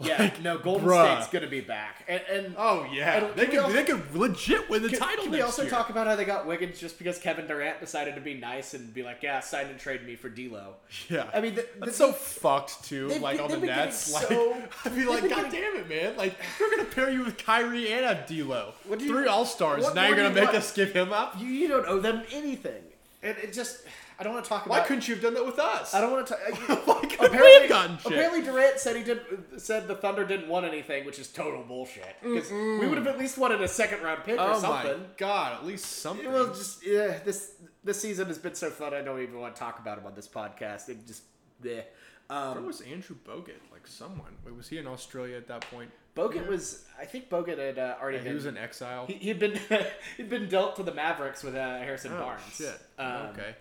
Yeah. 0.00 0.22
Like, 0.22 0.40
no, 0.42 0.58
Golden 0.58 0.86
bruh. 0.86 1.14
State's 1.16 1.32
gonna 1.32 1.50
be 1.50 1.60
back, 1.60 2.04
and, 2.08 2.20
and 2.32 2.54
Oh 2.56 2.86
yeah, 2.92 3.24
And 3.26 3.34
they 3.36 3.46
could 3.46 3.58
also- 3.58 3.72
they 3.74 3.84
could 3.84 4.14
legit 4.14 4.68
win 4.70 4.82
the 4.82 4.90
Can, 4.90 4.98
title. 5.00 5.24
can 5.24 5.32
we 5.32 5.40
also 5.40 5.62
year. 5.62 5.70
talk 5.70 5.90
about 5.90 6.06
how 6.06 6.14
they 6.16 6.24
got 6.24 6.46
Wiggins 6.46 6.78
just 6.78 6.98
because 6.98 7.18
Kevin 7.18 7.46
Durant 7.46 7.80
decided 7.80 8.14
to 8.14 8.20
be 8.20 8.34
nice 8.34 8.74
and 8.74 8.92
be 8.94 9.02
like, 9.02 9.22
"Yeah, 9.22 9.40
sign 9.40 9.66
and 9.66 9.78
trade 9.78 10.04
me 10.06 10.14
for 10.14 10.28
D'Lo." 10.28 10.74
Yeah, 11.08 11.28
I 11.34 11.40
mean, 11.40 11.54
the, 11.56 11.62
the, 11.80 11.86
that's 11.86 11.96
so 11.96 12.12
fucked 12.12 12.84
too. 12.84 13.08
Like 13.20 13.40
on 13.40 13.50
the 13.50 13.58
Nets, 13.58 14.12
like 14.12 14.26
so- 14.28 14.56
I'd 14.84 14.94
be 14.94 15.04
like, 15.04 15.22
God 15.28 15.50
getting- 15.50 15.50
damn 15.52 15.76
it, 15.76 15.88
man! 15.88 16.16
Like 16.16 16.34
we're 16.60 16.70
gonna 16.70 16.84
pair 16.84 17.10
you 17.10 17.24
with 17.24 17.36
Kyrie 17.38 17.92
and 17.92 18.04
a 18.04 18.24
D'Lo, 18.26 18.74
What 18.86 18.98
do 18.98 19.04
you- 19.04 19.10
three 19.12 19.26
All 19.26 19.44
Stars. 19.44 19.92
Now 19.94 20.06
you're 20.06 20.16
gonna 20.16 20.30
make 20.30 20.44
want? 20.44 20.56
us 20.56 20.72
give 20.72 20.92
him 20.92 21.12
up. 21.12 21.34
you, 21.40 21.46
you 21.46 21.66
don't 21.68 21.86
owe 21.86 21.98
them 21.98 22.22
anything, 22.32 22.82
and 23.22 23.36
it 23.38 23.52
just 23.52 23.78
I 24.20 24.24
don't 24.24 24.32
want 24.32 24.44
to 24.44 24.48
talk 24.48 24.66
about. 24.66 24.80
Why 24.80 24.84
couldn't 24.84 25.06
you 25.06 25.14
have 25.14 25.22
done 25.22 25.34
that 25.34 25.46
with 25.46 25.58
us? 25.60 25.94
I 25.94 26.00
don't 26.00 26.10
want 26.12 26.26
to. 26.26 26.34
Why 26.84 27.00
couldn't 27.00 27.20
we 27.20 27.26
apparently, 27.26 27.60
have 27.60 27.68
gotten 27.68 27.98
shit? 27.98 28.06
apparently 28.12 28.42
Durant 28.42 28.80
said 28.80 28.96
he 28.96 29.02
did 29.04 29.20
said 29.58 29.86
the 29.86 29.94
Thunder 29.94 30.24
didn't 30.26 30.48
want 30.48 30.66
anything, 30.66 31.04
which 31.06 31.18
is 31.20 31.28
total 31.28 31.62
bullshit. 31.62 32.16
Because 32.22 32.50
we 32.50 32.86
would 32.88 32.98
have 32.98 33.06
at 33.06 33.18
least 33.18 33.38
wanted 33.38 33.60
a 33.62 33.68
second 33.68 34.02
round 34.02 34.24
pick 34.24 34.36
or 34.38 34.40
Oh 34.42 34.52
my 34.54 34.82
something. 34.82 35.04
god! 35.16 35.52
At 35.60 35.66
least 35.66 35.84
something. 36.02 36.30
Well, 36.32 36.48
just 36.48 36.84
yeah, 36.84 37.18
this 37.24 37.52
this 37.84 38.00
season 38.00 38.26
has 38.26 38.38
been 38.38 38.54
so 38.54 38.70
fun. 38.70 38.92
I 38.92 39.02
don't 39.02 39.20
even 39.22 39.38
want 39.38 39.54
to 39.54 39.58
talk 39.60 39.78
about 39.78 39.98
him 39.98 40.06
on 40.06 40.14
this 40.14 40.26
podcast. 40.26 40.88
It 40.88 41.06
just 41.06 41.22
bleh. 41.62 41.82
Where 42.26 42.38
Um, 42.38 42.66
was 42.66 42.80
Andrew 42.82 43.16
Bogut? 43.26 43.54
Like 43.72 43.86
someone. 43.86 44.36
Wait, 44.44 44.54
was 44.54 44.68
he 44.68 44.78
in 44.78 44.86
Australia 44.86 45.36
at 45.36 45.46
that 45.48 45.62
point? 45.70 45.90
Bogut 46.16 46.46
was. 46.48 46.84
I 47.00 47.04
think 47.04 47.30
Bogut 47.30 47.56
had 47.58 47.78
uh, 47.78 47.94
already 48.02 48.18
Yeah, 48.18 48.24
been. 48.24 48.32
he 48.32 48.34
was 48.34 48.46
in 48.46 48.56
exile. 48.58 49.06
He, 49.06 49.14
he'd 49.14 49.38
been 49.38 49.58
he'd 50.16 50.28
been 50.28 50.48
dealt 50.48 50.74
to 50.76 50.82
the 50.82 50.92
Mavericks 50.92 51.42
with 51.44 51.54
uh, 51.54 51.78
Harrison 51.78 52.12
oh 52.14 52.20
Barnes. 52.20 52.42
shit. 52.52 52.78
Um, 52.98 53.12
okay. 53.28 53.54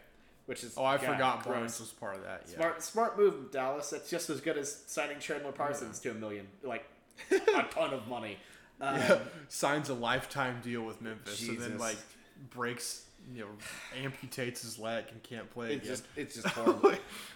Which 0.47 0.63
is 0.63 0.73
Oh, 0.77 0.83
I 0.86 0.97
forgot 0.97 1.43
gross. 1.43 1.55
Barnes 1.55 1.79
was 1.79 1.89
part 1.89 2.15
of 2.15 2.23
that. 2.23 2.43
Yeah. 2.49 2.55
Smart 2.55 2.83
smart 2.83 3.17
move, 3.19 3.51
Dallas. 3.51 3.89
That's 3.91 4.10
just 4.10 4.29
as 4.31 4.41
good 4.41 4.57
as 4.57 4.83
signing 4.88 5.19
Chandler 5.19 5.51
Parsons 5.51 5.99
to 5.99 6.12
a 6.12 6.13
million, 6.15 6.47
like 6.63 6.86
a 7.31 7.63
ton 7.71 7.93
of 7.93 8.07
money. 8.07 8.38
Um, 8.81 8.95
Yeah. 8.95 9.19
Signs 9.49 9.89
a 9.89 9.93
lifetime 9.93 10.60
deal 10.63 10.81
with 10.83 11.01
Memphis, 11.01 11.47
and 11.47 11.60
then 11.60 11.77
like 11.77 11.97
breaks, 12.51 13.03
you 13.33 13.41
know, 13.41 13.47
amputates 14.01 14.62
his 14.62 14.79
leg 14.79 15.05
and 15.12 15.21
can't 15.23 15.49
play 15.51 15.73
It's 15.73 15.83
again. 15.83 15.88
just 15.89 16.03
it's 16.15 16.36
just 16.36 16.47
horrible. 16.55 16.93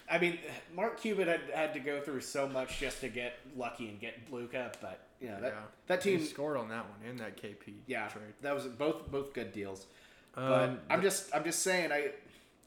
I 0.10 0.17
mean, 0.17 0.38
Mark 0.76 1.00
Cuban 1.02 1.28
had, 1.28 1.41
had 1.54 1.74
to 1.74 1.80
go 1.80 2.02
through 2.02 2.21
so 2.21 2.47
much 2.47 2.80
just 2.80 3.02
to 3.02 3.10
get 3.10 3.34
lucky 3.58 3.89
and 3.89 4.00
get 4.00 4.15
Luka, 4.32 4.71
but 4.82 5.00
you 5.19 5.30
know 5.30 5.41
that 5.41 5.54
yeah. 5.54 5.60
that 5.88 6.02
team. 6.02 6.19
he 6.19 6.26
scored 6.26 6.58
on 6.58 6.69
that 6.69 6.86
one 6.86 7.10
and 7.10 7.19
that 7.19 7.41
KP 7.41 7.74
Yeah, 7.88 8.08
trade. 8.08 8.24
that 8.41 8.54
was 8.56 8.65
both 8.67 9.12
both 9.12 9.34
good 9.34 9.52
deals. 9.52 9.86
Um, 10.36 10.47
But 10.50 10.80
I'm 10.89 11.02
just 11.02 11.34
I'm 11.36 11.43
just 11.43 11.62
saying 11.63 11.91
I 11.91 12.12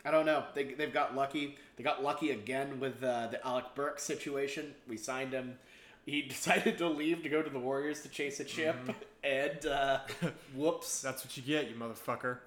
I 0.04 0.10
don't 0.10 0.26
know 0.26 0.44
they 0.54 0.64
they've 0.64 0.92
got 0.92 1.14
lucky 1.16 1.56
they 1.76 1.82
got 1.82 2.02
lucky 2.02 2.30
again 2.30 2.78
with 2.80 3.02
uh, 3.02 3.28
the 3.28 3.44
Alec 3.46 3.64
Burks 3.74 4.02
situation. 4.02 4.74
We 4.88 4.96
signed 4.96 5.32
him. 5.32 5.58
He 6.06 6.20
decided 6.28 6.76
to 6.78 6.88
leave 6.88 7.22
to 7.22 7.28
go 7.28 7.40
to 7.42 7.48
the 7.50 7.58
Warriors 7.58 8.02
to 8.02 8.08
chase 8.08 8.38
a 8.40 8.44
chip, 8.44 8.76
Mm-hmm. 8.76 8.90
and 9.24 9.64
uh, 9.66 10.00
whoops, 10.54 11.00
That's 11.00 11.24
what 11.24 11.34
you 11.36 11.42
get, 11.42 11.70
you 11.70 11.76
motherfucker, 11.76 12.40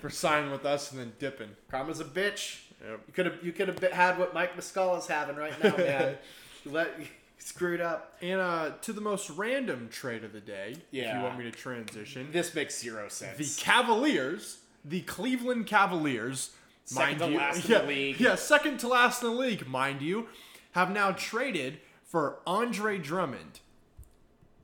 for 0.00 0.10
signing 0.10 0.50
with 0.50 0.66
us 0.66 0.90
and 0.90 0.98
then 1.00 1.12
dipping. 1.20 1.50
karma's 1.70 2.00
a 2.00 2.04
bitch. 2.04 2.62
Yep. 2.80 3.00
You 3.06 3.12
could 3.12 3.26
have 3.26 3.44
you 3.44 3.52
could 3.52 3.68
have 3.68 3.78
had 3.92 4.18
what 4.18 4.34
Mike 4.34 4.56
Muscala's 4.56 5.06
having 5.06 5.36
right 5.36 5.52
now, 5.62 5.76
man. 5.76 6.16
you 6.64 6.70
let 6.72 6.90
screwed 7.38 7.80
up. 7.80 8.16
And 8.20 8.40
uh, 8.40 8.70
to 8.82 8.92
the 8.92 9.00
most 9.00 9.30
random 9.30 9.88
trade 9.90 10.24
of 10.24 10.32
the 10.32 10.40
day, 10.40 10.74
if 10.92 11.14
you 11.14 11.20
want 11.22 11.38
me 11.38 11.44
to 11.44 11.50
transition, 11.52 12.28
This 12.32 12.54
makes 12.54 12.78
zero 12.78 13.08
sense. 13.08 13.36
the 13.56 13.62
Cavaliers, 13.64 14.58
the 14.84 15.00
Cleveland 15.02 15.66
Cavaliers, 15.66 16.50
Second 16.84 17.06
mind 17.06 17.18
to 17.20 17.30
you, 17.30 17.38
last 17.38 17.64
in 17.64 17.70
yeah, 17.70 17.78
the 17.80 17.86
league. 17.86 18.20
yeah, 18.20 18.34
second 18.34 18.78
to 18.80 18.88
last 18.88 19.22
in 19.22 19.28
the 19.30 19.34
league, 19.34 19.66
mind 19.68 20.00
you, 20.02 20.28
have 20.72 20.90
now 20.90 21.12
traded 21.12 21.78
for 22.04 22.38
Andre 22.46 22.98
Drummond, 22.98 23.60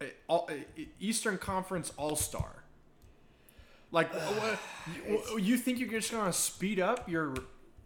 a, 0.00 0.06
all- 0.28 0.48
a- 0.50 0.88
Eastern 1.00 1.36
Conference 1.38 1.92
All 1.96 2.16
Star. 2.16 2.64
Like, 3.92 4.12
what- 4.14 4.58
you, 5.08 5.38
you 5.38 5.56
think 5.56 5.78
you're 5.78 5.88
just 5.90 6.10
gonna 6.10 6.32
speed 6.32 6.80
up 6.80 7.08
your 7.08 7.34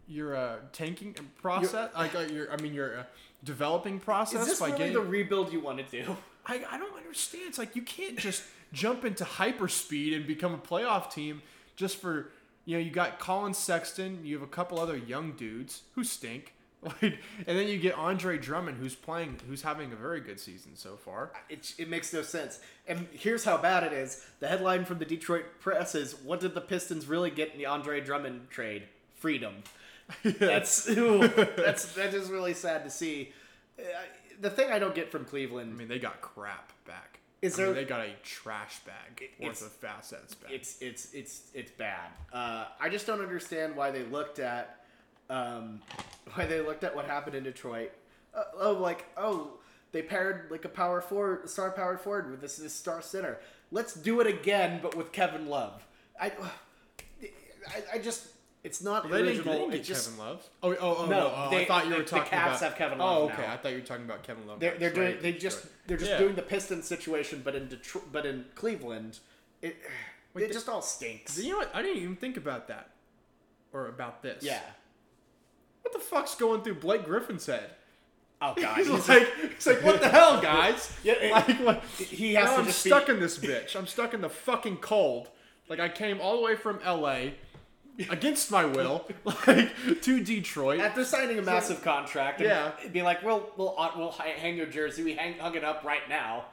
your 0.07 0.35
uh, 0.35 0.55
tanking 0.71 1.15
process? 1.41 1.91
like, 1.95 2.15
uh, 2.15 2.19
your 2.21 2.51
I 2.51 2.57
mean, 2.61 2.73
your 2.73 2.99
uh, 2.99 3.03
developing 3.43 3.99
process 3.99 4.41
Is 4.41 4.47
this 4.47 4.59
by 4.59 4.67
really 4.67 4.77
getting 4.77 4.93
the 4.93 5.01
rebuild 5.01 5.51
you 5.53 5.59
want 5.59 5.77
to 5.77 6.03
do? 6.03 6.17
I, 6.45 6.63
I 6.71 6.77
don't 6.79 6.95
understand. 6.97 7.43
It's 7.47 7.57
like 7.59 7.75
you 7.75 7.83
can't 7.83 8.17
just 8.17 8.43
jump 8.73 9.05
into 9.05 9.23
hyperspeed 9.23 10.15
and 10.15 10.25
become 10.25 10.53
a 10.53 10.57
playoff 10.57 11.11
team 11.11 11.41
just 11.79 11.97
for 11.97 12.29
you 12.65 12.77
know 12.77 12.83
you 12.83 12.91
got 12.91 13.19
Collin 13.19 13.53
Sexton, 13.53 14.19
you 14.23 14.35
have 14.35 14.43
a 14.43 14.51
couple 14.51 14.79
other 14.79 14.97
young 14.97 15.31
dudes 15.31 15.83
who 15.95 16.03
stink, 16.03 16.53
Like, 16.83 17.01
and 17.01 17.57
then 17.57 17.67
you 17.67 17.77
get 17.77 17.95
Andre 17.95 18.37
Drummond, 18.37 18.77
who's 18.77 18.95
playing, 18.95 19.37
who's 19.47 19.61
having 19.61 19.91
a 19.91 19.97
very 19.97 20.21
good 20.21 20.39
season 20.39 20.75
so 20.75 20.95
far. 20.95 21.31
It, 21.49 21.73
it 21.77 21.89
makes 21.89 22.13
no 22.13 22.21
sense. 22.21 22.59
And 22.87 23.05
here's 23.11 23.43
how 23.43 23.57
bad 23.57 23.83
it 23.83 23.91
is. 23.91 24.25
The 24.39 24.47
headline 24.47 24.85
from 24.85 24.97
the 24.99 25.05
Detroit 25.05 25.45
Press 25.59 25.93
is, 25.93 26.15
"What 26.21 26.39
did 26.39 26.53
the 26.53 26.61
Pistons 26.61 27.07
really 27.07 27.31
get 27.31 27.51
in 27.51 27.57
the 27.57 27.65
Andre 27.65 27.99
Drummond 27.99 28.49
trade? 28.49 28.83
Freedom." 29.15 29.55
That's 30.23 30.89
ooh, 30.89 31.27
that's 31.27 31.93
that 31.93 32.15
is 32.15 32.31
really 32.31 32.55
sad 32.55 32.83
to 32.83 32.89
see. 32.89 33.31
Uh, 33.77 33.83
the 34.41 34.49
thing 34.49 34.71
I 34.71 34.79
don't 34.79 34.95
get 34.95 35.11
from 35.11 35.23
Cleveland 35.23 35.73
I 35.73 35.77
mean, 35.77 35.87
they 35.87 35.99
got 35.99 36.21
crap 36.21 36.71
back. 36.87 37.08
Is 37.41 37.57
I 37.57 37.65
mean, 37.65 37.75
they 37.75 37.85
got 37.85 38.01
a 38.01 38.11
trash 38.21 38.79
bag 38.79 39.29
worth 39.39 39.61
of 39.61 39.71
assets 39.83 40.35
back. 40.35 40.51
it's 40.51 40.81
it's 40.81 41.13
it's 41.13 41.43
it's 41.53 41.71
bad. 41.71 42.09
Uh, 42.33 42.65
I 42.79 42.89
just 42.89 43.07
don't 43.07 43.21
understand 43.21 43.77
why 43.77 43.91
they 43.91 44.03
looked 44.03 44.39
at 44.39 44.85
um, 45.29 45.81
why 46.33 46.45
they 46.45 46.59
looked 46.59 46.83
at 46.83 46.95
what 46.95 47.05
happened 47.05 47.35
in 47.35 47.43
Detroit. 47.43 47.91
Uh, 48.35 48.43
oh, 48.59 48.73
like 48.73 49.05
oh, 49.15 49.59
they 49.91 50.01
paired 50.01 50.51
like 50.51 50.65
a 50.65 50.69
power 50.69 51.01
forward, 51.01 51.49
star 51.49 51.71
powered 51.71 52.01
forward 52.01 52.29
with 52.29 52.41
this, 52.41 52.57
this 52.57 52.73
star 52.73 53.01
center. 53.01 53.39
Let's 53.71 53.93
do 53.93 54.19
it 54.19 54.27
again, 54.27 54.79
but 54.81 54.95
with 54.95 55.11
Kevin 55.11 55.47
Love. 55.47 55.85
I, 56.19 56.31
I, 57.67 57.95
I 57.95 57.97
just 57.99 58.27
it's 58.63 58.81
not 58.81 59.03
Well, 59.05 59.13
they 59.13 59.19
didn't, 59.19 59.37
original. 59.39 59.53
they 59.53 59.59
didn't 59.61 59.73
get 59.75 59.83
just 59.85 60.09
Kevin 60.09 60.25
Love. 60.25 60.49
Oh, 60.63 60.71
oh, 60.73 60.77
oh 60.99 61.05
No, 61.05 61.19
no! 61.19 61.33
oh, 61.35 61.49
they- 61.49 61.61
I 61.63 61.65
thought 61.65 61.83
you 61.85 61.91
the- 61.91 61.97
were 61.97 62.03
the 62.03 62.09
talking 62.09 62.31
Cavs 62.37 62.47
about. 62.47 62.59
have 62.61 62.75
Kevin 62.75 62.97
Love. 62.99 63.17
Oh, 63.17 63.25
okay. 63.33 63.41
now. 63.41 63.53
I 63.53 63.57
thought 63.57 63.71
you 63.71 63.77
were 63.79 63.83
talking 63.85 64.05
about 64.05 64.23
Kevin 64.23 64.47
Love. 64.47 64.59
they're, 64.59 64.77
they're 64.77 64.89
doing 64.93 65.07
traded 65.07 65.23
they 65.23 65.31
to 65.33 65.39
just 65.39 65.65
they're 65.87 65.97
just 65.97 66.11
Yeah. 66.11 66.17
doing 66.17 66.35
the 66.35 66.41
Pistons 66.41 66.85
situation, 66.85 67.41
but 67.43 67.55
in 67.55 67.67
Detroit, 67.69 68.05
but 68.11 68.25
in 68.25 68.45
Cleveland, 68.55 69.19
it 69.61 69.77
Wait, 70.33 70.43
it 70.43 70.47
they- 70.47 70.53
just 70.53 70.67
all 70.69 70.81
stinks. 70.81 71.37
You 71.39 71.51
know 71.53 71.57
what? 71.59 71.71
I 71.73 71.81
didn't 71.81 72.01
even 72.03 72.15
think 72.15 72.37
about 72.37 72.67
that, 72.67 72.89
or 73.73 73.87
about 73.87 74.21
this. 74.23 74.43
Yeah. 74.43 74.59
What 75.81 75.93
the 75.93 75.99
fuck's 75.99 76.35
going 76.35 76.61
through 76.61 76.75
Blake 76.75 77.05
Griffin's 77.05 77.45
head? 77.45 77.71
Oh 78.41 78.53
god. 78.55 78.77
He's 78.77 78.87
he's 78.87 79.09
like, 79.09 79.27
he's 79.55 79.67
like, 79.67 79.83
what 79.83 79.99
the 80.01 80.09
hell, 80.09 80.41
guys? 80.41 80.91
Yeah, 81.03 81.13
it- 81.13 81.31
like, 81.31 81.59
what? 81.65 81.83
he 81.97 82.33
has 82.35 82.49
to 82.51 82.55
I'm 82.57 82.65
just 82.65 82.83
be- 82.83 82.89
stuck 82.89 83.09
in 83.09 83.19
this 83.19 83.37
bitch. 83.37 83.75
I'm 83.75 83.87
stuck 83.87 84.13
in 84.13 84.21
the 84.21 84.29
fucking 84.29 84.77
cold. 84.77 85.29
Like, 85.67 85.79
I 85.79 85.87
came 85.89 86.19
all 86.21 86.37
the 86.37 86.43
way 86.43 86.55
from 86.55 86.79
L.A. 86.83 87.35
against 88.09 88.51
my 88.51 88.65
will, 88.65 89.07
like 89.47 89.69
to 90.01 90.23
Detroit. 90.23 90.79
After 90.79 91.03
signing 91.03 91.39
a 91.39 91.41
massive 91.41 91.81
contract, 91.83 92.39
and 92.41 92.49
Yeah. 92.49 92.71
be 92.91 93.01
like, 93.01 93.23
we'll 93.23 93.49
we'll 93.57 93.75
uh, 93.77 93.91
we'll 93.97 94.11
hang 94.11 94.55
your 94.57 94.65
jersey. 94.67 95.03
We 95.03 95.13
hang, 95.15 95.37
hung 95.39 95.55
it 95.55 95.63
up 95.63 95.83
right 95.83 96.07
now, 96.07 96.45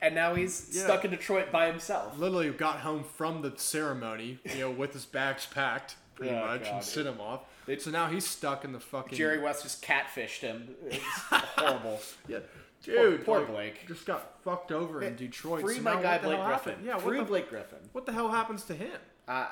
and 0.00 0.14
now 0.14 0.34
he's 0.34 0.70
Yeah. 0.72 0.84
stuck 0.84 1.04
in 1.04 1.10
Detroit 1.10 1.50
by 1.52 1.66
himself. 1.66 2.18
Literally 2.18 2.50
got 2.50 2.80
home 2.80 3.04
from 3.04 3.42
the 3.42 3.52
ceremony, 3.56 4.38
you 4.44 4.60
know, 4.60 4.70
with 4.70 4.92
his 4.92 5.04
bags 5.04 5.46
packed, 5.46 5.96
pretty 6.14 6.34
Oh, 6.34 6.46
much, 6.46 6.64
God, 6.64 6.72
and 6.74 6.84
sent 6.84 7.06
him 7.06 7.20
off. 7.20 7.40
So 7.78 7.90
now 7.90 8.06
he's 8.08 8.26
stuck 8.26 8.64
in 8.64 8.72
the 8.72 8.80
fucking 8.80 9.18
Jerry 9.18 9.38
West 9.38 9.62
just 9.64 9.84
catfished 9.84 10.38
him. 10.40 10.74
It's 10.86 11.04
horrible. 11.30 12.00
Yeah, 12.26 12.38
dude, 12.82 13.26
poor 13.26 13.40
like, 13.40 13.48
Blake. 13.48 13.86
just 13.88 14.06
got 14.06 14.42
fucked 14.42 14.72
over 14.72 15.02
in 15.02 15.16
Detroit. 15.16 15.60
Free 15.60 15.74
so 15.76 15.82
my 15.82 16.00
guy 16.00 16.16
Blake 16.16 16.38
Griffin. 16.42 16.72
happened? 16.72 16.86
Yeah, 16.86 16.96
free 16.96 17.18
the, 17.18 17.24
Blake 17.24 17.50
Griffin. 17.50 17.78
what 17.92 18.06
the 18.06 18.12
hell 18.12 18.30
happens 18.30 18.64
to 18.64 18.74
him? 18.74 18.90
Uh, 19.28 19.48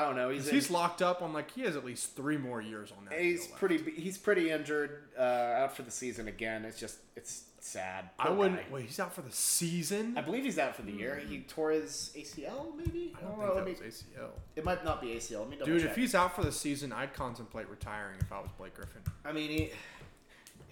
I 0.00 0.04
don't 0.04 0.16
know. 0.16 0.30
He's 0.30 0.48
in, 0.48 0.54
he's 0.54 0.70
locked 0.70 1.02
up 1.02 1.22
on 1.22 1.32
like 1.32 1.50
he 1.50 1.62
has 1.62 1.76
at 1.76 1.84
least 1.84 2.16
three 2.16 2.36
more 2.38 2.60
years 2.60 2.92
on 2.96 3.04
that. 3.06 3.20
he's 3.20 3.40
deal 3.42 3.50
left. 3.50 3.58
pretty 3.60 3.90
he's 4.00 4.18
pretty 4.18 4.50
injured. 4.50 5.04
Uh, 5.18 5.22
out 5.22 5.76
for 5.76 5.82
the 5.82 5.90
season 5.90 6.28
again. 6.28 6.64
It's 6.64 6.78
just 6.78 6.98
it's 7.16 7.44
sad. 7.60 8.08
I 8.18 8.30
wouldn't 8.30 8.56
guy. 8.60 8.66
wait. 8.74 8.86
He's 8.86 8.98
out 9.00 9.14
for 9.14 9.22
the 9.22 9.30
season. 9.32 10.16
I 10.16 10.22
believe 10.22 10.44
he's 10.44 10.58
out 10.58 10.74
for 10.76 10.82
the 10.82 10.92
year. 10.92 11.20
He 11.28 11.40
tore 11.40 11.70
his 11.72 12.10
ACL, 12.16 12.74
maybe. 12.76 13.14
I 13.18 13.20
don't 13.22 13.38
know, 13.38 13.54
think 13.54 13.54
that 13.56 13.82
me- 13.82 13.86
was 13.86 14.04
ACL. 14.18 14.30
It 14.56 14.64
might 14.64 14.84
not 14.84 15.00
be 15.02 15.08
ACL. 15.08 15.40
Let 15.40 15.50
me 15.50 15.56
Dude, 15.62 15.82
check. 15.82 15.90
if 15.90 15.96
he's 15.96 16.14
out 16.14 16.34
for 16.34 16.42
the 16.42 16.52
season, 16.52 16.92
I'd 16.92 17.12
contemplate 17.12 17.68
retiring 17.68 18.16
if 18.20 18.32
I 18.32 18.40
was 18.40 18.50
Blake 18.56 18.74
Griffin. 18.74 19.02
I 19.24 19.32
mean, 19.32 19.50
he, 19.50 19.70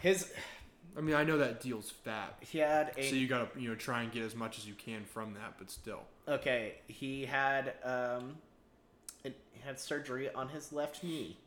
his 0.01 0.33
I 0.97 1.01
mean, 1.01 1.15
I 1.15 1.23
know 1.25 1.39
that 1.39 1.61
deal's 1.61 1.91
fat, 1.91 2.37
he 2.41 2.59
had 2.59 2.93
a 2.97 3.09
so 3.09 3.15
you 3.15 3.29
gotta 3.29 3.49
you 3.57 3.69
know 3.69 3.75
try 3.77 4.03
and 4.03 4.11
get 4.11 4.23
as 4.25 4.35
much 4.35 4.59
as 4.59 4.67
you 4.67 4.75
can 4.75 5.05
from 5.05 5.35
that, 5.35 5.55
but 5.59 5.71
still. 5.71 6.01
okay. 6.27 6.77
He 6.89 7.25
had 7.27 7.75
um, 7.85 8.37
had 9.65 9.79
surgery 9.81 10.33
on 10.33 10.49
his 10.49 10.73
left 10.73 11.03
knee. 11.03 11.39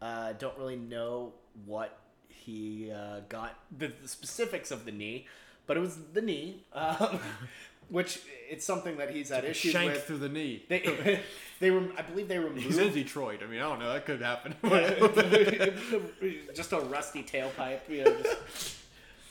Uh, 0.00 0.32
don't 0.32 0.56
really 0.58 0.76
know 0.76 1.32
what 1.66 1.98
he 2.28 2.90
uh, 2.90 3.20
got 3.28 3.58
the, 3.76 3.92
the 4.00 4.08
specifics 4.08 4.70
of 4.70 4.84
the 4.84 4.92
knee, 4.92 5.26
but 5.66 5.76
it 5.76 5.80
was 5.80 5.98
the 6.12 6.22
knee, 6.22 6.64
um, 6.72 7.20
which 7.88 8.20
it's 8.48 8.64
something 8.64 8.96
that 8.96 9.10
he's 9.10 9.28
had 9.28 9.44
issues 9.44 9.72
Shank 9.72 9.92
with. 9.92 10.04
through 10.04 10.18
the 10.18 10.28
knee. 10.28 10.64
They, 10.68 11.20
they 11.60 11.70
were, 11.70 11.82
I 11.96 12.02
believe 12.02 12.28
they 12.28 12.38
removed 12.38 12.62
He's 12.62 12.78
in 12.78 12.92
Detroit. 12.92 13.40
I 13.42 13.46
mean, 13.46 13.60
I 13.60 13.64
don't 13.64 13.80
know. 13.80 13.92
That 13.92 14.06
could 14.06 14.22
happen. 14.22 14.54
just 16.54 16.72
a 16.72 16.80
rusty 16.80 17.22
tailpipe. 17.22 17.80
You 17.88 18.04
know, 18.04 18.16
just, 18.22 18.76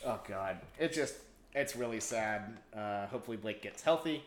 oh 0.05 0.19
god, 0.27 0.57
it 0.77 0.93
just 0.93 1.15
it's 1.55 1.75
really 1.75 1.99
sad. 1.99 2.57
Uh, 2.75 3.07
hopefully 3.07 3.37
Blake 3.37 3.61
gets 3.61 3.81
healthy. 3.81 4.23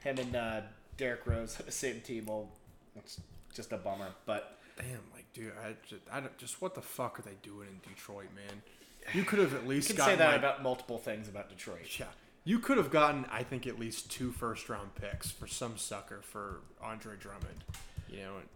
Him 0.00 0.18
and 0.18 0.36
uh, 0.36 0.60
Derrick 0.96 1.26
Rose, 1.26 1.58
same 1.68 2.00
team. 2.00 2.26
Well, 2.26 2.48
it's 2.96 3.20
just 3.54 3.72
a 3.72 3.76
bummer, 3.76 4.08
but 4.26 4.56
Damn, 4.76 5.00
like, 5.12 5.26
dude, 5.34 5.52
I 5.62 5.74
just, 5.86 6.02
I 6.10 6.20
don't, 6.20 6.34
just 6.38 6.62
what 6.62 6.74
the 6.74 6.80
fuck 6.80 7.18
are 7.18 7.22
they 7.22 7.36
doing 7.42 7.68
in 7.68 7.80
Detroit, 7.94 8.28
man? 8.34 8.62
You 9.14 9.24
could 9.24 9.38
have 9.38 9.54
at 9.54 9.66
least 9.66 9.88
you 9.88 9.94
can 9.96 10.04
say 10.04 10.16
that 10.16 10.26
like, 10.28 10.38
about 10.38 10.62
multiple 10.62 10.98
things 10.98 11.26
about 11.28 11.48
Detroit. 11.48 11.98
Yeah. 11.98 12.04
You 12.44 12.58
could 12.58 12.76
have 12.76 12.90
gotten, 12.90 13.24
I 13.32 13.42
think, 13.42 13.66
at 13.66 13.78
least 13.78 14.10
two 14.10 14.30
first 14.30 14.68
round 14.68 14.94
picks 14.94 15.30
for 15.30 15.46
some 15.46 15.78
sucker 15.78 16.20
for 16.22 16.60
Andre 16.82 17.14
Drummond. 17.18 17.64
You 18.10 18.18
know, 18.18 18.32
and- 18.36 18.48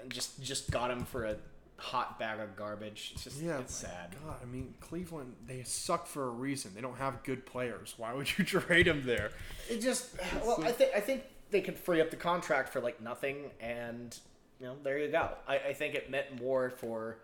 And 0.00 0.10
just 0.12 0.40
just 0.42 0.70
got 0.70 0.90
him 0.90 1.04
for 1.04 1.24
a 1.24 1.36
hot 1.78 2.18
bag 2.18 2.38
of 2.40 2.54
garbage. 2.54 3.12
It's 3.14 3.24
just 3.24 3.40
yeah, 3.40 3.58
it's 3.60 3.74
sad. 3.74 4.14
God, 4.24 4.36
I 4.42 4.44
mean, 4.46 4.74
Cleveland, 4.80 5.34
they 5.46 5.62
suck 5.62 6.06
for 6.06 6.26
a 6.26 6.30
reason. 6.30 6.72
They 6.74 6.80
don't 6.82 6.98
have 6.98 7.22
good 7.24 7.46
players. 7.46 7.94
Why 7.96 8.12
would 8.12 8.38
you 8.38 8.44
trade 8.44 8.86
them 8.86 9.04
there? 9.06 9.30
It 9.70 9.80
just 9.80 10.10
well, 10.44 10.62
I 10.62 10.72
think 10.72 10.90
I 10.94 11.00
think 11.00 11.22
they 11.50 11.60
could 11.60 11.78
free 11.78 12.00
up 12.00 12.10
the 12.10 12.16
contract 12.16 12.68
for 12.70 12.80
like 12.80 13.00
nothing, 13.00 13.50
and 13.60 14.18
you 14.60 14.66
know, 14.66 14.76
there 14.82 14.98
you 14.98 15.08
go. 15.08 15.30
I, 15.46 15.58
I 15.58 15.72
think 15.72 15.94
it 15.94 16.10
meant 16.10 16.40
more 16.40 16.70
for 16.70 17.18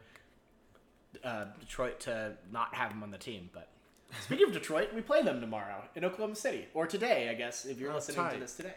uh, 1.23 1.47
Detroit 1.61 2.01
to 2.01 2.33
not 2.53 2.75
have 2.75 2.93
him 2.93 3.03
on 3.03 3.11
the 3.11 3.19
team. 3.19 3.51
But 3.53 3.69
speaking 4.23 4.47
of 4.47 4.53
Detroit, 4.53 4.91
we 4.95 5.01
play 5.01 5.23
them 5.23 5.41
tomorrow 5.41 5.83
in 5.95 6.05
Oklahoma 6.05 6.37
City, 6.37 6.67
or 6.75 6.87
today, 6.87 7.29
I 7.29 7.35
guess, 7.35 7.65
if 7.65 7.79
you're 7.81 7.91
Oh, 7.93 7.97
listening 7.97 8.31
to 8.31 8.39
this 8.39 8.57
today. 8.57 8.75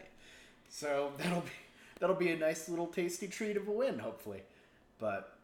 So 0.68 1.12
that'll 1.18 1.40
be 1.40 1.50
that'll 2.00 2.16
be 2.16 2.30
a 2.32 2.36
nice 2.36 2.68
little 2.68 2.86
tasty 2.86 3.28
treat 3.28 3.56
of 3.56 3.68
a 3.68 3.72
win, 3.72 3.98
hopefully. 3.98 4.42
But 4.98 5.36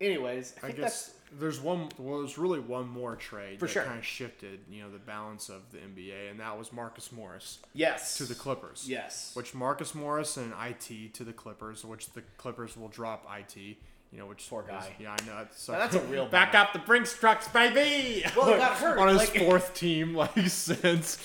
anyways, 0.00 0.54
I 0.62 0.68
I 0.68 0.72
guess 0.72 1.14
there's 1.38 1.60
one. 1.60 1.88
Well, 1.98 2.18
there's 2.20 2.38
really 2.38 2.60
one 2.60 2.88
more 2.88 3.16
trade 3.16 3.58
For 3.58 3.66
that 3.66 3.72
sure. 3.72 3.84
kind 3.84 3.98
of 3.98 4.04
shifted, 4.04 4.60
you 4.70 4.82
know, 4.82 4.90
the 4.90 4.98
balance 4.98 5.48
of 5.48 5.62
the 5.72 5.78
NBA, 5.78 6.30
and 6.30 6.40
that 6.40 6.58
was 6.58 6.72
Marcus 6.72 7.10
Morris 7.12 7.58
yes 7.74 8.16
to 8.18 8.24
the 8.24 8.34
Clippers. 8.34 8.84
Yes. 8.88 9.32
Which 9.34 9.54
Marcus 9.54 9.94
Morris 9.94 10.36
and 10.36 10.52
IT 10.62 11.14
to 11.14 11.24
the 11.24 11.32
Clippers, 11.32 11.84
which 11.84 12.10
the 12.12 12.22
Clippers 12.38 12.76
will 12.76 12.88
drop 12.88 13.26
IT. 13.38 13.56
You 13.56 14.18
know, 14.18 14.26
which 14.26 14.46
Poor 14.50 14.60
is- 14.62 14.68
guy. 14.68 14.94
yeah, 15.00 15.16
I 15.18 15.24
know. 15.24 15.38
It's 15.40 15.66
Now, 15.68 15.78
that's 15.78 15.94
a 15.94 16.00
real 16.02 16.26
back 16.38 16.54
up 16.54 16.74
the 16.74 16.78
Brinks 16.80 17.16
trucks, 17.18 17.48
baby. 17.48 18.22
Well, 18.36 18.52
he 18.52 18.58
got 18.58 18.76
hurt, 18.76 18.98
on 18.98 19.08
his 19.08 19.16
like- 19.16 19.38
fourth 19.38 19.72
team, 19.74 20.14
like 20.16 20.36
since. 20.48 21.18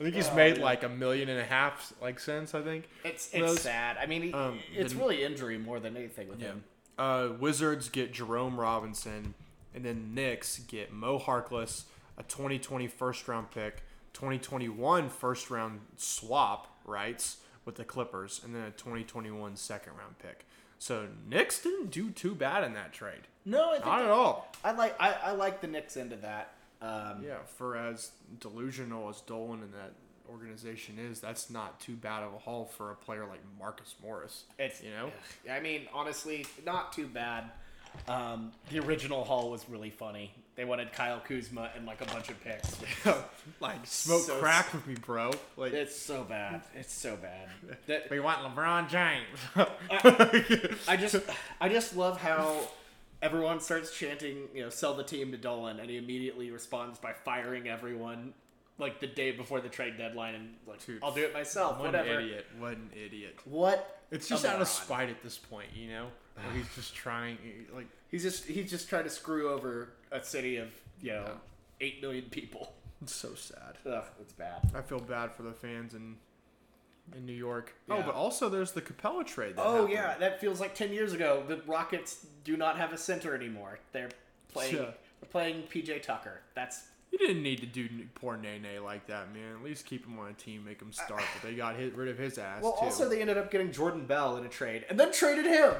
I 0.00 0.04
think 0.04 0.14
he's 0.14 0.28
Oh, 0.30 0.34
made 0.34 0.56
like 0.56 0.82
a 0.82 0.88
million 0.88 1.28
and 1.28 1.38
a 1.38 1.44
half, 1.44 1.92
like 2.00 2.18
since 2.18 2.54
I 2.54 2.62
think. 2.62 2.88
It's 3.04 3.26
Those- 3.28 3.52
it's 3.56 3.62
sad. 3.64 3.98
I 4.00 4.06
mean, 4.06 4.22
he, 4.22 4.32
um, 4.32 4.58
it's 4.74 4.94
the- 4.94 4.98
really 4.98 5.22
injury 5.22 5.58
more 5.58 5.78
than 5.78 5.94
anything 5.96 6.28
with 6.28 6.40
him. 6.40 6.64
Uh, 6.98 7.28
Wizards 7.38 7.88
get 7.88 8.12
Jerome 8.12 8.58
Robinson, 8.58 9.34
and 9.74 9.84
then 9.84 10.14
Knicks 10.14 10.58
get 10.60 10.92
Mo 10.92 11.18
Harkless, 11.18 11.84
a 12.16 12.22
2020 12.22 12.86
first 12.88 13.28
round 13.28 13.50
pick, 13.50 13.82
2021 14.14 15.08
first 15.10 15.50
round 15.50 15.80
swap 15.96 16.78
rights 16.84 17.38
with 17.64 17.74
the 17.74 17.84
Clippers, 17.84 18.40
and 18.44 18.54
then 18.54 18.62
a 18.62 18.70
2021 18.70 19.56
second 19.56 19.92
round 19.98 20.18
pick. 20.18 20.46
So 20.78 21.08
Knicks 21.28 21.62
didn't 21.62 21.90
do 21.90 22.10
too 22.10 22.34
bad 22.34 22.64
in 22.64 22.74
that 22.74 22.92
trade. 22.92 23.22
No, 23.44 23.70
I 23.70 23.74
think 23.74 23.86
Not 23.86 24.02
at 24.02 24.10
all. 24.10 24.52
I 24.64 24.72
like 24.72 24.96
I, 25.00 25.12
I 25.12 25.30
like 25.32 25.60
the 25.60 25.66
Knicks 25.66 25.96
into 25.96 26.16
that. 26.16 26.52
Um, 26.82 27.22
Yeah, 27.24 27.38
for 27.56 27.76
as 27.76 28.10
delusional 28.40 29.08
as 29.08 29.20
Dolan 29.22 29.62
and 29.62 29.72
that 29.74 29.92
organization 30.30 30.98
is, 30.98 31.20
that's 31.20 31.50
not 31.50 31.80
too 31.80 31.94
bad 31.94 32.22
of 32.22 32.34
a 32.34 32.38
haul 32.38 32.64
for 32.64 32.90
a 32.90 32.94
player 32.94 33.26
like 33.26 33.40
Marcus 33.58 33.94
Morris. 34.02 34.44
It's 34.58 34.82
You 34.82 34.90
know? 34.90 35.10
I 35.50 35.60
mean, 35.60 35.82
honestly, 35.92 36.46
not 36.64 36.92
too 36.92 37.06
bad. 37.06 37.44
Um, 38.08 38.52
the 38.70 38.78
original 38.80 39.24
haul 39.24 39.50
was 39.50 39.66
really 39.68 39.90
funny. 39.90 40.30
They 40.54 40.64
wanted 40.64 40.92
Kyle 40.92 41.20
Kuzma 41.20 41.70
and 41.76 41.86
like 41.86 42.00
a 42.00 42.06
bunch 42.06 42.28
of 42.30 42.42
picks. 42.42 42.76
like 43.60 43.86
smoke 43.86 44.22
So- 44.22 44.38
crack 44.38 44.72
with 44.72 44.86
me, 44.86 44.94
bro. 44.94 45.30
Like 45.56 45.72
It's 45.72 45.96
so 45.98 46.24
bad. 46.24 46.62
It's 46.74 46.94
so 46.94 47.16
bad. 47.16 47.48
That 47.86 48.10
we 48.10 48.20
want 48.20 48.38
LeBron 48.40 48.88
James. 48.88 49.38
I 50.88 50.96
just 50.96 51.16
I 51.60 51.68
just 51.68 51.96
love 51.96 52.20
how 52.20 52.68
everyone 53.22 53.60
starts 53.60 53.96
chanting, 53.96 54.48
you 54.54 54.62
know, 54.62 54.70
sell 54.70 54.94
the 54.94 55.02
team 55.04 55.30
to 55.32 55.38
Dolan, 55.38 55.78
and 55.80 55.88
he 55.88 55.96
immediately 55.96 56.50
responds 56.50 56.98
by 56.98 57.12
firing 57.12 57.68
everyone 57.68 58.34
like 58.78 59.00
the 59.00 59.06
day 59.06 59.30
before 59.30 59.60
the 59.60 59.68
trade 59.68 59.96
deadline, 59.98 60.34
and 60.34 60.54
like 60.66 60.84
Dude, 60.84 61.02
I'll 61.02 61.12
do 61.12 61.24
it 61.24 61.32
myself. 61.32 61.78
what 61.78 61.86
whatever. 61.86 62.10
an 62.18 62.24
idiot. 62.24 62.46
What 62.58 62.72
an 62.72 62.90
idiot. 62.94 63.36
What? 63.44 64.00
It's 64.10 64.28
just 64.28 64.44
out 64.44 64.60
of 64.60 64.68
spite 64.68 65.08
at 65.10 65.22
this 65.22 65.36
point, 65.38 65.68
you 65.74 65.88
know? 65.88 66.06
where 66.36 66.54
he's 66.54 66.72
just 66.74 66.94
trying, 67.04 67.38
like, 67.74 67.86
He's 68.10 68.22
just 68.22 68.44
he's 68.44 68.70
just 68.70 68.88
trying 68.88 69.04
to 69.04 69.10
screw 69.10 69.48
over 69.50 69.88
a 70.12 70.22
city 70.22 70.58
of 70.58 70.68
you 71.00 71.12
know 71.12 71.30
eight 71.80 72.00
million 72.00 72.24
people. 72.26 72.72
it's 73.02 73.14
so 73.14 73.34
sad. 73.34 73.78
Ugh, 73.84 74.04
it's 74.20 74.32
bad. 74.32 74.60
I 74.74 74.80
feel 74.82 75.00
bad 75.00 75.32
for 75.32 75.42
the 75.42 75.52
fans 75.52 75.94
in 75.94 76.16
in 77.16 77.24
New 77.26 77.32
York. 77.32 77.72
Oh, 77.88 77.94
yeah. 77.96 78.02
Oh, 78.02 78.06
but 78.06 78.14
also 78.14 78.48
there's 78.48 78.72
the 78.72 78.82
Capela 78.82 79.24
trade. 79.26 79.56
That 79.56 79.62
Oh 79.66 79.72
happened. 79.74 79.92
yeah, 79.92 80.18
that 80.18 80.40
feels 80.40 80.60
like 80.60 80.74
ten 80.74 80.92
years 80.92 81.12
ago. 81.14 81.42
The 81.48 81.60
Rockets 81.66 82.26
do 82.44 82.56
not 82.56 82.76
have 82.78 82.92
a 82.92 82.98
center 82.98 83.34
anymore. 83.34 83.78
They're 83.92 84.10
playing 84.52 84.76
Yeah. 84.76 84.82
they're 85.20 85.30
playing 85.30 85.62
PJ 85.64 86.02
Tucker. 86.02 86.40
That's 86.54 86.82
You 87.18 87.28
didn't 87.28 87.42
need 87.42 87.60
to 87.60 87.66
do 87.66 87.88
poor 88.14 88.36
Nene 88.36 88.84
like 88.84 89.06
that, 89.06 89.32
man. 89.32 89.54
At 89.54 89.64
least 89.64 89.86
keep 89.86 90.04
him 90.04 90.18
on 90.18 90.28
a 90.28 90.32
team, 90.34 90.66
make 90.66 90.82
him 90.82 90.92
start. 90.92 91.22
But 91.32 91.48
they 91.48 91.54
got 91.54 91.76
hit, 91.76 91.96
rid 91.96 92.08
of 92.08 92.18
his 92.18 92.36
ass 92.36 92.62
well. 92.62 92.72
too. 92.72 92.84
Also, 92.84 93.08
they 93.08 93.22
ended 93.22 93.38
up 93.38 93.50
getting 93.50 93.72
Jordan 93.72 94.04
Bell 94.04 94.36
in 94.36 94.44
a 94.44 94.50
trade, 94.50 94.84
and 94.90 95.00
then 95.00 95.12
traded 95.12 95.46
him. 95.46 95.72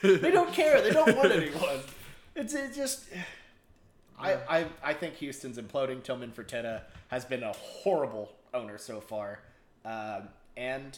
they 0.20 0.30
don't 0.30 0.52
care. 0.52 0.80
They 0.80 0.90
don't 0.90 1.16
want 1.16 1.32
anyone. 1.32 1.80
It's 2.36 2.54
it 2.54 2.72
just. 2.72 3.06
I, 4.16 4.34
I 4.48 4.66
I 4.84 4.94
think 4.94 5.16
Houston's 5.16 5.58
imploding. 5.58 6.04
Tillman 6.04 6.30
Fertitta 6.30 6.82
has 7.08 7.24
been 7.24 7.42
a 7.42 7.52
horrible 7.52 8.30
owner 8.54 8.78
so 8.78 9.00
far, 9.00 9.40
um, 9.84 10.28
and 10.56 10.96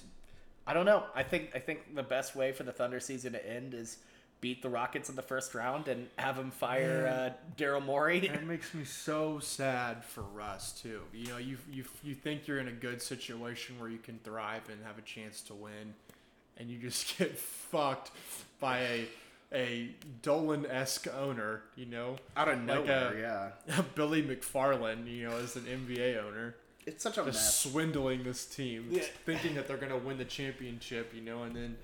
I 0.67 0.75
don't 0.75 0.85
know. 0.85 1.05
I 1.15 1.23
think 1.23 1.51
I 1.55 1.61
think 1.61 1.95
the 1.95 2.03
best 2.03 2.37
way 2.37 2.53
for 2.53 2.65
the 2.65 2.73
Thunder 2.73 3.01
season 3.01 3.33
to 3.33 3.49
end 3.51 3.73
is 3.73 3.97
beat 4.43 4.61
the 4.61 4.69
Rockets 4.69 5.09
in 5.09 5.17
the 5.17 5.23
first 5.23 5.55
round 5.55 5.89
and 5.89 6.09
have 6.19 6.37
them 6.37 6.51
fire 6.51 7.07
uh, 7.07 7.53
Daryl 7.57 7.83
Morey. 7.83 8.19
And 8.27 8.37
it 8.37 8.45
makes 8.47 8.75
me 8.75 8.85
so 8.85 9.39
sad 9.39 10.05
for 10.05 10.21
Russ 10.23 10.73
too. 10.73 11.01
You 11.15 11.29
know, 11.29 11.39
you 11.39 11.57
you 11.73 11.85
you 12.03 12.15
think 12.15 12.47
you're 12.47 12.59
in 12.59 12.69
a 12.69 12.73
good 12.73 13.01
situation 13.01 13.79
where 13.81 13.89
you 13.89 13.99
can 13.99 14.19
thrive 14.25 14.69
and 14.69 14.85
have 14.85 14.99
a 14.99 15.03
chance 15.03 15.41
to 15.43 15.55
win, 15.55 15.95
and 16.59 16.69
you 16.69 16.77
just 16.79 17.17
get 17.19 17.39
fucked 17.39 18.11
by 18.61 18.81
a 18.81 19.09
a 19.55 19.91
Dolan 20.23 20.67
esque 20.67 21.07
owner. 21.15 21.63
You 21.77 21.87
know, 21.87 22.17
Out 22.37 22.49
of 22.49 22.59
Like 22.59 22.67
nowhere, 22.67 23.15
a- 23.69 23.73
yeah. 23.77 23.83
Billy 23.95 24.23
McFarland. 24.23 25.07
You 25.11 25.29
know, 25.31 25.37
as 25.39 25.57
an 25.57 25.63
NBA 25.65 26.23
owner. 26.23 26.57
It's 26.85 27.05
such 27.05 27.17
a 27.17 27.23
Just 27.25 27.27
mess. 27.39 27.59
swindling 27.61 28.25
this 28.25 28.45
team, 28.45 28.89
Yeah. 28.91 29.03
thinking 29.25 29.55
that 29.55 29.69
they're 29.69 29.77
gonna 29.77 29.97
win 29.97 30.19
the 30.19 30.25
championship, 30.25 31.13
you 31.15 31.21
know, 31.21 31.45
and 31.45 31.55
then 31.55 31.77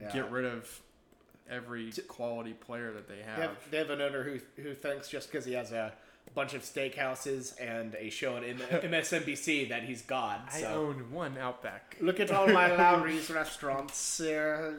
Yeah. 0.00 0.10
get 0.14 0.30
rid 0.30 0.46
of 0.46 0.80
every 1.50 1.90
quality 2.08 2.52
player 2.52 2.92
that 2.92 3.08
they 3.08 3.16
They 3.16 3.22
have. 3.22 3.38
have, 3.38 3.70
they 3.70 3.78
have 3.78 3.90
an 3.90 4.00
owner 4.00 4.22
who 4.22 4.38
who 4.62 4.74
thinks 4.74 5.08
just 5.08 5.30
because 5.30 5.44
he 5.44 5.52
has 5.54 5.72
a 5.72 5.92
bunch 6.34 6.54
of 6.54 6.62
steakhouses 6.62 7.54
and 7.60 7.94
a 7.94 8.10
show 8.10 8.36
on 8.36 8.42
MSNBC 8.44 9.68
that 9.70 9.82
he's 9.84 10.02
God. 10.02 10.40
I 10.52 10.64
own 10.64 11.10
one 11.10 11.38
Outback. 11.38 11.96
look 12.00 12.20
at 12.20 12.30
all 12.30 12.46
my 12.48 12.74
Lowry's 12.76 13.30
restaurants. 13.30 14.20
Uh, 14.20 14.72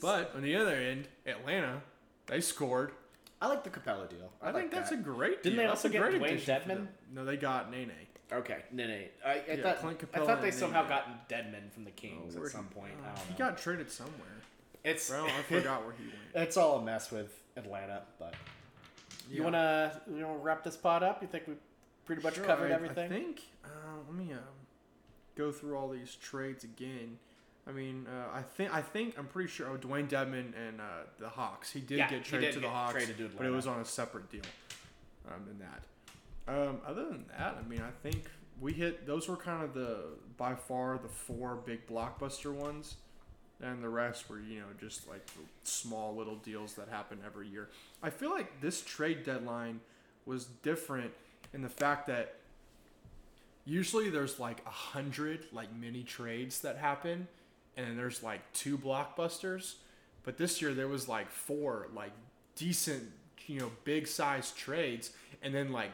But 0.00 0.32
on 0.34 0.42
the 0.42 0.56
other 0.56 0.74
end, 0.74 1.08
Atlanta, 1.26 1.82
they 2.26 2.40
scored. 2.40 2.92
I 3.40 3.48
like 3.48 3.62
the 3.62 3.70
Capela 3.70 4.08
deal. 4.08 4.32
I, 4.42 4.48
I, 4.50 4.52
think 4.52 4.70
that's 4.70 4.90
that. 4.90 5.00
a 5.00 5.02
great 5.02 5.42
deal. 5.42 5.52
Didn't 5.52 5.58
they 5.58 5.66
also 5.66 5.88
a 5.88 5.90
get 5.90 6.02
Dewayne 6.02 6.40
Dedmon? 6.44 6.86
No, 7.12 7.24
they 7.26 7.36
got 7.36 7.70
Nene. 7.70 7.90
okay. 8.32 8.64
No. 8.72 8.84
I, 8.84 9.30
I 9.32 9.42
Yeah, 9.48 9.62
thought 9.62 9.78
Clint 9.80 10.00
I 10.14 10.18
thought 10.20 10.40
they 10.40 10.50
somehow 10.50 10.80
Nene. 10.80 10.88
got 10.88 11.28
Dedmon 11.28 11.70
from 11.72 11.84
the 11.84 11.90
Kings 11.90 12.34
Where'd 12.34 12.46
at 12.46 12.52
some 12.52 12.66
point. 12.68 12.92
uh, 13.04 13.08
I 13.10 13.14
don't 13.14 13.26
he 13.28 13.34
got 13.34 13.58
traded 13.58 13.90
somewhere. 13.90 14.40
It's 14.84 15.08
Well, 15.10 15.26
I 15.26 15.42
forgot 15.48 15.84
where 15.84 15.94
he 15.94 16.04
went. 16.04 16.18
it's 16.48 16.56
all 16.56 16.78
a 16.78 16.82
mess 16.84 17.10
with 17.10 17.32
Atlanta. 17.56 18.02
But 18.18 18.34
you 19.30 19.38
Yeah. 19.38 19.44
wanna 19.44 20.02
you 20.06 20.26
wanna 20.26 20.38
wrap 20.38 20.62
this 20.62 20.76
pod 20.76 21.02
up? 21.02 21.22
You 21.22 21.28
think 21.28 21.46
we 21.48 21.54
pretty 22.04 22.22
much 22.22 22.34
Sure, 22.36 22.44
covered 22.44 22.70
I- 22.70 22.74
everything? 22.74 23.06
I 23.12 23.14
think. 23.14 23.42
Uh, 23.64 23.68
let 24.06 24.14
me 24.14 24.32
um, 24.32 24.38
go 25.36 25.50
through 25.50 25.76
all 25.76 25.88
these 25.88 26.14
trades 26.16 26.64
again. 26.64 27.18
I 27.66 27.72
mean, 27.72 28.06
uh, 28.06 28.28
I 28.30 28.42
think 28.42 28.74
I 28.74 28.82
think 28.82 29.18
I'm 29.18 29.26
pretty 29.26 29.48
sure. 29.48 29.70
Oh, 29.70 29.78
Dewayne 29.78 30.06
Dedmon 30.08 30.52
and 30.54 30.80
uh, 30.82 31.04
the 31.18 31.30
Hawks. 31.30 31.72
He 31.72 31.80
did 31.80 31.96
Yeah, 31.98 32.10
get 32.10 32.24
traded 32.24 32.48
did 32.50 32.54
to 32.56 32.60
the 32.60 32.68
Hawks, 32.68 33.06
to 33.06 33.28
but 33.36 33.46
it 33.46 33.50
was 33.50 33.66
on 33.66 33.80
a 33.80 33.84
separate 33.86 34.30
deal. 34.30 34.42
Um, 35.26 35.46
than 35.46 35.58
that. 35.60 35.82
Um, 36.46 36.82
other 36.86 37.06
than 37.08 37.24
that, 37.28 37.56
I 37.58 37.66
mean, 37.66 37.80
I 37.80 37.90
think 38.06 38.28
we 38.60 38.74
hit. 38.74 39.06
Those 39.06 39.26
were 39.28 39.36
kind 39.38 39.64
of 39.64 39.72
the 39.72 40.08
by 40.36 40.54
far 40.54 40.98
the 40.98 41.08
four 41.08 41.54
big 41.56 41.86
blockbuster 41.86 42.52
ones, 42.52 42.96
and 43.72 43.82
the 43.82 43.88
rest 43.88 44.28
were 44.28 44.40
you 44.40 44.60
know 44.60 44.66
just 44.80 45.08
like 45.08 45.26
small 45.62 46.14
little 46.14 46.36
deals 46.36 46.74
that 46.74 46.88
happen 46.88 47.18
every 47.24 47.48
year. 47.48 47.68
I 48.02 48.10
feel 48.10 48.30
like 48.30 48.60
this 48.60 48.82
trade 48.82 49.24
deadline 49.24 49.80
was 50.26 50.46
different 50.62 51.12
in 51.52 51.62
the 51.62 51.68
fact 51.68 52.06
that 52.06 52.34
usually 53.64 54.10
there's 54.10 54.38
like 54.38 54.60
a 54.66 54.70
hundred 54.70 55.46
like 55.52 55.74
mini 55.74 56.02
trades 56.02 56.60
that 56.60 56.76
happen 56.76 57.26
and 57.76 57.86
then 57.86 57.96
there's 57.96 58.22
like 58.22 58.40
two 58.52 58.76
blockbusters 58.76 59.74
but 60.22 60.36
this 60.36 60.60
year 60.60 60.74
there 60.74 60.88
was 60.88 61.08
like 61.08 61.30
four 61.30 61.88
like 61.94 62.12
decent 62.56 63.02
you 63.46 63.58
know 63.58 63.70
big 63.84 64.06
size 64.06 64.52
trades 64.52 65.10
and 65.42 65.54
then 65.54 65.72
like 65.72 65.92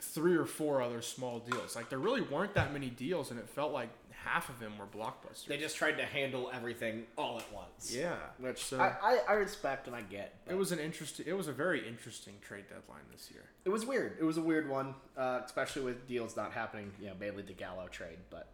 three 0.00 0.36
or 0.36 0.46
four 0.46 0.82
other 0.82 1.02
small 1.02 1.38
deals 1.38 1.76
like 1.76 1.88
there 1.88 1.98
really 1.98 2.22
weren't 2.22 2.54
that 2.54 2.72
many 2.72 2.88
deals 2.88 3.30
and 3.30 3.38
it 3.38 3.48
felt 3.48 3.72
like 3.72 3.88
half 4.24 4.48
of 4.48 4.58
them 4.60 4.72
were 4.78 4.86
blockbusters 4.86 5.46
They 5.46 5.58
just 5.58 5.76
tried 5.76 5.98
to 5.98 6.04
handle 6.04 6.50
everything 6.54 7.04
all 7.16 7.38
at 7.38 7.52
once. 7.52 7.94
yeah 7.94 8.14
Which 8.38 8.62
so 8.64 8.78
I, 8.80 8.94
I, 9.02 9.18
I 9.28 9.32
respect 9.34 9.86
and 9.86 9.96
I 9.96 10.02
get. 10.02 10.34
it 10.48 10.54
was 10.56 10.72
an 10.72 10.78
interesting 10.78 11.26
it 11.28 11.32
was 11.36 11.48
a 11.48 11.52
very 11.52 11.86
interesting 11.86 12.34
trade 12.40 12.64
deadline 12.68 13.02
this 13.10 13.30
year 13.32 13.44
It 13.64 13.70
was 13.70 13.84
weird. 13.86 14.16
It 14.20 14.24
was 14.24 14.36
a 14.38 14.42
weird 14.42 14.68
one, 14.68 14.94
uh, 15.16 15.40
especially 15.44 15.82
with 15.82 16.06
deals 16.08 16.36
not 16.36 16.52
happening. 16.52 16.90
You 17.00 17.08
know, 17.08 17.14
Bailey 17.18 17.42
to 17.44 17.52
Gallo 17.52 17.86
trade, 17.88 18.18
but 18.30 18.48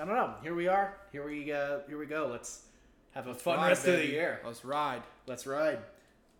I 0.00 0.04
don't 0.04 0.14
know. 0.14 0.34
Here 0.42 0.54
we 0.54 0.68
are. 0.68 0.94
Here 1.12 1.26
we 1.26 1.52
uh, 1.52 1.78
here 1.88 1.98
we 1.98 2.06
go. 2.06 2.28
Let's 2.30 2.62
have 3.12 3.26
a 3.26 3.34
fun 3.34 3.56
Ride, 3.58 3.68
rest 3.68 3.86
of 3.88 3.96
the 3.96 4.06
year. 4.06 4.40
let's 4.44 4.64
ride 4.64 5.02
Let's 5.26 5.46
ride. 5.46 5.78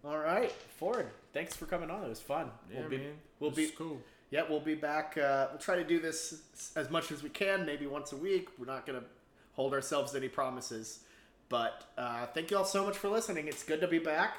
All 0.05 0.19
right, 0.19 0.51
Ford. 0.79 1.09
Thanks 1.33 1.55
for 1.57 1.67
coming 1.67 1.91
on. 1.91 2.03
It 2.05 2.09
was 2.09 2.21
fun. 2.21 2.51
yeah 2.73 2.81
we'll 2.81 2.89
be, 2.91 2.99
man 2.99 3.13
We'll 3.41 3.51
be 3.51 3.69
cool 3.77 4.01
yeah. 4.31 4.43
We'll 4.49 4.61
be 4.61 4.75
back. 4.75 5.17
Uh, 5.19 5.49
we'll 5.51 5.61
try 5.61 5.77
to 5.77 5.85
do 5.85 6.01
this 6.01 6.43
as 6.77 6.91
much 6.91 7.13
as 7.13 7.23
we 7.23 7.29
can. 7.29 7.67
Maybe 7.67 7.87
once 7.87 8.13
a 8.13 8.17
week. 8.17 8.49
We're 8.59 8.67
not 8.67 8.87
gonna 8.87 9.05
hold 9.53 9.75
ourselves 9.75 10.13
to 10.13 10.19
any 10.19 10.29
promises. 10.29 11.01
But 11.49 11.85
uh, 11.99 12.27
thank 12.27 12.51
you 12.51 12.57
all 12.57 12.65
so 12.65 12.85
much 12.85 12.97
for 12.97 13.09
listening. 13.09 13.49
It's 13.49 13.65
good 13.65 13.81
to 13.81 13.89
be 13.89 13.99
back. 13.99 14.39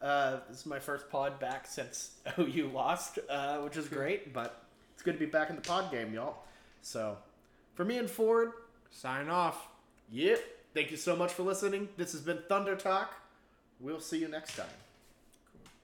Uh, 0.00 0.40
this 0.48 0.60
is 0.60 0.66
my 0.66 0.78
first 0.78 1.08
pod 1.08 1.38
back 1.38 1.66
since 1.66 2.12
OU 2.38 2.70
lost, 2.74 3.18
uh, 3.30 3.58
which 3.58 3.76
is 3.76 3.88
great. 3.88 4.32
But 4.32 4.62
it's 4.94 5.02
good 5.02 5.14
to 5.14 5.18
be 5.18 5.26
back 5.26 5.48
in 5.50 5.56
the 5.56 5.62
pod 5.62 5.90
game, 5.90 6.12
y'all. 6.12 6.36
So, 6.82 7.16
for 7.74 7.84
me 7.84 7.98
and 7.98 8.10
Ford, 8.10 8.52
sign 8.90 9.28
off 9.28 9.68
yep. 10.10 10.40
Thank 10.74 10.90
you 10.90 10.96
so 10.96 11.14
much 11.16 11.32
for 11.32 11.42
listening. 11.42 11.88
This 11.96 12.12
has 12.12 12.20
been 12.20 12.38
Thunder 12.48 12.76
Talk. 12.76 13.14
We'll 13.80 14.00
see 14.00 14.18
you 14.18 14.28
next 14.28 14.56
time. 14.56 14.66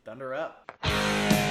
Thunder 0.04 0.34
up. 0.34 1.47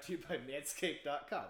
Brought 0.00 0.06
to 0.06 0.12
you 0.12 0.40
by 0.46 0.52
Manscaped.com. 0.52 1.44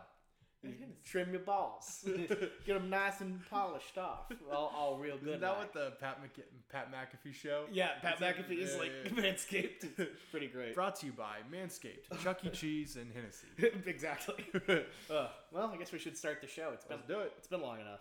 You 0.62 0.74
trim 1.06 1.30
your 1.30 1.40
balls, 1.40 2.04
get 2.66 2.74
them 2.74 2.90
nice 2.90 3.22
and 3.22 3.40
polished 3.48 3.96
off, 3.96 4.30
all, 4.52 4.70
all 4.76 4.98
real 4.98 5.16
good. 5.16 5.28
Isn't 5.28 5.40
that 5.40 5.48
like. 5.48 5.58
what 5.58 5.72
the 5.72 5.92
Pat, 5.98 6.18
Mc- 6.20 6.44
Pat 6.70 6.92
McAfee 6.92 7.32
show? 7.32 7.64
Yeah, 7.72 7.92
Pat 8.02 8.16
Is 8.16 8.20
it? 8.20 8.24
McAfee 8.24 8.58
is 8.58 8.72
Yeah, 8.74 8.78
like 8.78 8.90
yeah. 9.06 9.10
Manscaped. 9.32 9.98
It's 9.98 10.20
pretty 10.30 10.48
great. 10.48 10.74
Brought 10.74 10.96
to 10.96 11.06
you 11.06 11.12
by 11.12 11.36
Manscaped, 11.50 12.22
Chuck 12.22 12.44
E. 12.44 12.50
Cheese, 12.50 12.96
and 12.96 13.10
Hennessy. 13.10 13.46
exactly. 13.88 14.44
Uh, 15.10 15.28
well, 15.50 15.70
I 15.72 15.78
guess 15.78 15.92
we 15.92 15.98
should 15.98 16.18
start 16.18 16.42
the 16.42 16.46
show. 16.46 16.72
It's 16.74 16.84
been 16.84 16.98
Let's 16.98 17.08
do 17.08 17.20
it. 17.20 17.32
it's 17.38 17.48
been 17.48 17.62
long 17.62 17.80
enough. 17.80 18.00